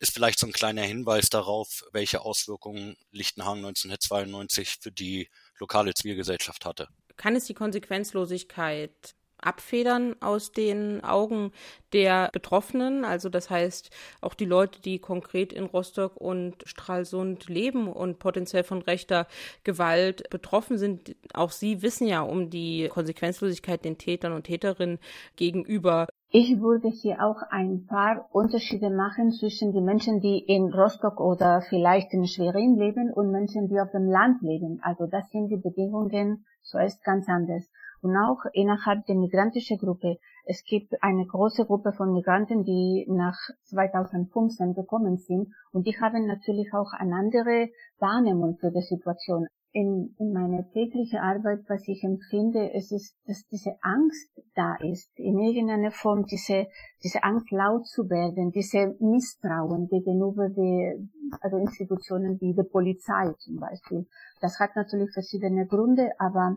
ist 0.00 0.12
vielleicht 0.12 0.38
so 0.38 0.46
ein 0.46 0.52
kleiner 0.52 0.82
Hinweis 0.82 1.28
darauf, 1.28 1.84
welche 1.92 2.20
Auswirkungen 2.20 2.96
Lichtenhagen 3.10 3.64
1992 3.64 4.76
für 4.80 4.92
die 4.92 5.28
lokale 5.58 5.94
Zivilgesellschaft 5.94 6.64
hatte. 6.64 6.88
Kann 7.18 7.36
es 7.36 7.44
die 7.44 7.54
Konsequenzlosigkeit 7.54 9.14
abfedern 9.40 10.16
aus 10.20 10.52
den 10.52 11.02
Augen 11.04 11.52
der 11.92 12.28
Betroffenen. 12.32 13.04
Also 13.04 13.28
das 13.28 13.50
heißt, 13.50 13.90
auch 14.20 14.34
die 14.34 14.44
Leute, 14.44 14.80
die 14.82 14.98
konkret 14.98 15.52
in 15.52 15.64
Rostock 15.64 16.16
und 16.16 16.56
Stralsund 16.64 17.48
leben 17.48 17.88
und 17.88 18.18
potenziell 18.18 18.64
von 18.64 18.82
rechter 18.82 19.26
Gewalt 19.64 20.28
betroffen 20.30 20.78
sind, 20.78 21.16
auch 21.34 21.50
sie 21.50 21.82
wissen 21.82 22.06
ja 22.06 22.22
um 22.22 22.50
die 22.50 22.88
Konsequenzlosigkeit 22.88 23.84
den 23.84 23.98
Tätern 23.98 24.32
und 24.32 24.44
Täterinnen 24.44 24.98
gegenüber. 25.36 26.08
Ich 26.30 26.60
würde 26.60 26.88
hier 26.88 27.24
auch 27.24 27.40
ein 27.48 27.86
paar 27.86 28.28
Unterschiede 28.32 28.90
machen 28.90 29.32
zwischen 29.32 29.72
den 29.72 29.84
Menschen, 29.84 30.20
die 30.20 30.38
in 30.38 30.74
Rostock 30.74 31.20
oder 31.20 31.62
vielleicht 31.62 32.12
in 32.12 32.26
Schwerin 32.26 32.76
leben 32.76 33.10
und 33.10 33.30
Menschen, 33.30 33.68
die 33.68 33.80
auf 33.80 33.90
dem 33.92 34.10
Land 34.10 34.42
leben. 34.42 34.78
Also 34.82 35.06
das 35.06 35.30
sind 35.30 35.48
die 35.48 35.56
Bedingungen, 35.56 36.44
so 36.70 36.78
ist 36.78 37.02
ganz 37.02 37.28
anders 37.28 37.64
und 38.02 38.16
auch 38.16 38.44
innerhalb 38.52 39.06
der 39.06 39.16
migrantischen 39.16 39.78
Gruppe. 39.78 40.18
Es 40.44 40.62
gibt 40.64 41.02
eine 41.02 41.26
große 41.26 41.64
Gruppe 41.64 41.92
von 41.92 42.12
Migranten, 42.12 42.64
die 42.64 43.06
nach 43.08 43.38
2015 43.64 44.74
gekommen 44.74 45.16
sind 45.16 45.48
und 45.72 45.86
die 45.86 45.98
haben 46.00 46.26
natürlich 46.26 46.72
auch 46.72 46.92
eine 46.92 47.16
andere 47.16 47.70
Wahrnehmung 47.98 48.56
für 48.58 48.70
die 48.70 48.82
Situation. 48.82 49.48
In, 49.72 50.14
in 50.18 50.32
meiner 50.32 50.68
täglichen 50.70 51.18
Arbeit, 51.18 51.60
was 51.68 51.86
ich 51.86 52.02
empfinde, 52.02 52.72
es 52.72 52.90
ist, 52.90 53.14
dass 53.26 53.46
diese 53.48 53.76
Angst 53.82 54.30
da 54.54 54.76
ist, 54.76 55.10
in 55.18 55.38
irgendeiner 55.38 55.90
Form 55.90 56.24
diese, 56.24 56.68
diese 57.04 57.22
Angst 57.22 57.50
laut 57.50 57.86
zu 57.86 58.08
werden, 58.08 58.50
diese 58.50 58.96
Misstrauen 58.98 59.86
gegenüber 59.88 60.48
der, 60.48 60.98
also 61.42 61.58
Institutionen 61.58 62.40
wie 62.40 62.54
der 62.54 62.64
Polizei 62.64 63.30
zum 63.38 63.60
Beispiel. 63.60 64.06
Das 64.40 64.58
hat 64.58 64.74
natürlich 64.74 65.12
verschiedene 65.12 65.66
Gründe, 65.66 66.12
aber 66.18 66.56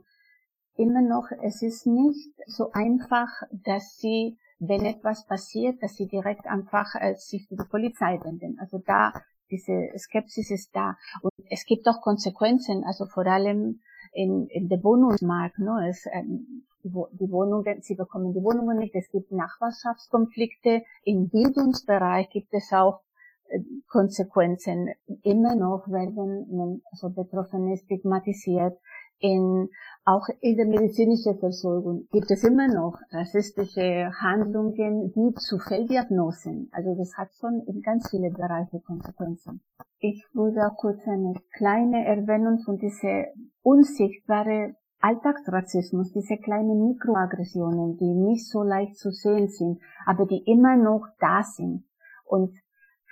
immer 0.77 1.01
noch, 1.01 1.29
es 1.43 1.61
ist 1.61 1.85
nicht 1.85 2.33
so 2.47 2.71
einfach, 2.71 3.29
dass 3.51 3.97
sie, 3.97 4.37
wenn 4.59 4.85
etwas 4.85 5.25
passiert, 5.25 5.81
dass 5.81 5.95
sie 5.95 6.07
direkt 6.07 6.45
einfach 6.45 6.95
äh, 6.95 7.15
sich 7.15 7.47
der 7.49 7.65
Polizei 7.65 8.19
wenden. 8.23 8.57
Also 8.59 8.79
da, 8.79 9.13
diese 9.51 9.89
Skepsis 9.97 10.49
ist 10.49 10.75
da. 10.75 10.95
Und 11.21 11.33
es 11.49 11.65
gibt 11.65 11.87
auch 11.87 12.01
Konsequenzen, 12.01 12.83
also 12.85 13.05
vor 13.05 13.27
allem 13.27 13.81
in, 14.13 14.47
in 14.47 14.69
der 14.69 14.83
Wohnungsmarkt, 14.83 15.59
ne? 15.59 15.87
es, 15.89 16.05
ähm, 16.11 16.63
die, 16.83 16.89
die 16.89 17.31
Wohnungen, 17.31 17.81
sie 17.81 17.95
bekommen 17.95 18.33
die 18.33 18.43
Wohnungen 18.43 18.79
nicht, 18.79 18.95
es 18.95 19.09
gibt 19.11 19.31
Nachbarschaftskonflikte, 19.31 20.83
im 21.03 21.29
Bildungsbereich 21.29 22.29
gibt 22.29 22.53
es 22.53 22.71
auch 22.73 23.01
äh, 23.49 23.59
Konsequenzen. 23.87 24.89
Immer 25.23 25.55
noch 25.55 25.87
werden 25.87 26.81
also 26.91 27.09
Betroffene 27.09 27.77
stigmatisiert. 27.77 28.77
In 29.21 29.69
auch 30.03 30.27
in 30.39 30.57
der 30.57 30.65
medizinischen 30.65 31.37
Versorgung 31.37 32.07
gibt 32.11 32.31
es 32.31 32.43
immer 32.43 32.67
noch 32.67 32.99
rassistische 33.11 34.11
Handlungen 34.19 35.13
wie 35.13 35.33
zu 35.35 35.59
Fehldiagnosen. 35.59 36.69
Also 36.71 36.95
das 36.95 37.15
hat 37.17 37.29
schon 37.39 37.61
in 37.67 37.81
ganz 37.81 38.09
viele 38.09 38.31
Bereiche 38.31 38.79
Konsequenzen. 38.79 39.61
Ich 39.99 40.25
würde 40.33 40.65
auch 40.65 40.75
kurz 40.75 41.07
eine 41.07 41.35
kleine 41.55 42.03
Erwähnung 42.03 42.63
von 42.65 42.79
dieser 42.79 43.25
unsichtbare 43.61 44.75
Alltagsrassismus, 45.01 46.11
diese 46.13 46.37
kleinen 46.37 46.87
Mikroaggressionen, 46.87 47.97
die 47.97 48.13
nicht 48.13 48.47
so 48.47 48.63
leicht 48.63 48.97
zu 48.97 49.11
sehen 49.11 49.49
sind, 49.49 49.79
aber 50.05 50.25
die 50.25 50.43
immer 50.45 50.77
noch 50.77 51.07
da 51.19 51.43
sind 51.43 51.83
und 52.25 52.55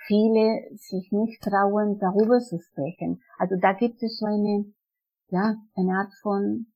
viele 0.06 0.62
sich 0.74 1.12
nicht 1.12 1.42
trauen, 1.42 1.98
darüber 1.98 2.40
zu 2.40 2.58
sprechen. 2.58 3.22
Also 3.38 3.56
da 3.60 3.72
gibt 3.72 4.02
es 4.02 4.18
so 4.18 4.26
eine, 4.26 4.64
ja, 5.30 5.56
eine 5.74 5.92
Art 5.92 6.12
von 6.22 6.66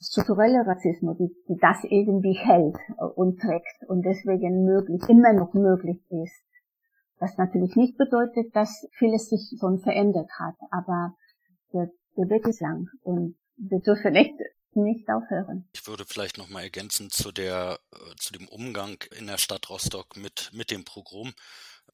strukturelle 0.00 0.66
Rassismus, 0.66 1.16
die, 1.18 1.34
die 1.48 1.58
das 1.60 1.78
irgendwie 1.84 2.34
hält 2.34 2.76
und 3.16 3.40
trägt 3.40 3.88
und 3.88 4.02
deswegen 4.02 4.64
möglich, 4.64 5.02
immer 5.08 5.32
noch 5.32 5.54
möglich 5.54 5.98
ist. 6.10 6.44
Was 7.18 7.36
natürlich 7.38 7.76
nicht 7.76 7.96
bedeutet, 7.96 8.54
dass 8.54 8.86
vieles 8.98 9.28
sich 9.28 9.56
schon 9.58 9.80
verändert 9.80 10.30
hat, 10.38 10.56
aber 10.70 11.14
der, 11.72 11.90
der 12.16 12.28
Weg 12.28 12.46
ist 12.46 12.60
lang 12.60 12.88
und 13.02 13.36
wir 13.56 13.80
dürfen 13.80 14.12
nicht 14.12 14.34
nicht 14.76 15.08
aufhören. 15.08 15.68
Ich 15.72 15.86
würde 15.86 16.04
vielleicht 16.04 16.36
noch 16.36 16.48
mal 16.48 16.62
ergänzen 16.62 17.08
zu 17.08 17.30
der 17.30 17.78
äh, 17.92 18.16
zu 18.16 18.32
dem 18.32 18.48
Umgang 18.48 18.96
in 19.16 19.28
der 19.28 19.38
Stadt 19.38 19.70
Rostock 19.70 20.16
mit 20.16 20.50
mit 20.52 20.72
dem 20.72 20.84
Pogrom 20.84 21.32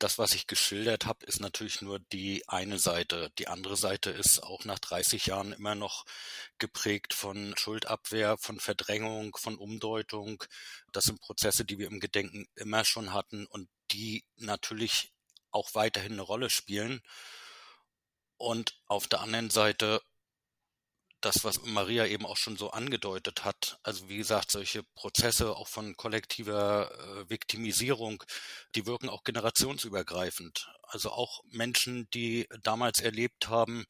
das, 0.00 0.18
was 0.18 0.34
ich 0.34 0.46
geschildert 0.46 1.06
habe, 1.06 1.26
ist 1.26 1.40
natürlich 1.40 1.82
nur 1.82 2.00
die 2.00 2.48
eine 2.48 2.78
Seite. 2.78 3.30
Die 3.38 3.48
andere 3.48 3.76
Seite 3.76 4.10
ist 4.10 4.42
auch 4.42 4.64
nach 4.64 4.78
30 4.78 5.26
Jahren 5.26 5.52
immer 5.52 5.74
noch 5.74 6.06
geprägt 6.58 7.12
von 7.14 7.54
Schuldabwehr, 7.56 8.38
von 8.38 8.58
Verdrängung, 8.58 9.36
von 9.36 9.56
Umdeutung. 9.56 10.42
Das 10.92 11.04
sind 11.04 11.20
Prozesse, 11.20 11.64
die 11.64 11.78
wir 11.78 11.86
im 11.86 12.00
Gedenken 12.00 12.46
immer 12.56 12.84
schon 12.84 13.12
hatten 13.12 13.46
und 13.46 13.68
die 13.92 14.24
natürlich 14.36 15.12
auch 15.50 15.74
weiterhin 15.74 16.12
eine 16.12 16.22
Rolle 16.22 16.48
spielen. 16.48 17.02
Und 18.38 18.80
auf 18.86 19.06
der 19.06 19.20
anderen 19.20 19.50
Seite 19.50 20.00
das, 21.20 21.44
was 21.44 21.62
Maria 21.64 22.06
eben 22.06 22.26
auch 22.26 22.36
schon 22.36 22.56
so 22.56 22.70
angedeutet 22.70 23.44
hat, 23.44 23.78
also 23.82 24.08
wie 24.08 24.16
gesagt, 24.16 24.50
solche 24.50 24.82
Prozesse 24.94 25.54
auch 25.54 25.68
von 25.68 25.96
kollektiver 25.96 26.90
äh, 26.90 27.30
Viktimisierung, 27.30 28.22
die 28.74 28.86
wirken 28.86 29.08
auch 29.08 29.24
generationsübergreifend. 29.24 30.68
Also 30.82 31.10
auch 31.10 31.42
Menschen, 31.50 32.08
die 32.10 32.48
damals 32.62 33.00
erlebt 33.00 33.48
haben, 33.48 33.84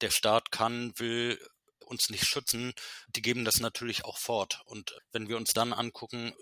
der 0.00 0.10
Staat 0.10 0.50
kann, 0.50 0.92
will 0.98 1.38
uns 1.86 2.10
nicht 2.10 2.26
schützen, 2.26 2.72
die 3.08 3.22
geben 3.22 3.44
das 3.44 3.60
natürlich 3.60 4.04
auch 4.04 4.18
fort. 4.18 4.62
Und 4.66 4.94
wenn 5.12 5.28
wir 5.28 5.36
uns 5.36 5.52
dann 5.52 5.72
angucken, 5.72 6.34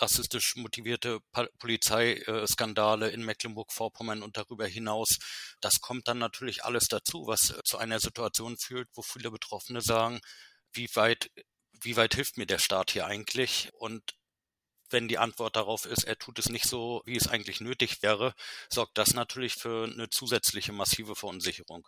rassistisch 0.00 0.56
motivierte 0.56 1.20
Polizeiskandale 1.58 3.10
in 3.10 3.24
Mecklenburg-Vorpommern 3.24 4.22
und 4.22 4.36
darüber 4.36 4.66
hinaus. 4.66 5.18
Das 5.60 5.80
kommt 5.80 6.08
dann 6.08 6.18
natürlich 6.18 6.64
alles 6.64 6.88
dazu, 6.88 7.26
was 7.26 7.54
zu 7.64 7.78
einer 7.78 8.00
Situation 8.00 8.56
führt, 8.56 8.88
wo 8.94 9.02
viele 9.02 9.30
Betroffene 9.30 9.80
sagen, 9.80 10.20
wie 10.72 10.88
weit, 10.94 11.30
wie 11.80 11.96
weit 11.96 12.14
hilft 12.14 12.36
mir 12.36 12.46
der 12.46 12.58
Staat 12.58 12.90
hier 12.90 13.06
eigentlich? 13.06 13.70
Und 13.74 14.02
wenn 14.90 15.08
die 15.08 15.18
Antwort 15.18 15.56
darauf 15.56 15.86
ist, 15.86 16.04
er 16.04 16.18
tut 16.18 16.38
es 16.38 16.48
nicht 16.48 16.66
so, 16.66 17.02
wie 17.04 17.16
es 17.16 17.28
eigentlich 17.28 17.60
nötig 17.60 18.02
wäre, 18.02 18.34
sorgt 18.68 18.98
das 18.98 19.14
natürlich 19.14 19.54
für 19.54 19.84
eine 19.84 20.08
zusätzliche 20.10 20.72
massive 20.72 21.14
Verunsicherung. 21.14 21.86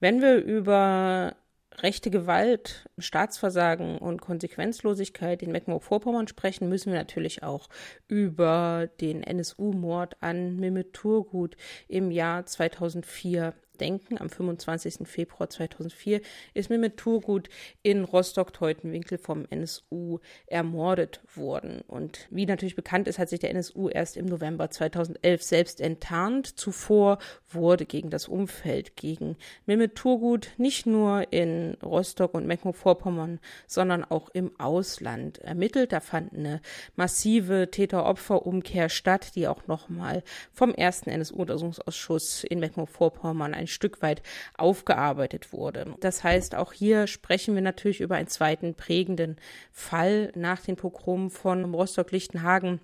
Wenn 0.00 0.20
wir 0.22 0.36
über 0.36 1.36
rechte 1.78 2.10
Gewalt, 2.10 2.88
Staatsversagen 2.98 3.98
und 3.98 4.20
Konsequenzlosigkeit 4.20 5.42
in 5.42 5.52
Mecklenburg-Vorpommern 5.52 6.28
sprechen, 6.28 6.68
müssen 6.68 6.92
wir 6.92 6.98
natürlich 6.98 7.42
auch 7.42 7.68
über 8.08 8.88
den 9.00 9.22
NSU-Mord 9.22 10.16
an 10.20 10.56
Mehmet 10.56 10.92
Turgut 10.92 11.56
im 11.88 12.10
Jahr 12.10 12.44
2004 12.46 13.54
Gedenken 13.80 14.20
am 14.20 14.28
25. 14.28 15.08
Februar 15.08 15.48
2004 15.48 16.20
ist 16.52 16.68
Mehmet 16.68 16.98
Turgut 16.98 17.48
in 17.82 18.04
Rostock-Teutenwinkel 18.04 19.16
vom 19.16 19.46
NSU 19.48 20.18
ermordet 20.46 21.22
worden. 21.34 21.80
Und 21.88 22.28
wie 22.28 22.44
natürlich 22.44 22.76
bekannt 22.76 23.08
ist, 23.08 23.18
hat 23.18 23.30
sich 23.30 23.40
der 23.40 23.52
NSU 23.52 23.88
erst 23.88 24.18
im 24.18 24.26
November 24.26 24.68
2011 24.68 25.42
selbst 25.42 25.80
enttarnt. 25.80 26.58
Zuvor 26.58 27.20
wurde 27.48 27.86
gegen 27.86 28.10
das 28.10 28.28
Umfeld, 28.28 28.96
gegen 28.96 29.38
Mehmet 29.64 29.94
Turgut 29.94 30.50
nicht 30.58 30.84
nur 30.84 31.32
in 31.32 31.78
Rostock 31.82 32.34
und 32.34 32.46
Mecklenburg-Vorpommern, 32.46 33.40
sondern 33.66 34.04
auch 34.04 34.28
im 34.28 34.60
Ausland 34.60 35.38
ermittelt. 35.38 35.92
Da 35.92 36.00
fand 36.00 36.34
eine 36.34 36.60
massive 36.96 37.70
Täter-Opfer-Umkehr 37.70 38.90
statt, 38.90 39.34
die 39.36 39.48
auch 39.48 39.66
nochmal 39.68 40.22
vom 40.52 40.74
ersten 40.74 41.08
NSU-Untersuchungsausschuss 41.08 42.44
in 42.44 42.60
Mecklenburg-Vorpommern 42.60 43.54
ein 43.54 43.69
Stück 43.70 44.02
weit 44.02 44.22
aufgearbeitet 44.56 45.52
wurde. 45.52 45.94
Das 46.00 46.22
heißt, 46.22 46.54
auch 46.54 46.72
hier 46.72 47.06
sprechen 47.06 47.54
wir 47.54 47.62
natürlich 47.62 48.00
über 48.00 48.16
einen 48.16 48.28
zweiten 48.28 48.74
prägenden 48.74 49.36
Fall 49.72 50.32
nach 50.34 50.60
den 50.60 50.76
Pogromen 50.76 51.30
von 51.30 51.74
Rostock-Lichtenhagen 51.74 52.80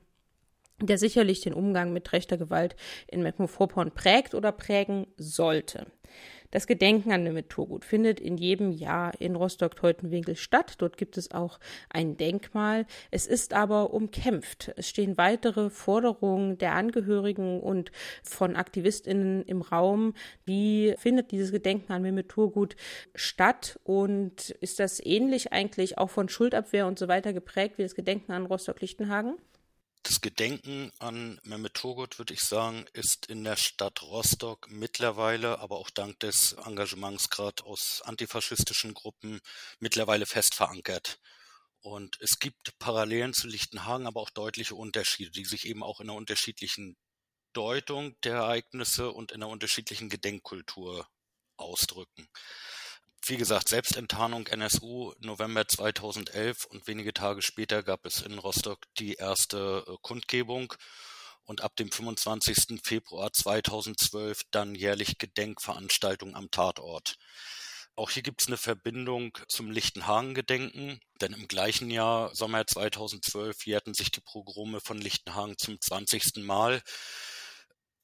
der 0.81 0.99
sicherlich 0.99 1.41
den 1.41 1.55
Umgang 1.55 1.93
mit 1.93 2.13
rechter 2.13 2.37
Gewalt 2.37 2.77
in 3.09 3.23
Mecklenburg-Vorpommern 3.23 3.93
prägt 3.93 4.35
oder 4.35 4.53
prägen 4.53 5.07
sollte. 5.17 5.87
Das 6.51 6.67
Gedenken 6.67 7.13
an 7.13 7.23
Mehmet 7.23 7.51
Turgut 7.51 7.85
findet 7.85 8.21
in 8.21 8.37
jedem 8.37 8.71
Jahr 8.71 9.13
in 9.21 9.37
Rostock-Teutenwinkel 9.37 10.37
statt. 10.37 10.75
Dort 10.79 10.97
gibt 10.97 11.17
es 11.19 11.33
auch 11.33 11.59
ein 11.91 12.17
Denkmal. 12.17 12.87
Es 13.11 13.27
ist 13.27 13.53
aber 13.53 13.93
umkämpft. 13.93 14.73
Es 14.77 14.89
stehen 14.89 15.19
weitere 15.19 15.71
Forderungen 15.71 16.59
der 16.59 16.75
Angehörigen 16.75 17.61
und 17.61 17.91
von 18.23 18.57
AktivistInnen 18.57 19.45
im 19.45 19.63
Raum. 19.63 20.15
Wie 20.45 20.95
findet 20.99 21.31
dieses 21.31 21.53
Gedenken 21.53 21.93
an 21.93 22.03
Mehmet 22.03 22.29
Turgut 22.29 22.77
statt? 23.15 23.79
Und 23.85 24.51
ist 24.61 24.79
das 24.81 25.05
ähnlich 25.05 25.53
eigentlich 25.53 25.99
auch 25.99 26.11
von 26.11 26.29
Schuldabwehr 26.29 26.87
und 26.87 26.99
so 26.99 27.09
weiter 27.09 27.33
geprägt 27.33 27.79
wie 27.79 27.83
das 27.83 27.95
Gedenken 27.95 28.33
an 28.33 28.47
Rostock-Lichtenhagen? 28.47 29.37
Das 30.07 30.21
Gedenken 30.21 30.93
an 31.01 31.41
Mehmet 31.43 31.75
Turgut, 31.75 32.21
würde 32.21 32.33
ich 32.33 32.43
sagen, 32.43 32.87
ist 32.93 33.27
in 33.27 33.43
der 33.43 33.57
Stadt 33.57 34.03
Rostock 34.03 34.71
mittlerweile, 34.71 35.59
aber 35.59 35.79
auch 35.79 35.91
dank 35.91 36.21
des 36.21 36.53
Engagements 36.53 37.29
gerade 37.29 37.65
aus 37.65 38.03
antifaschistischen 38.03 38.95
Gruppen 38.95 39.41
mittlerweile 39.81 40.25
fest 40.25 40.55
verankert. 40.55 41.19
Und 41.81 42.19
es 42.21 42.39
gibt 42.39 42.79
Parallelen 42.79 43.33
zu 43.33 43.49
Lichtenhagen, 43.49 44.07
aber 44.07 44.21
auch 44.21 44.31
deutliche 44.31 44.77
Unterschiede, 44.77 45.33
die 45.33 45.45
sich 45.45 45.67
eben 45.67 45.83
auch 45.83 45.99
in 45.99 46.09
einer 46.09 46.17
unterschiedlichen 46.17 46.97
Deutung 47.53 48.15
der 48.21 48.37
Ereignisse 48.37 49.11
und 49.11 49.33
in 49.33 49.43
einer 49.43 49.51
unterschiedlichen 49.51 50.09
Gedenkkultur 50.09 51.09
ausdrücken 51.57 52.29
wie 53.29 53.37
gesagt, 53.37 53.69
Selbstenttarnung 53.69 54.47
NSU 54.47 55.13
November 55.19 55.67
2011 55.67 56.65
und 56.67 56.87
wenige 56.87 57.13
Tage 57.13 57.43
später 57.43 57.83
gab 57.83 58.07
es 58.07 58.23
in 58.23 58.39
Rostock 58.39 58.87
die 58.99 59.15
erste 59.15 59.85
äh, 59.89 59.97
Kundgebung 60.01 60.73
und 61.45 61.61
ab 61.61 61.75
dem 61.77 61.91
25. 61.91 62.81
Februar 62.85 63.33
2012 63.33 64.43
dann 64.53 64.75
jährlich 64.77 65.19
Gedenkveranstaltungen 65.19 66.37
am 66.37 66.51
Tatort. 66.53 67.17
Auch 67.97 68.11
hier 68.11 68.23
gibt 68.23 68.43
es 68.43 68.49
eine 68.49 68.59
Verbindung 68.59 69.37
zum 69.49 69.71
Lichtenhagen-Gedenken, 69.71 71.01
denn 71.21 71.33
im 71.33 71.49
gleichen 71.49 71.91
Jahr, 71.91 72.35
Sommer 72.35 72.67
2012, 72.67 73.67
jährten 73.67 73.95
sich 73.95 74.13
die 74.13 74.21
Pogrome 74.21 74.81
von 74.81 74.99
Lichtenhagen 74.99 75.57
zum 75.59 75.81
20. 75.81 76.45
Mal. 76.45 76.83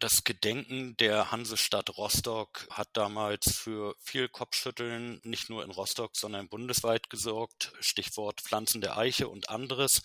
Das 0.02 0.24
Gedenken 0.24 0.96
der 0.96 1.30
Hansestadt 1.30 1.96
Rostock 1.96 2.66
hat 2.70 2.88
damals 2.92 3.56
für 3.56 3.94
viel 4.00 4.28
Kopfschütteln 4.28 5.20
nicht 5.22 5.48
nur 5.48 5.62
in 5.62 5.70
Rostock, 5.70 6.16
sondern 6.16 6.48
bundesweit 6.48 7.08
gesorgt. 7.08 7.72
Stichwort 7.78 8.40
Pflanzen 8.40 8.80
der 8.80 8.98
Eiche 8.98 9.28
und 9.28 9.48
anderes. 9.48 10.02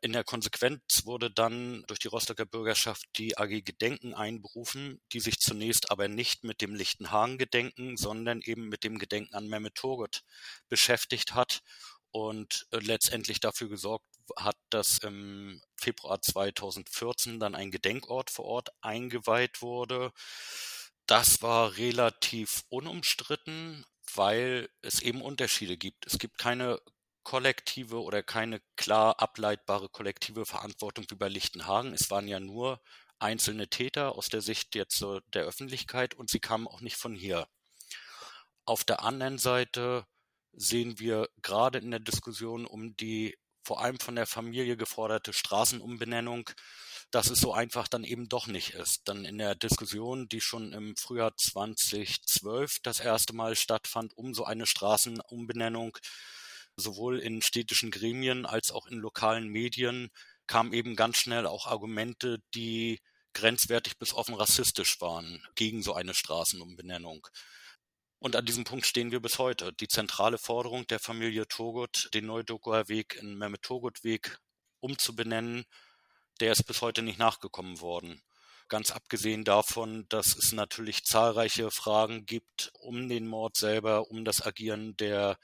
In 0.00 0.12
der 0.12 0.24
Konsequenz 0.24 1.02
wurde 1.04 1.30
dann 1.30 1.84
durch 1.86 2.00
die 2.00 2.08
Rostocker 2.08 2.46
Bürgerschaft 2.46 3.06
die 3.16 3.38
AG 3.38 3.62
Gedenken 3.62 4.12
einberufen, 4.12 5.00
die 5.12 5.20
sich 5.20 5.38
zunächst 5.38 5.92
aber 5.92 6.08
nicht 6.08 6.42
mit 6.42 6.60
dem 6.60 6.74
Lichtenhagen-Gedenken, 6.74 7.96
sondern 7.96 8.40
eben 8.40 8.68
mit 8.68 8.82
dem 8.82 8.98
Gedenken 8.98 9.36
an 9.36 9.46
Mehmet 9.46 9.76
Turgut 9.76 10.24
beschäftigt 10.68 11.32
hat 11.32 11.62
und 12.10 12.66
äh, 12.72 12.78
letztendlich 12.78 13.38
dafür 13.38 13.68
gesorgt 13.68 14.15
hat, 14.38 14.56
dass 14.70 14.98
im 15.02 15.60
Februar 15.76 16.20
2014 16.20 17.40
dann 17.40 17.54
ein 17.54 17.70
Gedenkort 17.70 18.30
vor 18.30 18.44
Ort 18.46 18.70
eingeweiht 18.80 19.62
wurde. 19.62 20.12
Das 21.06 21.42
war 21.42 21.76
relativ 21.76 22.64
unumstritten, 22.68 23.84
weil 24.14 24.68
es 24.82 25.00
eben 25.00 25.22
Unterschiede 25.22 25.76
gibt. 25.76 26.06
Es 26.06 26.18
gibt 26.18 26.38
keine 26.38 26.80
kollektive 27.22 28.02
oder 28.02 28.22
keine 28.22 28.60
klar 28.76 29.20
ableitbare 29.20 29.88
kollektive 29.88 30.46
Verantwortung 30.46 31.06
wie 31.10 31.16
bei 31.16 31.28
Lichtenhagen. 31.28 31.92
Es 31.92 32.10
waren 32.10 32.28
ja 32.28 32.38
nur 32.40 32.80
einzelne 33.18 33.68
Täter 33.68 34.14
aus 34.14 34.28
der 34.28 34.42
Sicht 34.42 34.74
jetzt 34.74 35.04
der 35.34 35.44
Öffentlichkeit 35.44 36.14
und 36.14 36.30
sie 36.30 36.40
kamen 36.40 36.68
auch 36.68 36.80
nicht 36.80 36.96
von 36.96 37.14
hier. 37.14 37.48
Auf 38.64 38.84
der 38.84 39.02
anderen 39.02 39.38
Seite 39.38 40.06
sehen 40.52 40.98
wir 40.98 41.28
gerade 41.42 41.78
in 41.78 41.90
der 41.90 42.00
Diskussion 42.00 42.66
um 42.66 42.96
die 42.96 43.36
vor 43.66 43.80
allem 43.80 43.98
von 43.98 44.14
der 44.14 44.26
Familie 44.26 44.76
geforderte 44.76 45.32
Straßenumbenennung, 45.32 46.48
dass 47.10 47.30
es 47.30 47.40
so 47.40 47.52
einfach 47.52 47.88
dann 47.88 48.04
eben 48.04 48.28
doch 48.28 48.46
nicht 48.46 48.74
ist. 48.74 49.02
Dann 49.06 49.24
in 49.24 49.38
der 49.38 49.56
Diskussion, 49.56 50.28
die 50.28 50.40
schon 50.40 50.72
im 50.72 50.94
Frühjahr 50.96 51.36
2012 51.36 52.78
das 52.84 53.00
erste 53.00 53.34
Mal 53.34 53.56
stattfand, 53.56 54.16
um 54.16 54.34
so 54.34 54.44
eine 54.44 54.66
Straßenumbenennung, 54.66 55.98
sowohl 56.76 57.18
in 57.18 57.42
städtischen 57.42 57.90
Gremien 57.90 58.46
als 58.46 58.70
auch 58.70 58.86
in 58.86 58.98
lokalen 58.98 59.48
Medien, 59.48 60.10
kamen 60.46 60.72
eben 60.72 60.94
ganz 60.94 61.16
schnell 61.16 61.46
auch 61.46 61.66
Argumente, 61.66 62.38
die 62.54 63.00
grenzwertig 63.34 63.98
bis 63.98 64.14
offen 64.14 64.34
rassistisch 64.34 65.00
waren 65.00 65.42
gegen 65.56 65.82
so 65.82 65.92
eine 65.92 66.14
Straßenumbenennung. 66.14 67.26
Und 68.26 68.34
an 68.34 68.44
diesem 68.44 68.64
Punkt 68.64 68.84
stehen 68.84 69.12
wir 69.12 69.20
bis 69.20 69.38
heute. 69.38 69.72
Die 69.74 69.86
zentrale 69.86 70.36
Forderung 70.36 70.84
der 70.88 70.98
Familie 70.98 71.46
Turgut, 71.46 72.08
den 72.12 72.26
Neudokuer 72.26 72.88
Weg 72.88 73.14
in 73.14 73.38
Mehmet 73.38 73.62
Turgut 73.62 74.02
Weg 74.02 74.40
umzubenennen, 74.80 75.64
der 76.40 76.50
ist 76.50 76.64
bis 76.64 76.82
heute 76.82 77.02
nicht 77.02 77.20
nachgekommen 77.20 77.80
worden. 77.80 78.20
Ganz 78.66 78.90
abgesehen 78.90 79.44
davon, 79.44 80.08
dass 80.08 80.34
es 80.34 80.50
natürlich 80.50 81.04
zahlreiche 81.04 81.70
Fragen 81.70 82.26
gibt 82.26 82.72
um 82.80 83.08
den 83.08 83.28
Mord 83.28 83.56
selber, 83.56 84.10
um 84.10 84.24
das 84.24 84.44
Agieren 84.44 84.96
der 84.96 85.38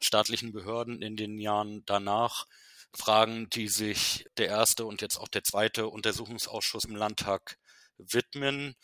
staatlichen 0.00 0.52
Behörden 0.52 1.02
in 1.02 1.18
den 1.18 1.38
Jahren 1.38 1.84
danach. 1.84 2.46
Fragen, 2.94 3.50
die 3.50 3.68
sich 3.68 4.24
der 4.38 4.46
erste 4.46 4.86
und 4.86 5.02
jetzt 5.02 5.18
auch 5.18 5.28
der 5.28 5.44
zweite 5.44 5.86
Untersuchungsausschuss 5.86 6.86
im 6.86 6.96
Landtag 6.96 7.58
widmen. 7.98 8.74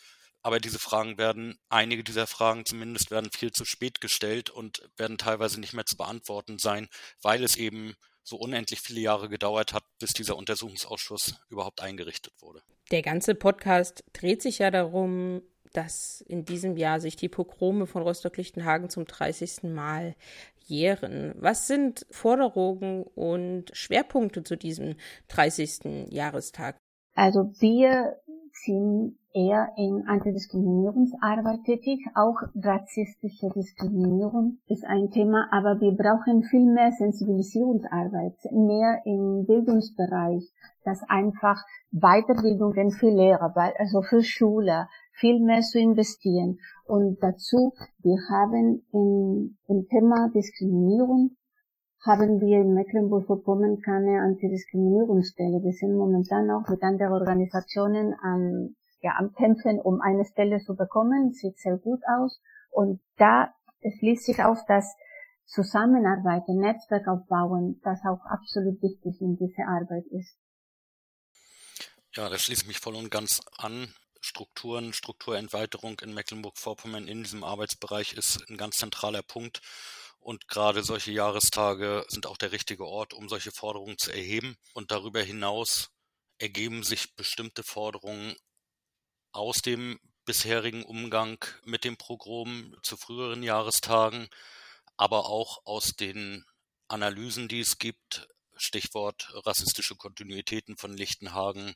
Aber 0.48 0.60
diese 0.60 0.78
Fragen 0.78 1.18
werden, 1.18 1.58
einige 1.68 2.02
dieser 2.02 2.26
Fragen 2.26 2.64
zumindest 2.64 3.10
werden 3.10 3.30
viel 3.30 3.52
zu 3.52 3.66
spät 3.66 4.00
gestellt 4.00 4.48
und 4.48 4.80
werden 4.96 5.18
teilweise 5.18 5.60
nicht 5.60 5.74
mehr 5.74 5.84
zu 5.84 5.98
beantworten 5.98 6.56
sein, 6.56 6.88
weil 7.20 7.44
es 7.44 7.58
eben 7.58 7.92
so 8.22 8.38
unendlich 8.38 8.80
viele 8.80 9.00
Jahre 9.00 9.28
gedauert 9.28 9.74
hat, 9.74 9.84
bis 9.98 10.14
dieser 10.14 10.38
Untersuchungsausschuss 10.38 11.38
überhaupt 11.50 11.82
eingerichtet 11.82 12.32
wurde. 12.40 12.62
Der 12.90 13.02
ganze 13.02 13.34
Podcast 13.34 14.02
dreht 14.14 14.40
sich 14.40 14.60
ja 14.60 14.70
darum, 14.70 15.42
dass 15.74 16.22
in 16.22 16.46
diesem 16.46 16.78
Jahr 16.78 16.98
sich 16.98 17.16
die 17.16 17.28
Pogrome 17.28 17.86
von 17.86 18.00
Rostock-Lichtenhagen 18.00 18.88
zum 18.88 19.04
30. 19.04 19.64
Mal 19.64 20.16
jähren. 20.64 21.34
Was 21.36 21.66
sind 21.66 22.06
Forderungen 22.10 23.02
und 23.02 23.70
Schwerpunkte 23.74 24.44
zu 24.44 24.56
diesem 24.56 24.96
30. 25.28 26.08
Jahrestag? 26.08 26.78
Also 27.12 27.52
wir 27.60 28.16
sind 28.64 29.18
eher 29.38 29.72
in 29.76 30.08
Antidiskriminierungsarbeit 30.08 31.62
tätig. 31.64 32.00
Auch 32.14 32.36
rassistische 32.56 33.48
Diskriminierung 33.54 34.58
ist 34.66 34.84
ein 34.84 35.10
Thema, 35.10 35.46
aber 35.52 35.80
wir 35.80 35.92
brauchen 35.92 36.42
viel 36.42 36.66
mehr 36.66 36.90
Sensibilisierungsarbeit, 36.90 38.34
mehr 38.50 39.00
im 39.04 39.46
Bildungsbereich, 39.46 40.50
dass 40.84 41.02
einfach 41.08 41.62
Weiterbildungen 41.92 42.90
für 42.90 43.10
Lehrer, 43.10 43.54
also 43.78 44.02
für 44.02 44.22
Schüler, 44.22 44.88
viel 45.12 45.40
mehr 45.40 45.60
zu 45.60 45.78
investieren. 45.78 46.58
Und 46.86 47.18
dazu, 47.22 47.72
wir 48.02 48.18
haben 48.30 48.82
im, 48.92 49.56
im 49.68 49.86
Thema 49.88 50.30
Diskriminierung 50.34 51.36
haben 52.06 52.40
wir 52.40 52.60
in 52.60 52.74
Mecklenburg-Vorpommern 52.74 53.80
keine 53.80 54.20
Antidiskriminierungsstelle. 54.22 55.62
Wir 55.62 55.72
sind 55.72 55.96
momentan 55.96 56.50
auch 56.50 56.68
mit 56.68 56.82
anderen 56.82 57.12
Organisationen 57.12 58.14
an, 58.22 58.76
ja, 59.00 59.14
am 59.18 59.32
Kämpfen, 59.32 59.80
um 59.80 60.00
eine 60.00 60.24
Stelle 60.24 60.60
zu 60.60 60.74
bekommen. 60.74 61.32
Sieht 61.32 61.58
sehr 61.58 61.76
gut 61.76 62.00
aus. 62.18 62.40
Und 62.70 63.00
da 63.16 63.52
schließt 63.98 64.24
sich 64.24 64.42
auf 64.42 64.58
das 64.66 64.94
Zusammenarbeiten, 65.46 66.58
Netzwerk 66.58 67.08
aufbauen, 67.08 67.80
das 67.82 68.00
auch 68.04 68.24
absolut 68.26 68.82
wichtig 68.82 69.20
in 69.20 69.36
dieser 69.36 69.66
Arbeit 69.66 70.04
ist. 70.10 70.36
Ja, 72.14 72.28
da 72.28 72.38
schließe 72.38 72.62
ich 72.62 72.68
mich 72.68 72.80
voll 72.80 72.96
und 72.96 73.10
ganz 73.10 73.40
an. 73.56 73.92
Strukturen, 74.20 74.92
Strukturentweiterung 74.92 76.00
in 76.00 76.12
Mecklenburg-Vorpommern 76.12 77.06
in 77.06 77.22
diesem 77.22 77.44
Arbeitsbereich 77.44 78.14
ist 78.14 78.44
ein 78.50 78.56
ganz 78.56 78.76
zentraler 78.76 79.22
Punkt. 79.22 79.60
Und 80.18 80.48
gerade 80.48 80.82
solche 80.82 81.12
Jahrestage 81.12 82.04
sind 82.08 82.26
auch 82.26 82.36
der 82.36 82.50
richtige 82.52 82.84
Ort, 82.84 83.14
um 83.14 83.28
solche 83.28 83.52
Forderungen 83.52 83.96
zu 83.96 84.10
erheben. 84.10 84.56
Und 84.74 84.90
darüber 84.90 85.22
hinaus 85.22 85.90
ergeben 86.38 86.82
sich 86.82 87.14
bestimmte 87.14 87.62
Forderungen 87.62 88.34
aus 89.38 89.62
dem 89.62 90.00
bisherigen 90.24 90.82
Umgang 90.82 91.42
mit 91.64 91.84
dem 91.84 91.96
Pogrom 91.96 92.76
zu 92.82 92.96
früheren 92.96 93.42
Jahrestagen, 93.42 94.28
aber 94.96 95.26
auch 95.26 95.64
aus 95.64 95.94
den 95.94 96.44
Analysen, 96.88 97.48
die 97.48 97.60
es 97.60 97.78
gibt, 97.78 98.28
Stichwort 98.56 99.30
rassistische 99.46 99.94
Kontinuitäten 99.94 100.76
von 100.76 100.92
Lichtenhagen, 100.92 101.74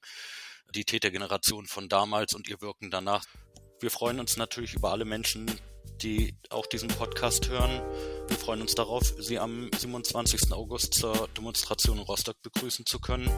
die 0.74 0.84
Tätergeneration 0.84 1.66
von 1.66 1.88
damals 1.88 2.34
und 2.34 2.48
ihr 2.48 2.60
Wirken 2.60 2.90
danach. 2.90 3.24
Wir 3.80 3.90
freuen 3.90 4.18
uns 4.18 4.36
natürlich 4.36 4.74
über 4.74 4.90
alle 4.90 5.04
Menschen, 5.04 5.46
die 6.02 6.36
auch 6.50 6.66
diesen 6.66 6.88
Podcast 6.88 7.48
hören. 7.48 7.80
Wir 8.28 8.36
freuen 8.36 8.60
uns 8.60 8.74
darauf, 8.74 9.14
Sie 9.18 9.38
am 9.38 9.70
27. 9.78 10.52
August 10.52 10.94
zur 10.94 11.28
Demonstration 11.36 11.98
in 11.98 12.04
Rostock 12.04 12.42
begrüßen 12.42 12.86
zu 12.86 12.98
können 12.98 13.30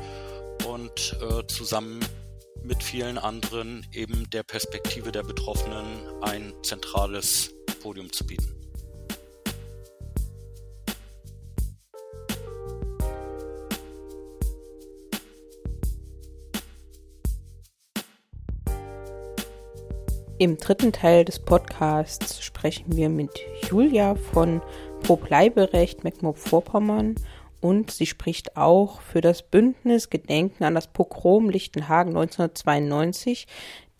und 0.66 1.16
äh, 1.20 1.47
zusammen 1.47 2.01
mit 2.65 2.83
vielen 2.83 3.19
anderen 3.19 3.87
eben 3.93 4.29
der 4.31 4.43
Perspektive 4.43 5.12
der 5.12 5.23
Betroffenen 5.23 5.85
ein 6.23 6.53
zentrales 6.62 7.55
Podium 7.83 8.11
zu 8.11 8.27
bieten. 8.27 8.55
Im 20.39 20.57
dritten 20.57 20.93
Teil 20.93 21.25
des 21.25 21.39
Podcasts 21.39 22.43
sprechen 22.43 22.97
wir 22.97 23.09
mit 23.09 23.31
Julia 23.71 24.15
von 24.15 24.61
Pro 25.03 25.17
Bleiberecht 25.17 26.03
Mecklenburg-Vorpommern 26.03 27.15
und 27.65 27.91
sie 27.91 28.05
spricht 28.05 28.59
auch 28.59 29.01
für 29.01 29.23
das 29.23 29.43
Bündnis 29.43 30.11
Gedenken 30.11 30.65
an 30.65 30.75
das 30.75 30.87
Pogrom 30.87 31.49
Lichtenhagen 31.49 32.11
1992, 32.11 33.47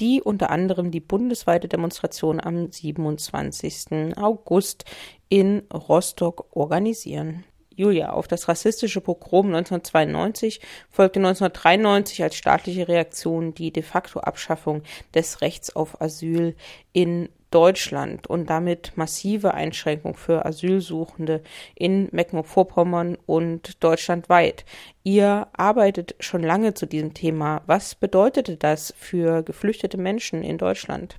die 0.01 0.21
unter 0.21 0.51
anderem 0.51 0.91
die 0.91 1.01
bundesweite 1.01 1.67
Demonstration 1.67 2.43
am 2.43 2.71
27. 2.71 4.19
August 4.19 4.85
in 5.31 5.63
Rostock 5.73 6.55
organisieren. 6.55 7.45
Julia, 7.75 8.13
auf 8.13 8.29
das 8.29 8.49
rassistische 8.49 9.01
Pogrom 9.01 9.47
1992 9.47 10.61
folgte 10.91 11.21
1993 11.21 12.23
als 12.23 12.37
staatliche 12.37 12.87
Reaktion 12.87 13.55
die 13.55 13.73
de 13.73 13.83
facto 13.83 14.21
Abschaffung 14.21 14.83
des 15.15 15.41
Rechts 15.41 15.75
auf 15.75 16.03
Asyl 16.03 16.55
in 16.93 17.31
Deutschland 17.55 18.27
und 18.27 18.51
damit 18.51 18.93
massive 18.97 19.55
Einschränkungen 19.55 20.17
für 20.17 20.45
Asylsuchende 20.45 21.43
in 21.77 22.09
Mecklenburg-Vorpommern 22.11 23.17
und 23.27 23.83
deutschlandweit. 23.85 24.65
Ihr 25.05 25.47
arbeitet 25.53 26.17
schon 26.19 26.43
lange 26.43 26.75
zu 26.75 26.87
diesem 26.87 27.15
Thema. 27.15 27.63
Was 27.67 27.95
bedeutete 27.95 28.57
das 28.57 28.93
für 28.97 29.43
geflüchtete 29.43 29.99
Menschen 29.99 30.43
in 30.43 30.59
Deutschland? 30.59 31.17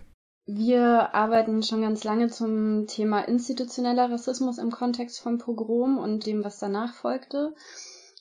Wir 0.47 1.15
arbeiten 1.15 1.63
schon 1.63 1.81
ganz 1.81 2.03
lange 2.03 2.27
zum 2.27 2.86
Thema 2.86 3.21
institutioneller 3.21 4.11
Rassismus 4.11 4.57
im 4.57 4.71
Kontext 4.71 5.21
von 5.21 5.39
Pogrom 5.39 5.97
und 5.97 6.25
dem, 6.25 6.43
was 6.43 6.59
danach 6.59 6.93
folgte 6.93 7.55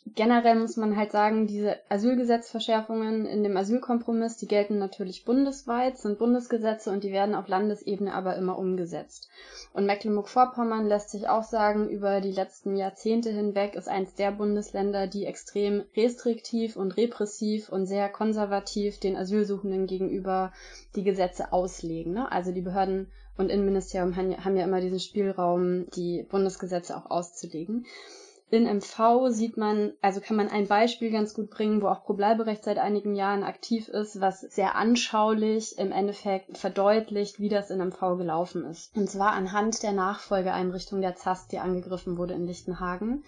generell 0.06 0.56
muss 0.56 0.76
man 0.76 0.96
halt 0.96 1.12
sagen, 1.12 1.46
diese 1.46 1.76
Asylgesetzverschärfungen 1.88 3.24
in 3.24 3.42
dem 3.42 3.56
Asylkompromiss, 3.56 4.36
die 4.36 4.46
gelten 4.46 4.78
natürlich 4.78 5.24
bundesweit, 5.24 5.96
sind 5.96 6.18
Bundesgesetze 6.18 6.90
und 6.90 7.04
die 7.04 7.12
werden 7.12 7.34
auf 7.34 7.48
Landesebene 7.48 8.12
aber 8.12 8.36
immer 8.36 8.58
umgesetzt. 8.58 9.30
Und 9.72 9.86
Mecklenburg-Vorpommern 9.86 10.86
lässt 10.86 11.10
sich 11.10 11.28
auch 11.28 11.42
sagen, 11.42 11.88
über 11.88 12.20
die 12.20 12.32
letzten 12.32 12.76
Jahrzehnte 12.76 13.30
hinweg 13.30 13.74
ist 13.74 13.88
eins 13.88 14.14
der 14.14 14.30
Bundesländer, 14.30 15.06
die 15.06 15.24
extrem 15.24 15.84
restriktiv 15.96 16.76
und 16.76 16.96
repressiv 16.96 17.70
und 17.70 17.86
sehr 17.86 18.08
konservativ 18.10 19.00
den 19.00 19.16
Asylsuchenden 19.16 19.86
gegenüber 19.86 20.52
die 20.96 21.02
Gesetze 21.04 21.52
auslegen. 21.52 22.12
Ne? 22.12 22.30
Also 22.30 22.52
die 22.52 22.60
Behörden 22.62 23.10
und 23.36 23.50
Innenministerium 23.50 24.14
haben 24.16 24.56
ja 24.56 24.64
immer 24.64 24.80
diesen 24.80 25.00
Spielraum, 25.00 25.86
die 25.96 26.24
Bundesgesetze 26.24 26.96
auch 26.96 27.10
auszulegen 27.10 27.86
in 28.50 28.66
MV 28.66 29.30
sieht 29.30 29.56
man, 29.56 29.94
also 30.00 30.20
kann 30.20 30.36
man 30.36 30.48
ein 30.48 30.68
Beispiel 30.68 31.10
ganz 31.10 31.34
gut 31.34 31.50
bringen, 31.50 31.82
wo 31.82 31.88
auch 31.88 32.04
Probleiberecht 32.04 32.62
seit 32.62 32.78
einigen 32.78 33.16
Jahren 33.16 33.42
aktiv 33.42 33.88
ist, 33.88 34.20
was 34.20 34.42
sehr 34.42 34.76
anschaulich 34.76 35.76
im 35.78 35.90
Endeffekt 35.90 36.56
verdeutlicht, 36.56 37.40
wie 37.40 37.48
das 37.48 37.70
in 37.70 37.80
MV 37.80 38.16
gelaufen 38.16 38.64
ist. 38.66 38.94
Und 38.96 39.10
zwar 39.10 39.32
anhand 39.32 39.82
der 39.82 39.92
Nachfolgeeinrichtung 39.92 41.00
der 41.00 41.16
ZAST, 41.16 41.52
die 41.52 41.58
angegriffen 41.58 42.16
wurde 42.16 42.34
in 42.34 42.46
Lichtenhagen. 42.46 43.24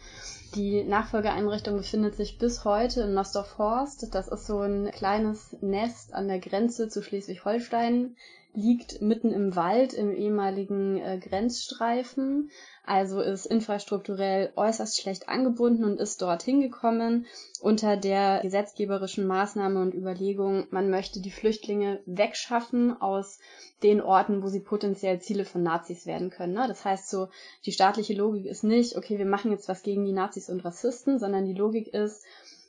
Die 0.55 0.85
Nachfolgeeinrichtung 0.85 1.77
befindet 1.77 2.15
sich 2.15 2.39
bis 2.39 2.65
heute 2.65 3.03
in 3.03 3.15
Nostorf-Horst. 3.15 4.15
Das 4.15 4.29
ist 4.29 4.47
so 4.47 4.61
ein 4.61 4.91
kleines 4.93 5.57
Nest 5.61 6.15
an 6.15 6.29
der 6.29 6.39
Grenze 6.39 6.89
zu 6.89 7.03
Schleswig-Holstein 7.03 8.17
liegt 8.57 9.03
mitten 9.03 9.31
im 9.33 9.55
Wald 9.55 9.93
im 9.93 10.11
ehemaligen 10.11 10.97
äh, 10.97 11.19
Grenzstreifen, 11.19 12.51
also 12.85 13.21
ist 13.21 13.47
infrastrukturell 13.47 14.53
äußerst 14.57 15.01
schlecht 15.01 15.29
angebunden 15.29 15.85
und 15.85 16.01
ist 16.01 16.23
dorthin 16.23 16.61
gekommen 16.61 17.27
unter 17.61 17.97
der 17.97 18.41
gesetzgeberischen 18.41 19.27
Maßnahme 19.27 19.81
und 19.81 19.95
Überlegung, 19.95 20.67
man 20.71 20.89
möchte 20.89 21.21
die 21.21 21.31
Flüchtlinge 21.31 22.01
wegschaffen 22.07 22.99
aus 23.01 23.39
den 23.83 24.01
Orten, 24.01 24.43
wo 24.43 24.49
sie 24.49 24.61
potenziell 24.61 25.21
Ziele 25.21 25.45
von 25.45 25.63
Nazis 25.63 26.07
werden 26.07 26.31
können. 26.31 26.55
Ne? 26.55 26.65
Das 26.67 26.85
heißt 26.85 27.11
so, 27.11 27.29
die 27.67 27.73
staatliche 27.73 28.15
Logik 28.15 28.47
ist 28.47 28.65
nicht, 28.65 28.97
okay, 28.97 29.19
wir 29.19 29.27
machen 29.27 29.51
jetzt 29.51 29.69
was 29.69 29.83
gegen 29.83 30.05
die 30.05 30.13
Nazis 30.13 30.49
und 30.49 30.65
Rassisten, 30.65 31.19
sondern 31.19 31.45
die 31.45 31.55
Logik 31.55 31.89
ist, 31.89 32.25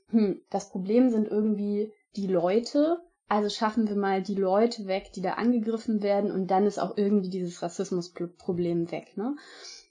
hm, 0.10 0.42
das 0.50 0.70
Problem 0.70 1.10
sind 1.10 1.28
irgendwie 1.28 1.94
die 2.16 2.28
Leute, 2.28 3.00
also 3.30 3.50
schaffen 3.50 3.88
wir 3.90 3.96
mal 3.96 4.22
die 4.22 4.36
Leute 4.36 4.88
weg, 4.88 5.12
die 5.14 5.22
da 5.22 5.34
angegriffen 5.34 6.02
werden 6.02 6.32
und 6.32 6.48
dann 6.48 6.66
ist 6.66 6.80
auch 6.80 6.98
irgendwie 6.98 7.30
dieses 7.30 7.62
Rassismusproblem 7.62 8.92
weg. 8.92 9.18
Ne? 9.18 9.36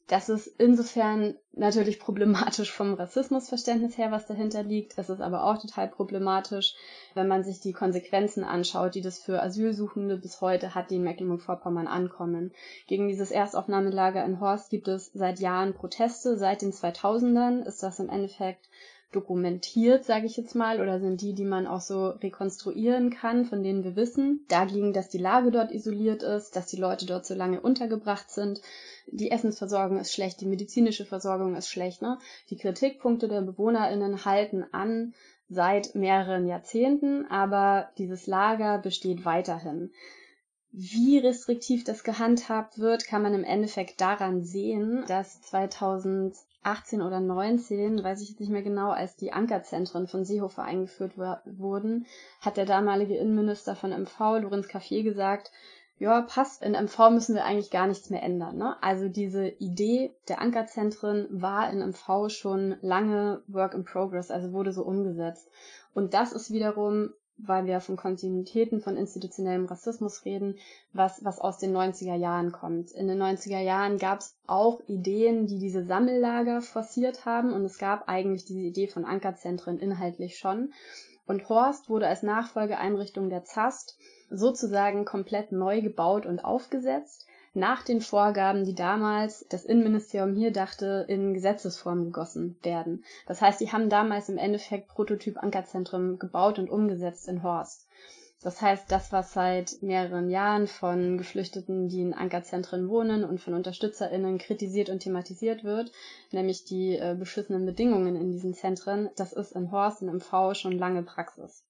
Das 0.09 0.29
ist 0.29 0.47
insofern 0.59 1.35
natürlich 1.53 1.99
problematisch 1.99 2.71
vom 2.71 2.95
Rassismusverständnis 2.95 3.99
her, 3.99 4.13
was 4.13 4.27
dahinter 4.27 4.63
liegt. 4.63 4.97
Es 4.99 5.11
ist 5.11 5.21
aber 5.21 5.43
auch 5.43 5.59
total 5.59 5.89
problematisch, 5.89 6.77
wenn 7.15 7.27
man 7.27 7.43
sich 7.43 7.61
die 7.61 7.73
Konsequenzen 7.73 8.45
anschaut, 8.45 8.95
die 8.95 9.01
das 9.01 9.19
für 9.19 9.43
Asylsuchende 9.43 10.17
bis 10.17 10.41
heute 10.41 10.77
hat, 10.77 10.91
die 10.91 10.97
in 10.97 11.03
Mecklenburg-Vorpommern 11.03 11.89
ankommen. 11.89 12.53
Gegen 12.87 13.09
dieses 13.09 13.33
Erstaufnahmelager 13.33 14.25
in 14.25 14.39
Horst 14.39 14.71
gibt 14.71 14.87
es 14.87 15.11
seit 15.13 15.41
Jahren 15.41 15.75
Proteste. 15.75 16.39
Seit 16.39 16.63
den 16.63 16.73
2000ern 16.73 17.65
ist 17.65 17.83
das 17.83 17.99
im 17.99 18.09
Endeffekt 18.09 18.69
dokumentiert, 19.17 20.05
sage 20.05 20.27
ich 20.27 20.37
jetzt 20.37 20.55
mal, 20.55 20.81
oder 20.81 21.01
sind 21.01 21.21
die, 21.21 21.33
die 21.33 21.45
man 21.45 21.67
auch 21.67 21.81
so 21.81 22.09
rekonstruieren 22.09 23.11
kann, 23.11 23.45
von 23.47 23.63
denen 23.63 23.83
wir 23.83 23.97
wissen. 23.97 24.45
Dagegen, 24.49 24.93
dass 24.93 25.09
die 25.09 25.19
Lage 25.19 25.51
dort 25.51 25.73
isoliert 25.73 26.23
ist, 26.23 26.55
dass 26.55 26.67
die 26.67 26.77
Leute 26.77 27.07
dort 27.07 27.27
so 27.27 27.35
lange 27.35 27.61
untergebracht 27.61 28.31
sind. 28.31 28.61
Die 29.07 29.31
Essensversorgung 29.31 29.99
ist 29.99 30.13
schlecht, 30.13 30.41
die 30.41 30.47
medizinische 30.47 31.07
Versorgung 31.07 31.57
ist 31.57 31.69
schlecht. 31.69 32.03
Ne? 32.03 32.19
Die 32.51 32.57
Kritikpunkte 32.57 33.29
der 33.29 33.41
BewohnerInnen 33.41 34.25
halten 34.25 34.65
an 34.73 35.15
seit 35.49 35.95
mehreren 35.95 36.47
Jahrzehnten, 36.47 37.27
aber 37.27 37.91
dieses 37.99 38.27
Lager 38.27 38.79
besteht 38.79 39.25
weiterhin. 39.25 39.91
Wie 40.73 41.19
restriktiv 41.19 41.85
das 41.85 42.05
gehandhabt 42.05 42.79
wird, 42.79 43.07
kann 43.07 43.23
man 43.23 43.33
im 43.33 43.45
Endeffekt 43.45 44.01
daran 44.01 44.45
sehen, 44.45 45.05
dass 45.09 45.41
2000 45.41 46.37
18 46.67 47.01
oder 47.01 47.21
19, 47.21 48.03
weiß 48.03 48.21
ich 48.23 48.31
jetzt 48.31 48.41
nicht 48.41 48.51
mehr 48.51 48.63
genau, 48.63 48.91
als 48.91 49.17
die 49.17 49.33
Ankerzentren 49.33 50.07
von 50.07 50.25
Seehofer 50.25 50.65
eingeführt 50.65 51.17
wurden, 51.17 52.07
hat 52.41 52.57
der 52.57 52.67
damalige 52.67 53.17
Innenminister 53.17 53.77
von 53.77 53.91
MV, 53.91 54.19
Lorenz 54.43 54.69
Caffier, 54.69 55.03
gesagt, 55.03 55.53
ja, 55.99 56.21
passt, 56.23 56.63
in 56.63 56.73
MV 56.73 57.11
müssen 57.11 57.35
wir 57.35 57.45
eigentlich 57.45 57.71
gar 57.71 57.87
nichts 57.87 58.11
mehr 58.11 58.23
ändern. 58.23 58.59
Ne? 58.59 58.77
Also 58.83 59.09
diese 59.09 59.49
Idee 59.49 60.15
der 60.29 60.41
Ankerzentren 60.41 61.27
war 61.31 61.71
in 61.71 61.79
MV 61.79 62.29
schon 62.29 62.77
lange 62.83 63.43
Work 63.47 63.73
in 63.73 63.85
Progress, 63.85 64.31
also 64.31 64.53
wurde 64.53 64.73
so 64.73 64.83
umgesetzt. 64.83 65.49
Und 65.95 66.13
das 66.13 66.33
ist 66.33 66.51
wiederum 66.51 67.15
weil 67.39 67.67
wir 67.67 67.81
von 67.81 67.97
Kontinuitäten 67.97 68.81
von 68.81 68.97
institutionellem 68.97 69.67
Rassismus 69.67 70.25
reden, 70.25 70.57
was, 70.93 71.23
was 71.25 71.39
aus 71.39 71.59
den 71.59 71.77
90er 71.77 72.15
Jahren 72.15 72.53
kommt. 72.53 72.93
In 72.93 73.09
den 73.09 73.21
90er 73.21 73.61
Jahren 73.61 73.99
gab 73.99 74.21
es 74.21 74.37
auch 74.47 74.81
Ideen, 74.87 75.47
die 75.47 75.59
diese 75.59 75.85
Sammellager 75.85 76.63
forciert 76.63 77.27
haben 77.27 77.53
und 77.53 77.65
es 77.65 77.79
gab 77.79 78.09
eigentlich 78.09 78.45
diese 78.45 78.61
Idee 78.61 78.89
von 78.89 79.05
Ankerzentren 79.05 79.79
inhaltlich 79.79 80.39
schon. 80.39 80.73
Und 81.27 81.49
Horst 81.49 81.89
wurde 81.89 82.07
als 82.07 82.23
Nachfolgeeinrichtung 82.23 83.29
der 83.29 83.45
ZAST 83.45 83.99
sozusagen 84.31 85.05
komplett 85.05 85.53
neu 85.53 85.83
gebaut 85.83 86.25
und 86.25 86.45
aufgesetzt 86.45 87.26
nach 87.57 87.83
den 87.83 88.01
Vorgaben, 88.01 88.65
die 88.65 88.75
damals 88.75 89.47
das 89.49 89.65
Innenministerium 89.65 90.35
hier 90.35 90.53
dachte, 90.53 91.07
in 91.09 91.35
Gesetzesform 91.35 92.05
gegossen 92.05 92.59
werden. 92.63 93.05
Das 93.27 93.41
heißt, 93.41 93.61
die 93.61 93.73
haben 93.73 93.89
damals 93.89 94.29
im 94.29 94.37
Endeffekt 94.37 94.89
Prototyp 94.89 95.39
Ankerzentrum 95.43 96.19
gebaut 96.19 96.59
und 96.59 96.71
umgesetzt 96.71 97.29
in 97.29 97.43
Horst. 97.43 97.89
Das 98.43 98.61
heißt, 98.61 98.93
das, 98.93 99.11
was 99.11 99.33
seit 99.33 99.83
mehreren 99.83 100.29
Jahren 100.29 100.67
von 100.67 101.17
Geflüchteten, 101.17 101.89
die 101.89 102.03
in 102.03 102.15
Ankerzentren 102.15 102.89
wohnen 102.89 103.25
und 103.25 103.41
von 103.41 103.55
UnterstützerInnen 103.55 104.39
kritisiert 104.39 104.91
und 104.91 105.01
thematisiert 105.01 105.65
wird, 105.65 105.91
nämlich 106.33 106.65
die 106.65 106.97
äh, 106.97 107.17
beschissenen 107.19 107.65
Bedingungen 107.65 108.15
in 108.15 108.31
diesen 108.31 108.53
Zentren, 108.53 109.09
das 109.17 109.33
ist 109.33 109.53
in 109.53 109.73
Horst 109.73 110.03
und 110.03 110.11
im 110.11 110.21
V 110.21 110.53
schon 110.53 110.79
lange 110.79 111.03
Praxis. 111.03 111.65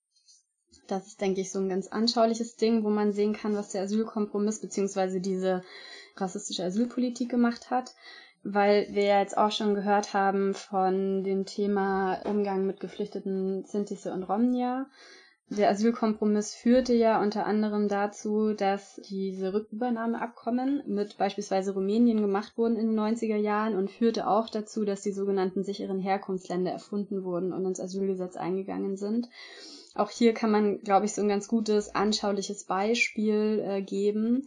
Das 0.87 1.07
ist, 1.07 1.21
denke 1.21 1.41
ich, 1.41 1.51
so 1.51 1.59
ein 1.59 1.69
ganz 1.69 1.89
anschauliches 1.89 2.57
Ding, 2.57 2.85
wo 2.85 2.91
man 2.91 3.13
sehen 3.13 3.33
kann, 3.33 3.57
was 3.57 3.71
der 3.71 3.83
Asylkompromiss 3.83 4.61
bzw. 4.61 5.21
diese 5.21 5.63
rassistische 6.17 6.65
Asylpolitik 6.65 7.29
gemacht 7.29 7.71
hat 7.71 7.95
weil 8.49 8.87
wir 8.91 9.05
jetzt 9.05 9.37
auch 9.37 9.51
schon 9.51 9.75
gehört 9.75 10.15
haben 10.15 10.55
von 10.55 11.25
dem 11.25 11.47
Thema 11.47 12.21
Umgang 12.25 12.65
mit 12.65 12.79
geflüchteten 12.79 13.65
Sintise 13.65 14.13
und 14.13 14.23
Romnia. 14.23 14.87
Der 15.49 15.71
Asylkompromiss 15.71 16.55
führte 16.55 16.93
ja 16.93 17.21
unter 17.21 17.47
anderem 17.47 17.89
dazu, 17.89 18.53
dass 18.53 19.01
diese 19.09 19.53
Rückübernahmeabkommen 19.53 20.83
mit 20.87 21.19
beispielsweise 21.19 21.75
Rumänien 21.75 22.21
gemacht 22.21 22.57
wurden 22.57 22.77
in 22.77 22.89
den 22.89 22.99
90er 22.99 23.37
Jahren 23.37 23.77
und 23.77 23.91
führte 23.91 24.29
auch 24.29 24.49
dazu, 24.49 24.85
dass 24.85 25.03
die 25.03 25.13
sogenannten 25.13 25.63
sicheren 25.63 26.01
Herkunftsländer 26.01 26.73
erfunden 26.73 27.23
wurden 27.25 27.53
und 27.53 27.65
ins 27.65 27.81
Asylgesetz 27.81 28.37
eingegangen 28.37 28.97
sind. 28.97 29.29
Auch 29.97 30.11
hier 30.11 30.35
kann 30.35 30.51
man, 30.51 30.81
glaube 30.81 31.07
ich, 31.07 31.15
so 31.15 31.23
ein 31.23 31.29
ganz 31.29 31.49
gutes, 31.49 31.95
anschauliches 31.95 32.65
Beispiel 32.65 33.65
äh, 33.67 33.83
geben. 33.83 34.47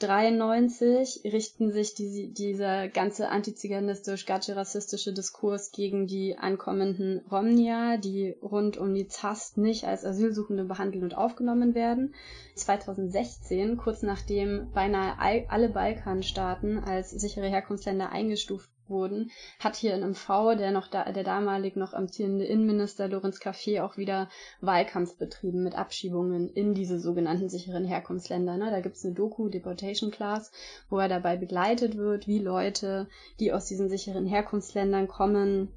93 0.00 1.20
richten 1.24 1.70
sich 1.70 1.94
die, 1.94 2.32
dieser 2.32 2.88
ganze 2.88 3.28
antiziganistisch-gatsche-rassistische 3.28 5.12
Diskurs 5.12 5.70
gegen 5.70 6.08
die 6.08 6.36
ankommenden 6.36 7.20
Romnia, 7.30 7.96
die 7.96 8.34
rund 8.42 8.76
um 8.76 8.92
die 8.92 9.06
ZAST 9.06 9.56
nicht 9.58 9.84
als 9.84 10.04
Asylsuchende 10.04 10.64
behandelt 10.64 11.04
und 11.04 11.16
aufgenommen 11.16 11.76
werden. 11.76 12.12
2016, 12.56 13.76
kurz 13.76 14.02
nachdem 14.02 14.72
beinahe 14.72 15.16
alle 15.48 15.68
Balkanstaaten 15.68 16.78
als 16.78 17.10
sichere 17.10 17.48
Herkunftsländer 17.48 18.10
eingestuft 18.10 18.73
wurden, 18.88 19.30
hat 19.58 19.76
hier 19.76 19.94
in 19.94 20.02
MV 20.10 20.56
der 20.56 20.70
noch 20.70 20.88
da, 20.88 21.10
der 21.10 21.24
damalig 21.24 21.76
noch 21.76 21.94
amtierende 21.94 22.44
Innenminister 22.44 23.08
Lorenz 23.08 23.38
Café 23.38 23.82
auch 23.82 23.96
wieder 23.96 24.28
Wahlkampf 24.60 25.16
betrieben 25.16 25.62
mit 25.62 25.74
Abschiebungen 25.74 26.48
in 26.48 26.74
diese 26.74 26.98
sogenannten 26.98 27.48
sicheren 27.48 27.84
Herkunftsländer. 27.84 28.56
Ne? 28.56 28.70
Da 28.70 28.80
gibt's 28.80 29.04
eine 29.04 29.14
Doku, 29.14 29.48
Deportation 29.48 30.10
Class, 30.10 30.52
wo 30.88 30.98
er 30.98 31.08
dabei 31.08 31.36
begleitet 31.36 31.96
wird, 31.96 32.26
wie 32.26 32.38
Leute, 32.38 33.08
die 33.40 33.52
aus 33.52 33.66
diesen 33.66 33.88
sicheren 33.88 34.26
Herkunftsländern 34.26 35.08
kommen, 35.08 35.68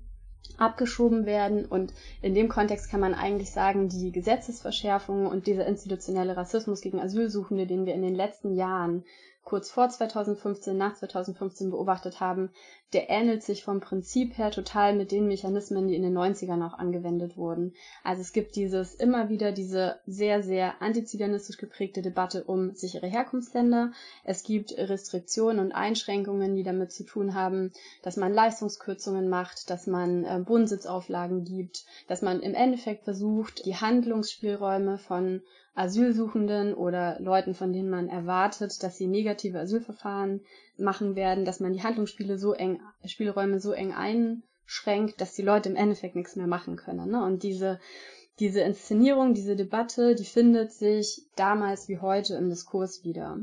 abgeschoben 0.57 1.25
werden. 1.25 1.65
Und 1.65 1.93
in 2.21 2.33
dem 2.33 2.49
Kontext 2.49 2.89
kann 2.89 2.99
man 2.99 3.13
eigentlich 3.13 3.51
sagen, 3.51 3.89
die 3.89 4.11
Gesetzesverschärfungen 4.11 5.27
und 5.27 5.47
dieser 5.47 5.65
institutionelle 5.65 6.37
Rassismus 6.37 6.81
gegen 6.81 6.99
Asylsuchende, 6.99 7.67
den 7.67 7.85
wir 7.85 7.93
in 7.93 8.01
den 8.01 8.15
letzten 8.15 8.55
Jahren 8.55 9.03
kurz 9.47 9.71
vor 9.71 9.87
2015, 9.87 10.75
nach 10.75 10.95
2015 10.95 11.71
beobachtet 11.71 12.19
haben, 12.19 12.49
der 12.91 13.09
ähnelt 13.09 13.43
sich 13.43 13.63
vom 13.63 13.79
Prinzip 13.79 14.37
her 14.37 14.51
total 14.51 14.93
mit 14.93 15.13
den 15.13 15.25
Mechanismen, 15.25 15.87
die 15.87 15.95
in 15.95 16.01
den 16.01 16.17
90ern 16.17 16.67
auch 16.67 16.77
angewendet 16.77 17.37
wurden. 17.37 17.73
Also 18.03 18.21
es 18.21 18.33
gibt 18.33 18.57
dieses 18.57 18.93
immer 18.93 19.29
wieder 19.29 19.53
diese 19.53 20.01
sehr, 20.05 20.43
sehr 20.43 20.81
antiziganistisch 20.81 21.55
geprägte 21.55 22.01
Debatte 22.01 22.43
um 22.43 22.75
sichere 22.75 23.07
Herkunftsländer. 23.07 23.93
Es 24.25 24.43
gibt 24.43 24.77
Restriktionen 24.77 25.59
und 25.59 25.71
Einschränkungen, 25.71 26.53
die 26.53 26.63
damit 26.63 26.91
zu 26.91 27.05
tun 27.05 27.33
haben, 27.33 27.71
dass 28.03 28.17
man 28.17 28.33
Leistungskürzungen 28.33 29.29
macht, 29.29 29.69
dass 29.69 29.87
man 29.87 30.25
äh, 30.25 30.45
Wohnsitzauflagen 30.45 31.45
gibt, 31.45 31.85
dass 32.09 32.21
man 32.21 32.41
im 32.41 32.53
Endeffekt 32.53 33.05
versucht, 33.05 33.65
die 33.65 33.77
Handlungsspielräume 33.77 34.97
von 34.97 35.41
Asylsuchenden 35.77 36.73
oder 36.73 37.19
Leuten, 37.19 37.53
von 37.53 37.71
denen 37.71 37.89
man 37.89 38.09
erwartet, 38.09 38.81
dass 38.81 38.97
sie 38.97 39.07
negative 39.07 39.59
Asylverfahren 39.59 40.41
machen 40.77 41.15
werden, 41.15 41.45
dass 41.45 41.59
man 41.59 41.73
die 41.73 41.83
Handlungsspiele 41.83 42.37
so 42.39 42.53
eng, 42.53 42.81
Spielräume 43.05 43.59
so 43.59 43.73
eng 43.73 43.93
einschränkt, 43.93 45.21
dass 45.21 45.33
die 45.33 45.43
Leute 45.43 45.69
im 45.69 45.75
Endeffekt 45.75 46.15
nichts 46.15 46.35
mehr 46.35 46.47
machen 46.47 46.77
können. 46.77 47.11
Ne? 47.11 47.23
Und 47.23 47.43
diese, 47.43 47.79
diese 48.39 48.61
Inszenierung, 48.61 49.35
diese 49.35 49.55
Debatte, 49.55 50.15
die 50.15 50.25
findet 50.25 50.71
sich 50.71 51.27
damals 51.35 51.87
wie 51.87 51.99
heute 51.99 52.35
im 52.35 52.49
Diskurs 52.49 53.03
wieder. 53.03 53.37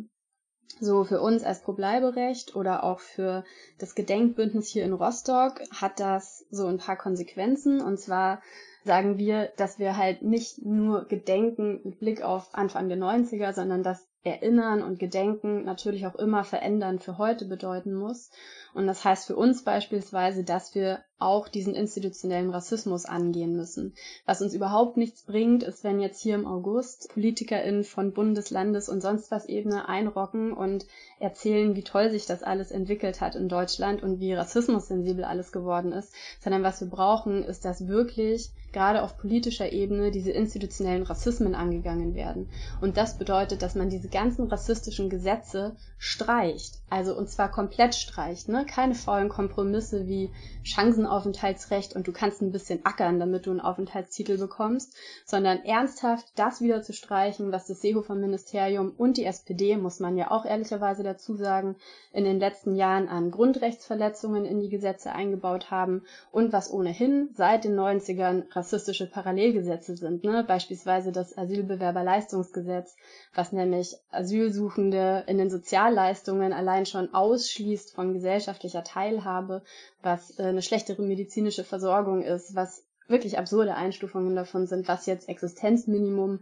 So 0.80 1.04
für 1.04 1.20
uns 1.20 1.44
als 1.44 1.62
Pro-Bleiberecht 1.62 2.56
oder 2.56 2.82
auch 2.84 3.00
für 3.00 3.44
das 3.78 3.94
Gedenkbündnis 3.94 4.68
hier 4.68 4.84
in 4.84 4.92
Rostock 4.92 5.60
hat 5.70 6.00
das 6.00 6.44
so 6.50 6.66
ein 6.66 6.78
paar 6.78 6.96
Konsequenzen. 6.96 7.80
Und 7.80 7.98
zwar 8.00 8.42
sagen 8.84 9.18
wir, 9.18 9.52
dass 9.56 9.78
wir 9.78 9.96
halt 9.96 10.22
nicht 10.22 10.64
nur 10.64 11.06
gedenken 11.06 11.80
mit 11.84 12.00
Blick 12.00 12.22
auf 12.22 12.54
Anfang 12.54 12.88
der 12.88 12.98
90er, 12.98 13.52
sondern 13.52 13.82
dass 13.82 14.06
Erinnern 14.24 14.82
und 14.82 14.98
Gedenken 14.98 15.64
natürlich 15.64 16.06
auch 16.06 16.14
immer 16.14 16.44
verändern 16.44 16.98
für 16.98 17.18
heute 17.18 17.44
bedeuten 17.44 17.94
muss. 17.94 18.30
Und 18.75 18.87
das 18.89 19.05
heißt 19.05 19.27
für 19.27 19.37
uns 19.37 19.62
beispielsweise, 19.62 20.43
dass 20.43 20.75
wir 20.75 21.01
auch 21.18 21.49
diesen 21.49 21.75
institutionellen 21.75 22.51
Rassismus 22.51 23.07
angehen 23.07 23.57
müssen. 23.57 23.95
Was 24.27 24.43
uns 24.43 24.53
überhaupt 24.53 24.97
nichts 24.97 25.22
bringt, 25.22 25.62
ist, 25.62 25.85
wenn 25.85 26.01
jetzt 26.01 26.20
hier 26.20 26.35
im 26.35 26.47
August 26.47 27.09
PolitikerInnen 27.14 27.85
von 27.85 28.12
Bundes-, 28.12 28.51
Landes- 28.51 28.89
und 28.89 29.01
sonst 29.01 29.31
was 29.31 29.47
Ebene 29.47 29.89
einrocken 29.89 30.53
und 30.53 30.87
erzählen, 31.20 31.77
wie 31.77 31.85
toll 31.85 32.11
sich 32.11 32.27
das 32.27 32.43
alles 32.43 32.72
entwickelt 32.72 33.20
hat 33.20 33.37
in 33.37 33.49
Deutschland 33.49 34.03
und 34.03 34.18
wie 34.20 34.35
rassismussensibel 34.35 35.25
alles 35.25 35.53
geworden 35.53 35.93
ist, 35.93 36.12
sondern 36.41 36.62
was 36.62 36.81
wir 36.81 36.89
brauchen, 36.89 37.45
ist, 37.45 37.64
dass 37.64 37.87
wirklich 37.87 38.51
gerade 38.72 39.03
auf 39.03 39.16
politischer 39.16 39.72
Ebene 39.72 40.11
diese 40.11 40.33
institutionellen 40.33 41.05
Rassismen 41.05 41.55
angegangen 41.55 42.14
werden. 42.14 42.51
Und 42.81 42.97
das 42.97 43.16
bedeutet, 43.16 43.62
dass 43.62 43.77
man 43.77 43.89
diese 43.89 44.09
ganzen 44.09 44.49
rassistischen 44.49 45.09
Gesetze 45.09 45.77
streicht. 45.97 46.81
Also 46.91 47.16
und 47.16 47.31
zwar 47.31 47.51
komplett 47.51 47.95
streicht. 47.95 48.49
Ne? 48.49 48.63
Keine 48.64 48.94
faulen 48.94 49.28
Kompromisse 49.28 50.06
wie 50.06 50.30
Chancenaufenthaltsrecht 50.62 51.94
und 51.94 52.06
du 52.06 52.12
kannst 52.12 52.42
ein 52.42 52.52
bisschen 52.52 52.84
ackern, 52.84 53.20
damit 53.20 53.46
du 53.46 53.50
einen 53.50 53.60
Aufenthaltstitel 53.60 54.38
bekommst, 54.38 54.94
sondern 55.24 55.64
ernsthaft 55.64 56.32
das 56.36 56.60
wieder 56.60 56.82
zu 56.82 56.92
streichen, 56.92 57.52
was 57.52 57.66
das 57.66 57.80
Seehofer-Ministerium 57.80 58.92
und 58.96 59.16
die 59.16 59.24
SPD, 59.24 59.76
muss 59.76 60.00
man 60.00 60.16
ja 60.16 60.30
auch 60.30 60.44
ehrlicherweise 60.44 61.02
dazu 61.02 61.36
sagen, 61.36 61.76
in 62.12 62.24
den 62.24 62.38
letzten 62.38 62.74
Jahren 62.76 63.08
an 63.08 63.30
Grundrechtsverletzungen 63.30 64.44
in 64.44 64.60
die 64.60 64.68
Gesetze 64.68 65.12
eingebaut 65.12 65.70
haben 65.70 66.02
und 66.30 66.52
was 66.52 66.72
ohnehin 66.72 67.30
seit 67.34 67.64
den 67.64 67.78
90ern 67.78 68.44
rassistische 68.52 69.08
Parallelgesetze 69.08 69.96
sind. 69.96 70.24
Ne? 70.24 70.44
Beispielsweise 70.46 71.12
das 71.12 71.36
Asylbewerberleistungsgesetz, 71.36 72.96
was 73.34 73.52
nämlich 73.52 73.96
Asylsuchende 74.10 75.24
in 75.26 75.38
den 75.38 75.50
Sozialleistungen 75.50 76.52
allein 76.52 76.86
schon 76.86 77.12
ausschließt 77.12 77.94
von 77.94 78.12
gesellschaftlicher 78.59 78.84
Teilhabe, 78.84 79.62
was 80.02 80.38
äh, 80.38 80.44
eine 80.44 80.62
schlechtere 80.62 81.02
medizinische 81.02 81.64
Versorgung 81.64 82.22
ist, 82.22 82.55
was 82.55 82.84
wirklich 83.09 83.38
absurde 83.38 83.74
Einstufungen 83.74 84.34
davon 84.34 84.66
sind, 84.66 84.88
was 84.88 85.07
jetzt 85.07 85.28
Existenzminimum 85.28 86.40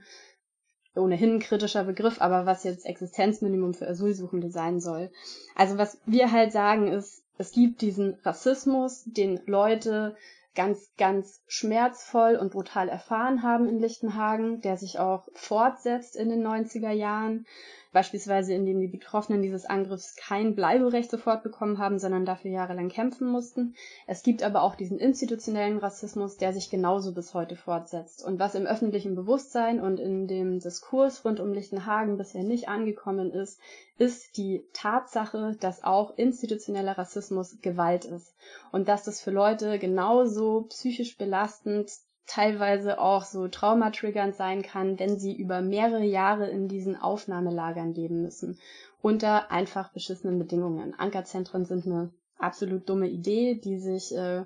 ohnehin 0.95 1.37
ein 1.37 1.41
kritischer 1.41 1.85
Begriff, 1.85 2.21
aber 2.21 2.45
was 2.45 2.65
jetzt 2.65 2.85
Existenzminimum 2.85 3.75
für 3.75 3.89
Asylsuchende 3.89 4.51
sein 4.51 4.79
soll. 4.81 5.11
Also 5.57 5.79
was 5.79 5.99
wir 6.05 6.31
halt 6.31 6.53
sagen 6.53 6.89
ist, 6.89 7.23
es 7.39 7.53
gibt 7.53 7.81
diesen 7.81 8.19
Rassismus, 8.25 9.03
den 9.07 9.41
Leute 9.47 10.15
ganz, 10.55 10.91
ganz 10.99 11.41
schmerzvoll 11.47 12.37
und 12.37 12.53
brutal 12.53 12.91
erfahren 12.91 13.43
haben 13.43 13.69
in 13.69 13.79
Lichtenhagen, 13.79 14.61
der 14.61 14.77
sich 14.77 14.99
auch 14.99 15.27
fortsetzt 15.33 16.15
in 16.15 16.29
den 16.29 16.47
90er 16.47 16.93
Jahren 16.93 17.47
beispielsweise 17.93 18.55
indem 18.55 18.81
die 18.81 18.89
Betroffenen 18.89 19.43
dieses 19.43 19.67
Angriffs 19.67 20.17
kein 20.17 20.55
Bleiberecht 20.55 21.11
sofort 21.11 21.43
bekommen 21.43 21.79
haben, 21.79 21.99
sondern 21.99 22.25
dafür 22.25 22.51
jahrelang 22.51 22.89
kämpfen 22.89 23.29
mussten. 23.29 23.75
Es 24.07 24.23
gibt 24.23 24.43
aber 24.43 24.63
auch 24.63 24.75
diesen 24.75 24.99
institutionellen 24.99 25.79
Rassismus, 25.79 26.39
der 26.39 26.53
sich 26.53 26.71
genauso 26.71 27.13
bis 27.13 27.35
heute 27.35 27.57
fortsetzt. 27.57 28.25
Und 28.25 28.39
was 28.39 28.55
im 28.55 28.67
öffentlichen 28.67 29.15
Bewusstsein 29.15 29.81
und 29.81 30.01
in 30.01 30.27
dem 30.27 30.59
Diskurs 30.59 31.25
rund 31.25 31.39
um 31.39 31.53
Lichtenhagen 31.53 32.17
bisher 32.17 32.43
nicht 32.43 32.69
angekommen 32.69 33.31
ist, 33.31 33.61
ist 33.99 34.37
die 34.37 34.65
Tatsache, 34.73 35.57
dass 35.61 35.85
auch 35.85 36.17
institutioneller 36.17 36.97
Rassismus 36.97 37.61
Gewalt 37.61 38.05
ist 38.07 38.35
und 38.73 38.89
dass 38.89 39.05
das 39.05 39.21
für 39.21 39.31
Leute 39.31 39.79
genauso 39.79 40.63
psychisch 40.63 41.19
belastend 41.19 41.91
teilweise 42.27 43.01
auch 43.01 43.25
so 43.25 43.49
traumatriggernd 43.49 44.35
sein 44.35 44.63
kann, 44.63 44.99
wenn 44.99 45.19
sie 45.19 45.35
über 45.37 45.61
mehrere 45.61 46.05
Jahre 46.05 46.49
in 46.49 46.69
diesen 46.69 46.97
Aufnahmelagern 46.97 47.95
leben 47.95 48.23
müssen, 48.23 48.59
unter 49.01 49.51
einfach 49.51 49.93
beschissenen 49.93 50.39
Bedingungen. 50.39 50.95
Ankerzentren 50.95 51.65
sind 51.65 51.87
eine 51.87 52.11
absolut 52.39 52.89
dumme 52.89 53.09
Idee, 53.09 53.55
die 53.55 53.79
sich 53.79 54.15
äh, 54.17 54.45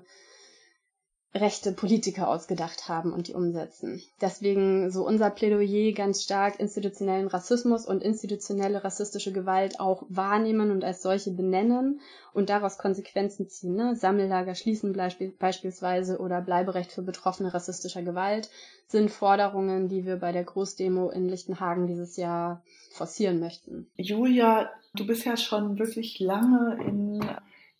rechte 1.33 1.71
Politiker 1.71 2.29
ausgedacht 2.29 2.87
haben 2.87 3.13
und 3.13 3.27
die 3.27 3.33
umsetzen. 3.33 4.01
Deswegen 4.21 4.91
so 4.91 5.05
unser 5.05 5.29
Plädoyer 5.29 5.93
ganz 5.93 6.23
stark 6.23 6.59
institutionellen 6.59 7.27
Rassismus 7.27 7.85
und 7.85 8.01
institutionelle 8.01 8.83
rassistische 8.83 9.31
Gewalt 9.31 9.79
auch 9.79 10.03
wahrnehmen 10.09 10.71
und 10.71 10.83
als 10.83 11.01
solche 11.01 11.31
benennen 11.31 12.01
und 12.33 12.49
daraus 12.49 12.77
Konsequenzen 12.77 13.49
ziehen. 13.49 13.75
Ne? 13.75 13.95
Sammellager 13.95 14.55
schließen 14.55 14.95
beispielsweise 15.37 16.17
oder 16.19 16.41
Bleiberecht 16.41 16.91
für 16.91 17.01
Betroffene 17.01 17.53
rassistischer 17.53 18.01
Gewalt 18.01 18.49
sind 18.87 19.11
Forderungen, 19.11 19.89
die 19.89 20.05
wir 20.05 20.15
bei 20.15 20.31
der 20.31 20.45
Großdemo 20.45 21.09
in 21.09 21.27
Lichtenhagen 21.27 21.87
dieses 21.87 22.15
Jahr 22.15 22.63
forcieren 22.91 23.39
möchten. 23.39 23.87
Julia, 23.97 24.69
du 24.93 25.05
bist 25.05 25.25
ja 25.25 25.35
schon 25.35 25.77
wirklich 25.77 26.19
lange 26.19 26.79
in 26.85 27.19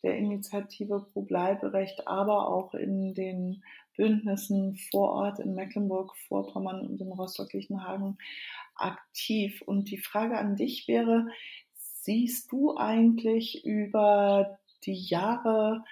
der 0.04 0.18
Initiative 0.18 1.06
pro 1.12 1.22
Bleiberecht, 1.24 2.08
aber 2.08 2.50
auch 2.50 2.74
in 2.74 3.14
den 3.14 3.64
Bündnissen 3.96 4.78
vor 4.92 5.12
Ort 5.12 5.40
in 5.40 5.56
Mecklenburg-Vorpommern 5.56 6.86
und 6.86 7.02
in 7.02 7.12
Rostock-Lichtenhagen 7.12 8.18
aktiv. 8.76 9.62
Und 9.66 9.90
die 9.90 9.98
Frage 9.98 10.38
an 10.38 10.56
dich 10.56 10.88
wäre, 10.88 11.28
siehst 11.74 12.52
du 12.52 12.78
eigentlich 12.78 13.66
über 13.66 14.60
die 14.86 14.94
Jahre 14.94 15.84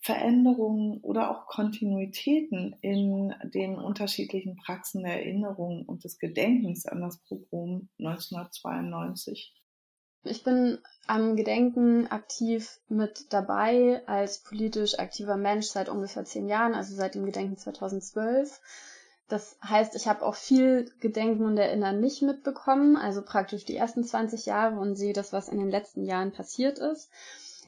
Veränderungen 0.00 0.98
oder 0.98 1.30
auch 1.30 1.46
Kontinuitäten 1.46 2.76
in 2.82 3.34
den 3.42 3.74
unterschiedlichen 3.74 4.56
Praxen 4.56 5.02
der 5.02 5.24
Erinnerung 5.24 5.84
und 5.86 6.04
des 6.04 6.18
Gedenkens 6.18 6.86
an 6.86 7.00
das 7.00 7.18
Pogrom 7.24 7.88
1992? 7.98 9.57
Ich 10.24 10.42
bin 10.42 10.78
am 11.06 11.36
Gedenken 11.36 12.06
aktiv 12.08 12.80
mit 12.88 13.32
dabei 13.32 14.02
als 14.06 14.38
politisch 14.38 14.98
aktiver 14.98 15.36
Mensch 15.36 15.66
seit 15.66 15.88
ungefähr 15.88 16.24
zehn 16.24 16.48
Jahren, 16.48 16.74
also 16.74 16.94
seit 16.94 17.14
dem 17.14 17.24
Gedenken 17.24 17.56
2012. 17.56 18.60
Das 19.28 19.56
heißt, 19.62 19.94
ich 19.94 20.08
habe 20.08 20.24
auch 20.24 20.34
viel 20.34 20.90
Gedenken 21.00 21.44
und 21.44 21.56
Erinnern 21.58 22.00
nicht 22.00 22.22
mitbekommen, 22.22 22.96
also 22.96 23.22
praktisch 23.22 23.64
die 23.64 23.76
ersten 23.76 24.02
20 24.02 24.46
Jahre 24.46 24.78
und 24.78 24.96
sehe 24.96 25.12
das, 25.12 25.32
was 25.32 25.48
in 25.48 25.58
den 25.58 25.70
letzten 25.70 26.04
Jahren 26.04 26.32
passiert 26.32 26.78
ist. 26.78 27.10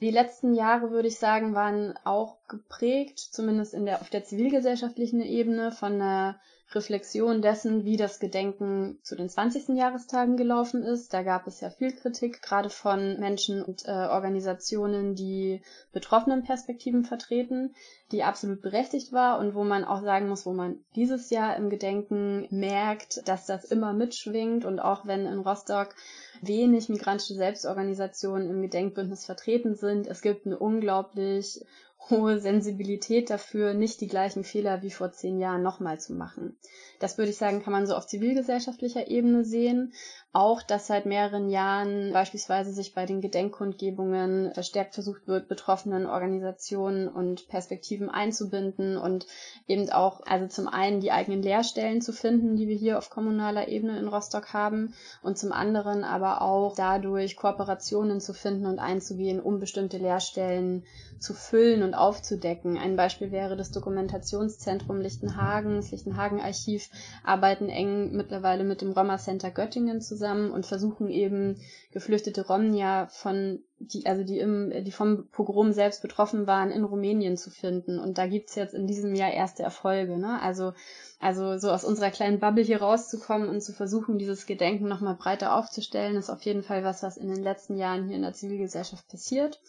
Die 0.00 0.10
letzten 0.10 0.54
Jahre, 0.54 0.90
würde 0.90 1.08
ich 1.08 1.18
sagen, 1.18 1.54
waren 1.54 1.94
auch 2.04 2.38
geprägt, 2.48 3.18
zumindest 3.18 3.74
in 3.74 3.84
der, 3.84 4.00
auf 4.00 4.08
der 4.08 4.24
zivilgesellschaftlichen 4.24 5.20
Ebene, 5.20 5.72
von 5.72 5.94
einer 5.94 6.40
Reflexion 6.72 7.42
dessen, 7.42 7.84
wie 7.84 7.96
das 7.96 8.20
Gedenken 8.20 8.98
zu 9.02 9.16
den 9.16 9.28
20. 9.28 9.76
Jahrestagen 9.76 10.36
gelaufen 10.36 10.84
ist. 10.84 11.12
Da 11.12 11.22
gab 11.22 11.46
es 11.46 11.60
ja 11.60 11.70
viel 11.70 11.92
Kritik, 11.92 12.42
gerade 12.42 12.70
von 12.70 13.18
Menschen 13.18 13.62
und 13.62 13.84
äh, 13.86 13.90
Organisationen, 13.90 15.16
die 15.16 15.62
betroffenen 15.92 16.44
Perspektiven 16.44 17.04
vertreten, 17.04 17.74
die 18.12 18.22
absolut 18.22 18.62
berechtigt 18.62 19.12
war 19.12 19.38
und 19.40 19.54
wo 19.54 19.64
man 19.64 19.84
auch 19.84 20.02
sagen 20.02 20.28
muss, 20.28 20.46
wo 20.46 20.52
man 20.52 20.78
dieses 20.94 21.30
Jahr 21.30 21.56
im 21.56 21.70
Gedenken 21.70 22.46
merkt, 22.50 23.26
dass 23.28 23.46
das 23.46 23.64
immer 23.64 23.92
mitschwingt 23.92 24.64
und 24.64 24.78
auch 24.78 25.06
wenn 25.06 25.26
in 25.26 25.40
Rostock 25.40 25.94
wenig 26.42 26.88
migrantische 26.88 27.34
Selbstorganisationen 27.34 28.48
im 28.48 28.62
Gedenkbündnis 28.62 29.24
vertreten 29.24 29.74
sind, 29.74 30.06
es 30.06 30.22
gibt 30.22 30.46
eine 30.46 30.58
unglaublich 30.58 31.64
hohe 32.08 32.40
Sensibilität 32.40 33.30
dafür, 33.30 33.74
nicht 33.74 34.00
die 34.00 34.08
gleichen 34.08 34.44
Fehler 34.44 34.82
wie 34.82 34.90
vor 34.90 35.12
zehn 35.12 35.38
Jahren 35.38 35.62
nochmal 35.62 36.00
zu 36.00 36.14
machen. 36.14 36.56
Das 37.00 37.16
würde 37.16 37.30
ich 37.30 37.38
sagen, 37.38 37.62
kann 37.62 37.72
man 37.72 37.86
so 37.86 37.94
auf 37.94 38.06
zivilgesellschaftlicher 38.06 39.08
Ebene 39.08 39.42
sehen. 39.44 39.94
Auch, 40.32 40.62
dass 40.62 40.86
seit 40.86 41.06
mehreren 41.06 41.48
Jahren 41.48 42.12
beispielsweise 42.12 42.72
sich 42.72 42.94
bei 42.94 43.04
den 43.04 43.20
Gedenkkundgebungen 43.20 44.52
verstärkt 44.54 44.94
versucht 44.94 45.26
wird, 45.26 45.48
betroffenen 45.48 46.06
Organisationen 46.06 47.08
und 47.08 47.48
Perspektiven 47.48 48.10
einzubinden 48.10 48.96
und 48.96 49.26
eben 49.66 49.90
auch, 49.90 50.20
also 50.26 50.46
zum 50.46 50.68
einen 50.68 51.00
die 51.00 51.10
eigenen 51.10 51.42
Lehrstellen 51.42 52.00
zu 52.00 52.12
finden, 52.12 52.54
die 52.54 52.68
wir 52.68 52.76
hier 52.76 52.98
auf 52.98 53.10
kommunaler 53.10 53.66
Ebene 53.66 53.98
in 53.98 54.06
Rostock 54.06 54.52
haben 54.52 54.94
und 55.22 55.36
zum 55.36 55.50
anderen 55.50 56.04
aber 56.04 56.42
auch 56.42 56.76
dadurch 56.76 57.34
Kooperationen 57.34 58.20
zu 58.20 58.32
finden 58.32 58.66
und 58.66 58.78
einzugehen, 58.78 59.40
um 59.40 59.58
bestimmte 59.58 59.98
Lehrstellen 59.98 60.84
zu 61.18 61.34
füllen 61.34 61.82
und 61.82 61.94
aufzudecken. 61.94 62.78
Ein 62.78 62.94
Beispiel 62.94 63.32
wäre 63.32 63.56
das 63.56 63.72
Dokumentationszentrum 63.72 65.00
Lichtenhagen, 65.00 65.76
das 65.76 65.90
Lichtenhagen-Archiv, 65.90 66.89
arbeiten 67.24 67.68
eng 67.68 68.12
mittlerweile 68.12 68.64
mit 68.64 68.80
dem 68.80 68.92
Roma 68.92 69.18
Center 69.18 69.50
Göttingen 69.50 70.00
zusammen 70.00 70.50
und 70.50 70.66
versuchen 70.66 71.08
eben 71.08 71.60
geflüchtete 71.92 72.46
Romnia 72.46 73.06
von 73.06 73.60
die, 73.78 74.04
also 74.06 74.24
die 74.24 74.38
im, 74.38 74.72
die 74.84 74.92
vom 74.92 75.28
Pogrom 75.28 75.72
selbst 75.72 76.02
betroffen 76.02 76.46
waren, 76.46 76.70
in 76.70 76.84
Rumänien 76.84 77.36
zu 77.36 77.50
finden. 77.50 77.98
Und 77.98 78.18
da 78.18 78.26
gibt's 78.26 78.54
jetzt 78.54 78.74
in 78.74 78.86
diesem 78.86 79.14
Jahr 79.14 79.32
erste 79.32 79.62
Erfolge. 79.62 80.18
Ne? 80.18 80.40
Also, 80.42 80.74
also 81.18 81.56
so 81.56 81.70
aus 81.70 81.84
unserer 81.84 82.10
kleinen 82.10 82.40
Bubble 82.40 82.64
hier 82.64 82.82
rauszukommen 82.82 83.48
und 83.48 83.62
zu 83.62 83.72
versuchen, 83.72 84.18
dieses 84.18 84.46
Gedenken 84.46 84.88
nochmal 84.88 85.14
breiter 85.14 85.54
aufzustellen, 85.56 86.16
ist 86.16 86.30
auf 86.30 86.42
jeden 86.42 86.62
Fall 86.62 86.84
was, 86.84 87.02
was 87.02 87.16
in 87.16 87.28
den 87.28 87.42
letzten 87.42 87.76
Jahren 87.76 88.06
hier 88.06 88.16
in 88.16 88.22
der 88.22 88.34
Zivilgesellschaft 88.34 89.08
passiert 89.08 89.60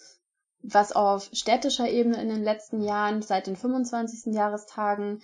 was 0.64 0.92
auf 0.92 1.30
städtischer 1.34 1.90
Ebene 1.90 2.22
in 2.22 2.30
den 2.30 2.44
letzten 2.44 2.82
Jahren 2.82 3.22
seit 3.22 3.48
den 3.48 3.56
25. 3.56 4.34
Jahrestagen 4.34 5.22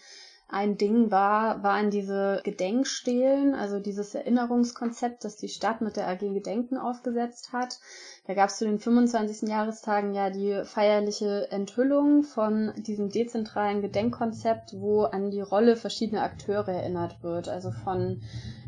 ein 0.49 0.77
Ding 0.77 1.11
war, 1.11 1.61
waren 1.61 1.91
diese 1.91 2.39
Gedenkstelen, 2.43 3.53
also 3.53 3.79
dieses 3.79 4.15
Erinnerungskonzept, 4.15 5.25
das 5.25 5.35
die 5.35 5.49
Stadt 5.49 5.81
mit 5.81 5.97
der 5.97 6.07
AG 6.07 6.19
Gedenken 6.19 6.77
aufgesetzt 6.77 7.51
hat. 7.51 7.79
Da 8.27 8.33
gab 8.33 8.49
es 8.49 8.57
zu 8.57 8.65
den 8.65 8.79
25. 8.79 9.49
Jahrestagen 9.49 10.13
ja 10.13 10.29
die 10.29 10.61
feierliche 10.63 11.51
Enthüllung 11.51 12.23
von 12.23 12.71
diesem 12.77 13.09
dezentralen 13.09 13.81
Gedenkkonzept, 13.81 14.73
wo 14.79 15.03
an 15.03 15.31
die 15.31 15.41
Rolle 15.41 15.75
verschiedener 15.75 16.23
Akteure 16.23 16.69
erinnert 16.69 17.21
wird, 17.23 17.49
also 17.49 17.71
von 17.71 18.21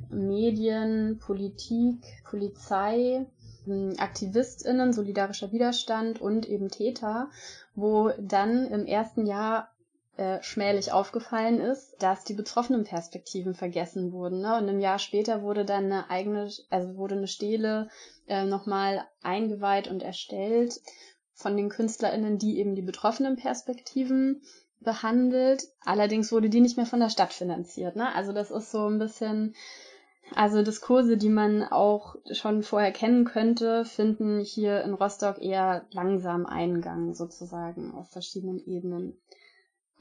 Medien, 0.10 1.20
Politik, 1.20 2.04
Polizei, 2.26 3.26
AktivistInnen, 3.98 4.92
solidarischer 4.92 5.52
Widerstand 5.52 6.20
und 6.20 6.50
eben 6.50 6.70
Täter, 6.70 7.30
wo 7.76 8.12
dann 8.20 8.66
im 8.66 8.86
ersten 8.86 9.26
Jahr 9.26 9.70
äh, 10.20 10.44
schmählich 10.44 10.92
aufgefallen 10.92 11.62
ist, 11.62 11.96
dass 12.00 12.26
die 12.26 12.34
betroffenen 12.34 12.84
Perspektiven 12.84 13.56
vergessen 13.56 14.12
wurden. 14.12 14.42
Ne? 14.42 14.58
Und 14.58 14.68
ein 14.68 14.82
Jahr 14.82 15.00
später 15.00 15.44
wurde 15.44 15.64
dann 15.64 15.86
eine 15.86 16.10
eigene, 16.10 16.52
also 16.70 16.98
wurde 16.98 17.16
eine 17.16 17.28
Stele 17.28 17.88
äh, 18.28 18.44
nochmal 18.44 19.08
eingeweiht 19.24 19.88
und 19.88 20.04
erstellt 20.04 20.82
von 21.34 21.56
den 21.56 21.70
KünstlerInnen, 21.70 22.38
die 22.38 22.60
eben 22.60 22.76
die 22.76 22.82
betroffenen 22.82 23.38
Perspektiven 23.38 24.42
behandelt. 24.82 25.64
Allerdings 25.86 26.34
wurde 26.34 26.50
die 26.50 26.60
nicht 26.60 26.76
mehr 26.76 26.86
von 26.86 27.00
der 27.00 27.10
Stadt 27.10 27.32
finanziert. 27.32 27.96
Ne? 27.96 28.14
Also 28.14 28.34
das 28.34 28.52
ist 28.52 28.72
so 28.72 28.90
ein 28.90 29.00
bisschen 29.00 29.56
also 30.36 30.62
Diskurse, 30.62 31.16
die 31.16 31.30
man 31.30 31.64
auch 31.64 32.18
schon 32.32 32.62
vorher 32.62 32.92
kennen 32.92 33.24
könnte, 33.24 33.86
finden 33.86 34.42
hier 34.42 34.84
in 34.84 34.94
Rostock 34.94 35.42
eher 35.42 35.86
langsam 35.92 36.46
Eingang 36.46 37.14
sozusagen 37.14 37.94
auf 37.94 38.10
verschiedenen 38.10 38.60
Ebenen. 38.68 39.18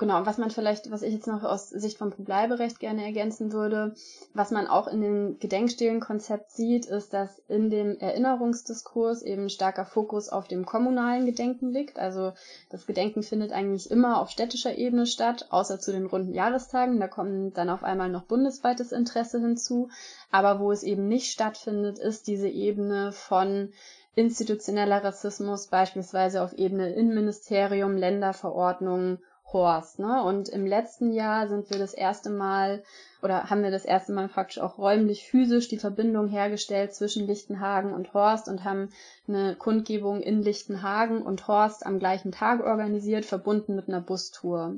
Genau, 0.01 0.25
was 0.25 0.39
man 0.39 0.53
vielleicht, 0.53 0.93
was 0.93 1.03
ich 1.03 1.13
jetzt 1.13 1.27
noch 1.27 1.43
aus 1.43 1.71
Sicht 1.71 1.99
vom 1.99 2.11
Bleiberecht 2.11 2.79
gerne 2.79 3.05
ergänzen 3.05 3.53
würde, 3.53 3.97
was 4.33 4.53
man 4.53 4.69
auch 4.69 4.87
in 4.87 5.01
dem 5.01 5.41
Gedenkstelenkonzept 5.41 6.53
sieht, 6.53 6.87
ist, 6.87 7.13
dass 7.13 7.41
in 7.49 7.69
dem 7.69 7.99
Erinnerungsdiskurs 7.99 9.23
eben 9.23 9.49
starker 9.49 9.85
Fokus 9.85 10.29
auf 10.29 10.47
dem 10.47 10.65
kommunalen 10.65 11.27
Gedenken 11.27 11.73
liegt. 11.73 11.99
Also 11.99 12.33
das 12.71 12.87
Gedenken 12.87 13.25
findet 13.25 13.51
eigentlich 13.51 13.91
immer 13.91 14.21
auf 14.21 14.31
städtischer 14.31 14.79
Ebene 14.79 15.05
statt, 15.05 15.49
außer 15.51 15.81
zu 15.81 15.91
den 15.91 16.07
runden 16.07 16.33
Jahrestagen. 16.33 17.01
Da 17.01 17.09
kommt 17.09 17.59
dann 17.59 17.69
auf 17.69 17.83
einmal 17.83 18.09
noch 18.09 18.23
bundesweites 18.23 18.93
Interesse 18.93 19.41
hinzu. 19.41 19.89
Aber 20.31 20.61
wo 20.61 20.71
es 20.71 20.85
eben 20.85 21.09
nicht 21.09 21.33
stattfindet, 21.33 21.99
ist 21.99 22.29
diese 22.29 22.49
Ebene 22.49 23.11
von 23.11 23.73
institutioneller 24.15 25.03
Rassismus, 25.03 25.67
beispielsweise 25.67 26.41
auf 26.43 26.53
Ebene 26.53 26.95
Innenministerium, 26.95 27.97
Länderverordnungen 27.97 29.19
Horst. 29.53 29.99
Ne? 29.99 30.23
Und 30.23 30.49
im 30.49 30.67
letzten 30.67 31.13
Jahr 31.13 31.49
sind 31.49 31.71
wir 31.71 31.79
das 31.79 31.95
erste 31.95 32.31
Mal 32.31 32.83
oder 33.23 33.51
haben 33.51 33.63
wir 33.63 33.71
das 33.71 33.85
erste 33.85 34.13
Mal 34.13 34.29
praktisch 34.29 34.61
auch 34.61 34.79
räumlich 34.79 35.29
physisch 35.29 35.69
die 35.69 35.79
Verbindung 35.79 36.29
hergestellt 36.29 36.95
zwischen 36.95 37.27
Lichtenhagen 37.27 37.93
und 37.93 38.15
Horst 38.15 38.49
und 38.49 38.65
haben 38.65 38.91
eine 39.27 39.57
Kundgebung 39.57 40.21
in 40.21 40.43
Lichtenhagen 40.43 41.23
und 41.23 41.49
Horst 41.49 41.85
am 41.87 41.99
gleichen 41.99 42.33
Tag 42.33 42.61
organisiert, 42.65 43.25
verbunden 43.25 43.75
mit 43.75 43.89
einer 43.89 44.01
Bustour. 44.01 44.77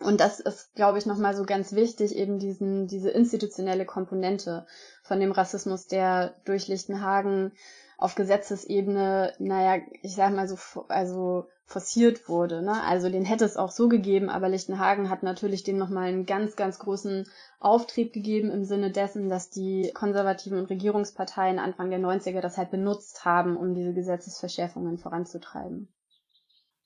Und 0.00 0.20
das 0.20 0.40
ist, 0.40 0.74
glaube 0.74 0.96
ich, 0.96 1.04
nochmal 1.04 1.36
so 1.36 1.44
ganz 1.44 1.74
wichtig, 1.74 2.16
eben 2.16 2.38
diesen, 2.38 2.86
diese 2.86 3.10
institutionelle 3.10 3.84
Komponente 3.84 4.66
von 5.02 5.20
dem 5.20 5.30
Rassismus, 5.30 5.86
der 5.88 6.36
durch 6.46 6.68
Lichtenhagen 6.68 7.52
auf 8.00 8.14
Gesetzesebene, 8.14 9.34
naja, 9.38 9.82
ich 10.02 10.14
sag 10.14 10.34
mal 10.34 10.48
so, 10.48 10.56
also 10.88 11.46
forciert 11.66 12.28
wurde. 12.28 12.62
Ne? 12.62 12.82
Also 12.82 13.10
den 13.10 13.24
hätte 13.24 13.44
es 13.44 13.56
auch 13.56 13.70
so 13.70 13.88
gegeben, 13.88 14.28
aber 14.28 14.48
Lichtenhagen 14.48 15.10
hat 15.10 15.22
natürlich 15.22 15.62
dem 15.62 15.76
nochmal 15.76 16.08
einen 16.08 16.26
ganz, 16.26 16.56
ganz 16.56 16.78
großen 16.78 17.28
Auftrieb 17.60 18.12
gegeben 18.12 18.50
im 18.50 18.64
Sinne 18.64 18.90
dessen, 18.90 19.28
dass 19.28 19.50
die 19.50 19.92
konservativen 19.94 20.58
und 20.58 20.70
Regierungsparteien 20.70 21.58
Anfang 21.58 21.90
der 21.90 22.00
90er 22.00 22.40
das 22.40 22.56
halt 22.56 22.70
benutzt 22.70 23.24
haben, 23.24 23.56
um 23.56 23.74
diese 23.74 23.92
Gesetzesverschärfungen 23.92 24.98
voranzutreiben. 24.98 25.88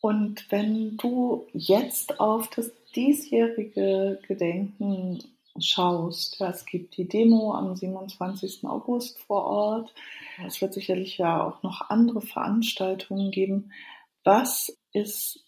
Und 0.00 0.50
wenn 0.50 0.98
du 0.98 1.46
jetzt 1.52 2.20
auf 2.20 2.48
das 2.48 2.70
diesjährige 2.94 4.18
Gedenken 4.26 5.20
schaust. 5.58 6.40
Es 6.40 6.66
gibt 6.66 6.96
die 6.96 7.08
Demo 7.08 7.54
am 7.54 7.76
27. 7.76 8.64
August 8.64 9.18
vor 9.20 9.44
Ort. 9.44 9.94
Es 10.46 10.60
wird 10.60 10.74
sicherlich 10.74 11.18
ja 11.18 11.42
auch 11.42 11.62
noch 11.62 11.90
andere 11.90 12.20
Veranstaltungen 12.20 13.30
geben. 13.30 13.72
Was 14.24 14.76
ist 14.92 15.44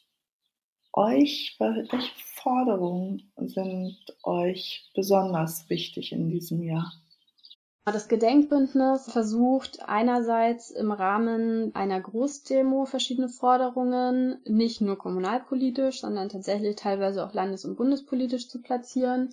euch, 0.92 1.56
welche 1.58 2.10
Forderungen 2.16 3.32
sind 3.36 3.98
euch 4.22 4.90
besonders 4.94 5.68
wichtig 5.68 6.12
in 6.12 6.28
diesem 6.28 6.62
Jahr? 6.62 6.92
Das 7.84 8.08
Gedenkbündnis 8.08 9.08
versucht 9.12 9.88
einerseits 9.88 10.72
im 10.72 10.90
Rahmen 10.90 11.72
einer 11.76 12.00
Großdemo 12.00 12.84
verschiedene 12.84 13.28
Forderungen 13.28 14.40
nicht 14.44 14.80
nur 14.80 14.98
kommunalpolitisch, 14.98 16.00
sondern 16.00 16.28
tatsächlich 16.28 16.74
teilweise 16.74 17.24
auch 17.24 17.32
landes- 17.32 17.64
und 17.64 17.76
bundespolitisch 17.76 18.48
zu 18.48 18.60
platzieren. 18.60 19.32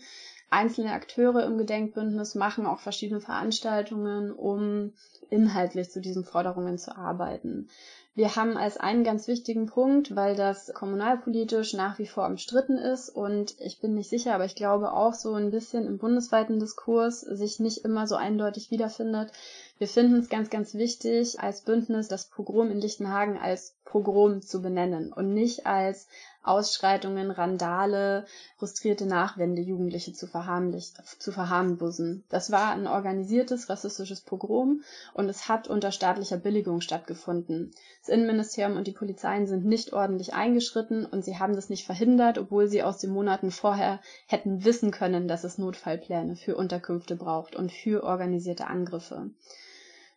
Einzelne 0.54 0.92
Akteure 0.92 1.44
im 1.46 1.58
Gedenkbündnis 1.58 2.36
machen 2.36 2.66
auch 2.68 2.80
verschiedene 2.80 3.20
Veranstaltungen, 3.20 4.32
um 4.32 4.94
inhaltlich 5.30 5.90
zu 5.90 6.00
diesen 6.00 6.24
Forderungen 6.24 6.78
zu 6.78 6.96
arbeiten. 6.96 7.70
Wir 8.16 8.36
haben 8.36 8.58
als 8.58 8.78
einen 8.78 9.04
ganz 9.04 9.28
wichtigen 9.28 9.66
Punkt, 9.66 10.16
weil 10.16 10.36
das 10.36 10.72
kommunalpolitisch 10.76 11.74
nach 11.74 11.98
wie 11.98 12.06
vor 12.06 12.28
umstritten 12.28 12.78
ist 12.78 13.10
und 13.10 13.56
ich 13.60 13.82
bin 13.82 13.96
nicht 13.96 14.12
sicher, 14.12 14.36
aber 14.36 14.46
ich 14.46 14.54
glaube 14.54 14.94
auch 14.94 15.16
so 15.16 15.34
ein 15.34 15.50
bisschen 15.50 15.88
im 15.88 15.98
bundesweiten 15.98 16.60
Diskurs 16.60 17.22
sich 17.22 17.60
nicht 17.60 17.84
immer 17.84 18.06
so 18.06 18.16
eindeutig 18.16 18.70
wiederfindet. 18.70 19.32
Wir 19.80 19.88
finden 19.88 20.18
es 20.18 20.30
ganz, 20.30 20.52
ganz 20.52 20.76
wichtig, 20.76 21.40
als 21.40 21.64
Bündnis 21.64 22.08
das 22.08 22.30
Pogrom 22.30 22.70
in 22.70 22.80
Lichtenhagen 22.80 23.40
als 23.40 23.76
Pogrom 23.84 24.44
zu 24.44 24.62
benennen 24.62 25.12
und 25.12 25.34
nicht 25.34 25.66
als 25.66 26.08
Ausschreitungen, 26.44 27.32
Randale, 27.32 28.26
frustrierte 28.58 29.06
Nachwände 29.06 29.62
Jugendliche 29.62 30.14
zu, 30.14 30.28
zu 30.28 31.32
verharmlosen. 31.32 32.24
Das 32.30 32.52
war 32.52 32.72
ein 32.72 32.86
organisiertes 32.86 33.70
rassistisches 33.70 34.22
Pogrom 34.22 34.84
und 35.14 35.30
es 35.30 35.48
hat 35.48 35.68
unter 35.70 35.92
staatlicher 35.92 36.38
Billigung 36.38 36.82
stattgefunden. 36.82 37.72
Das 38.02 38.10
Innenministerium 38.10 38.78
und 38.78 38.88
die 38.88 38.92
Polizeien 38.92 39.48
sind 39.48 39.66
nicht 39.66 39.94
ordentlich 39.94 40.34
eingeschritten 40.34 41.06
und 41.06 41.24
sie 41.24 41.40
haben 41.40 41.56
das 41.56 41.70
nicht 41.70 41.86
verhindert, 41.86 42.38
obwohl 42.38 42.68
sie 42.68 42.84
aus 42.84 42.98
den 42.98 43.12
Monaten 43.12 43.50
vorher 43.50 44.02
hätten 44.28 44.66
wissen 44.66 44.92
können, 44.92 45.28
dass 45.28 45.44
es 45.44 45.58
Notfallpläne 45.58 46.36
für 46.36 46.56
Unterkünfte 46.58 47.16
braucht 47.16 47.56
und 47.56 47.72
für 47.72 48.04
organisierte 48.04 48.68
Angriffe. 48.68 49.30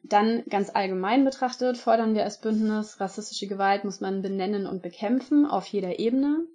Dann 0.09 0.45
ganz 0.49 0.71
allgemein 0.73 1.25
betrachtet 1.25 1.79
fordern 1.79 2.15
wir 2.15 2.23
als 2.23 2.41
Bündnis, 2.41 3.01
rassistische 3.01 3.49
Gewalt 3.49 3.85
muss 3.85 4.01
man 4.01 4.23
benennen 4.23 4.67
und 4.67 4.83
bekämpfen 4.83 5.47
auf 5.47 5.67
jeder 5.67 5.99
Ebene. 5.99 6.47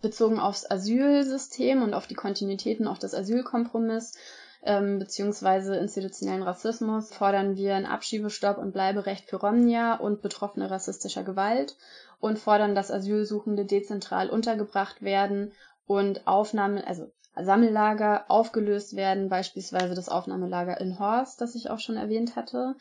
Bezogen 0.00 0.40
aufs 0.40 0.70
Asylsystem 0.70 1.82
und 1.82 1.92
auf 1.92 2.06
die 2.06 2.14
Kontinuitäten, 2.14 2.86
auf 2.86 2.98
das 2.98 3.14
Asylkompromiss 3.14 4.14
ähm, 4.62 4.98
beziehungsweise 4.98 5.76
institutionellen 5.76 6.42
Rassismus 6.42 7.12
fordern 7.12 7.56
wir 7.56 7.74
einen 7.74 7.86
Abschiebestopp 7.86 8.58
und 8.58 8.72
Bleiberecht 8.72 9.28
für 9.28 9.36
Romnia 9.36 9.94
und 9.94 10.22
Betroffene 10.22 10.70
rassistischer 10.70 11.22
Gewalt 11.22 11.76
und 12.18 12.38
fordern, 12.38 12.74
dass 12.74 12.90
Asylsuchende 12.90 13.64
dezentral 13.64 14.30
untergebracht 14.30 15.02
werden 15.02 15.52
und 15.86 16.26
Aufnahmen, 16.26 16.78
also 16.78 17.10
Sammellager 17.36 18.24
aufgelöst 18.28 18.96
werden, 18.96 19.28
beispielsweise 19.28 19.94
das 19.94 20.08
Aufnahmelager 20.08 20.80
in 20.80 20.98
Horst, 20.98 21.40
das 21.40 21.54
ich 21.54 21.70
auch 21.70 21.78
schon 21.78 21.96
erwähnt 21.96 22.36
hatte. 22.36 22.74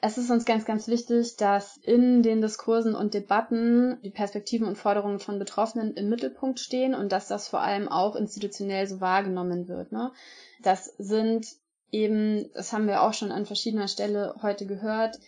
Es 0.00 0.18
ist 0.18 0.30
uns 0.30 0.44
ganz, 0.44 0.64
ganz 0.64 0.88
wichtig, 0.88 1.36
dass 1.36 1.76
in 1.76 2.22
den 2.22 2.40
Diskursen 2.40 2.94
und 2.94 3.14
Debatten 3.14 4.00
die 4.02 4.10
Perspektiven 4.10 4.66
und 4.66 4.76
Forderungen 4.76 5.20
von 5.20 5.38
Betroffenen 5.38 5.94
im 5.94 6.08
Mittelpunkt 6.08 6.58
stehen 6.58 6.94
und 6.94 7.12
dass 7.12 7.28
das 7.28 7.48
vor 7.48 7.60
allem 7.60 7.88
auch 7.88 8.16
institutionell 8.16 8.86
so 8.88 9.00
wahrgenommen 9.00 9.68
wird. 9.68 9.92
Ne? 9.92 10.10
Das 10.60 10.86
sind 10.98 11.46
eben, 11.92 12.50
das 12.52 12.72
haben 12.72 12.88
wir 12.88 13.02
auch 13.02 13.14
schon 13.14 13.30
an 13.30 13.46
verschiedener 13.46 13.86
Stelle 13.86 14.34
heute 14.42 14.66
gehört, 14.66 15.20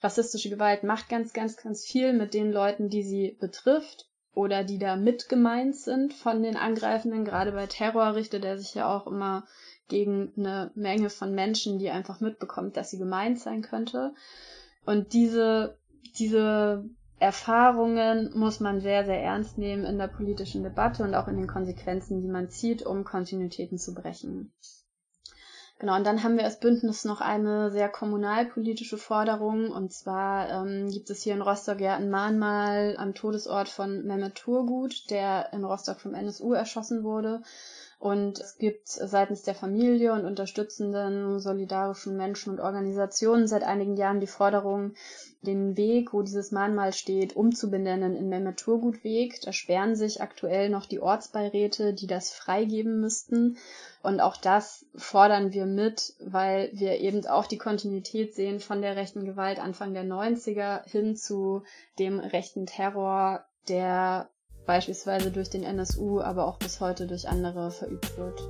rassistische 0.00 0.48
Gewalt 0.48 0.82
macht 0.82 1.08
ganz, 1.08 1.32
ganz, 1.32 1.56
ganz 1.56 1.84
viel 1.84 2.12
mit 2.12 2.32
den 2.32 2.52
Leuten, 2.52 2.88
die 2.88 3.02
sie 3.02 3.36
betrifft 3.38 4.08
oder 4.34 4.64
die 4.64 4.78
da 4.78 4.96
mit 4.96 5.28
gemeint 5.28 5.76
sind 5.76 6.14
von 6.14 6.42
den 6.42 6.56
Angreifenden. 6.56 7.24
Gerade 7.24 7.52
bei 7.52 7.66
Terror 7.66 8.14
richtet 8.14 8.44
er 8.44 8.58
sich 8.58 8.74
ja 8.74 8.94
auch 8.94 9.06
immer 9.06 9.44
gegen 9.88 10.32
eine 10.36 10.70
Menge 10.74 11.10
von 11.10 11.34
Menschen, 11.34 11.78
die 11.78 11.90
einfach 11.90 12.20
mitbekommt, 12.20 12.76
dass 12.76 12.90
sie 12.90 12.98
gemeint 12.98 13.38
sein 13.38 13.62
könnte. 13.62 14.14
Und 14.86 15.12
diese, 15.12 15.76
diese 16.18 16.84
Erfahrungen 17.18 18.30
muss 18.34 18.58
man 18.58 18.80
sehr, 18.80 19.04
sehr 19.04 19.22
ernst 19.22 19.58
nehmen 19.58 19.84
in 19.84 19.98
der 19.98 20.08
politischen 20.08 20.62
Debatte 20.62 21.04
und 21.04 21.14
auch 21.14 21.28
in 21.28 21.36
den 21.36 21.46
Konsequenzen, 21.46 22.20
die 22.20 22.28
man 22.28 22.48
zieht, 22.48 22.84
um 22.84 23.04
Kontinuitäten 23.04 23.78
zu 23.78 23.94
brechen. 23.94 24.52
Genau, 25.82 25.96
und 25.96 26.06
dann 26.06 26.22
haben 26.22 26.36
wir 26.36 26.44
als 26.44 26.60
Bündnis 26.60 27.04
noch 27.04 27.20
eine 27.20 27.72
sehr 27.72 27.88
kommunalpolitische 27.88 28.98
Forderung. 28.98 29.72
Und 29.72 29.92
zwar 29.92 30.48
ähm, 30.48 30.88
gibt 30.88 31.10
es 31.10 31.22
hier 31.24 31.34
in 31.34 31.42
Rostock 31.42 31.80
ja 31.80 31.96
ein 31.96 32.08
Mahnmal 32.08 32.94
am 32.98 33.14
Todesort 33.14 33.68
von 33.68 34.04
Mehmet 34.04 34.36
Turgut, 34.36 35.10
der 35.10 35.52
in 35.52 35.64
Rostock 35.64 35.98
vom 35.98 36.14
NSU 36.14 36.52
erschossen 36.52 37.02
wurde. 37.02 37.42
Und 38.02 38.40
es 38.40 38.58
gibt 38.58 38.88
seitens 38.88 39.42
der 39.42 39.54
Familie 39.54 40.12
und 40.12 40.24
unterstützenden 40.24 41.38
solidarischen 41.38 42.16
Menschen 42.16 42.50
und 42.50 42.58
Organisationen 42.58 43.46
seit 43.46 43.62
einigen 43.62 43.96
Jahren 43.96 44.18
die 44.18 44.26
Forderung, 44.26 44.94
den 45.42 45.76
Weg, 45.76 46.12
wo 46.12 46.22
dieses 46.22 46.50
Mahnmal 46.50 46.92
steht, 46.92 47.36
umzubenennen 47.36 48.16
in 48.16 48.28
Mehmet 48.28 48.56
Turgut 48.58 49.04
Weg. 49.04 49.40
Da 49.42 49.52
sperren 49.52 49.94
sich 49.94 50.20
aktuell 50.20 50.68
noch 50.68 50.86
die 50.86 50.98
Ortsbeiräte, 50.98 51.94
die 51.94 52.08
das 52.08 52.32
freigeben 52.32 53.00
müssten. 53.00 53.56
Und 54.02 54.18
auch 54.18 54.36
das 54.36 54.84
fordern 54.96 55.52
wir 55.52 55.66
mit, 55.66 56.14
weil 56.18 56.70
wir 56.72 56.98
eben 56.98 57.24
auch 57.28 57.46
die 57.46 57.58
Kontinuität 57.58 58.34
sehen 58.34 58.58
von 58.58 58.82
der 58.82 58.96
rechten 58.96 59.24
Gewalt 59.24 59.60
Anfang 59.60 59.94
der 59.94 60.04
90er 60.04 60.82
hin 60.88 61.14
zu 61.14 61.62
dem 62.00 62.18
rechten 62.18 62.66
Terror, 62.66 63.44
der 63.68 64.28
beispielsweise 64.66 65.30
durch 65.30 65.50
den 65.50 65.64
NSU, 65.64 66.20
aber 66.20 66.46
auch 66.46 66.58
bis 66.58 66.80
heute 66.80 67.06
durch 67.06 67.28
andere 67.28 67.70
verübt 67.70 68.16
wird. 68.16 68.40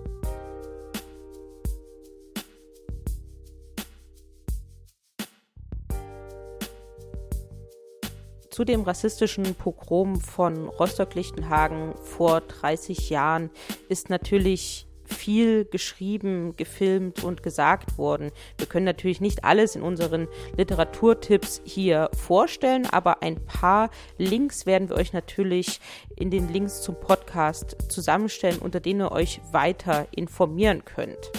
Zu 8.51 8.67
dem 8.67 8.83
rassistischen 8.83 9.55
Pogrom 9.55 10.21
von 10.21 10.69
Rostock-Lichtenhagen 10.69 11.95
vor 12.03 12.43
30 12.43 13.09
Jahren 13.09 13.49
ist 13.89 14.11
natürlich 14.11 14.87
viel 15.13 15.65
geschrieben, 15.65 16.55
gefilmt 16.57 17.23
und 17.23 17.43
gesagt 17.43 17.99
worden. 17.99 18.31
Wir 18.59 18.67
können 18.67 18.85
natürlich 18.85 19.21
nicht 19.21 19.45
alles 19.45 19.77
in 19.77 19.83
unseren 19.83 20.29
Literaturtipps 20.57 21.63
hier 21.65 22.11
vorstellen, 22.15 22.87
aber 22.87 23.23
ein 23.23 23.45
paar 23.45 23.91
Links 24.19 24.67
werden 24.67 24.89
wir 24.89 24.97
euch 24.97 25.13
natürlich 25.13 25.81
in 26.17 26.31
den 26.31 26.53
Links 26.53 26.83
zum 26.83 26.99
Podcast 26.99 27.77
zusammenstellen, 27.89 28.59
unter 28.59 28.81
denen 28.81 29.03
ihr 29.03 29.13
euch 29.13 29.41
weiter 29.53 30.07
informieren 30.13 30.85
könnt. 30.85 31.31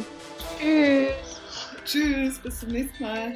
Tschüss. 0.60 1.10
Tschüss, 1.86 2.40
bis 2.40 2.60
zum 2.60 2.70
nächsten 2.70 3.04
Mal. 3.04 3.36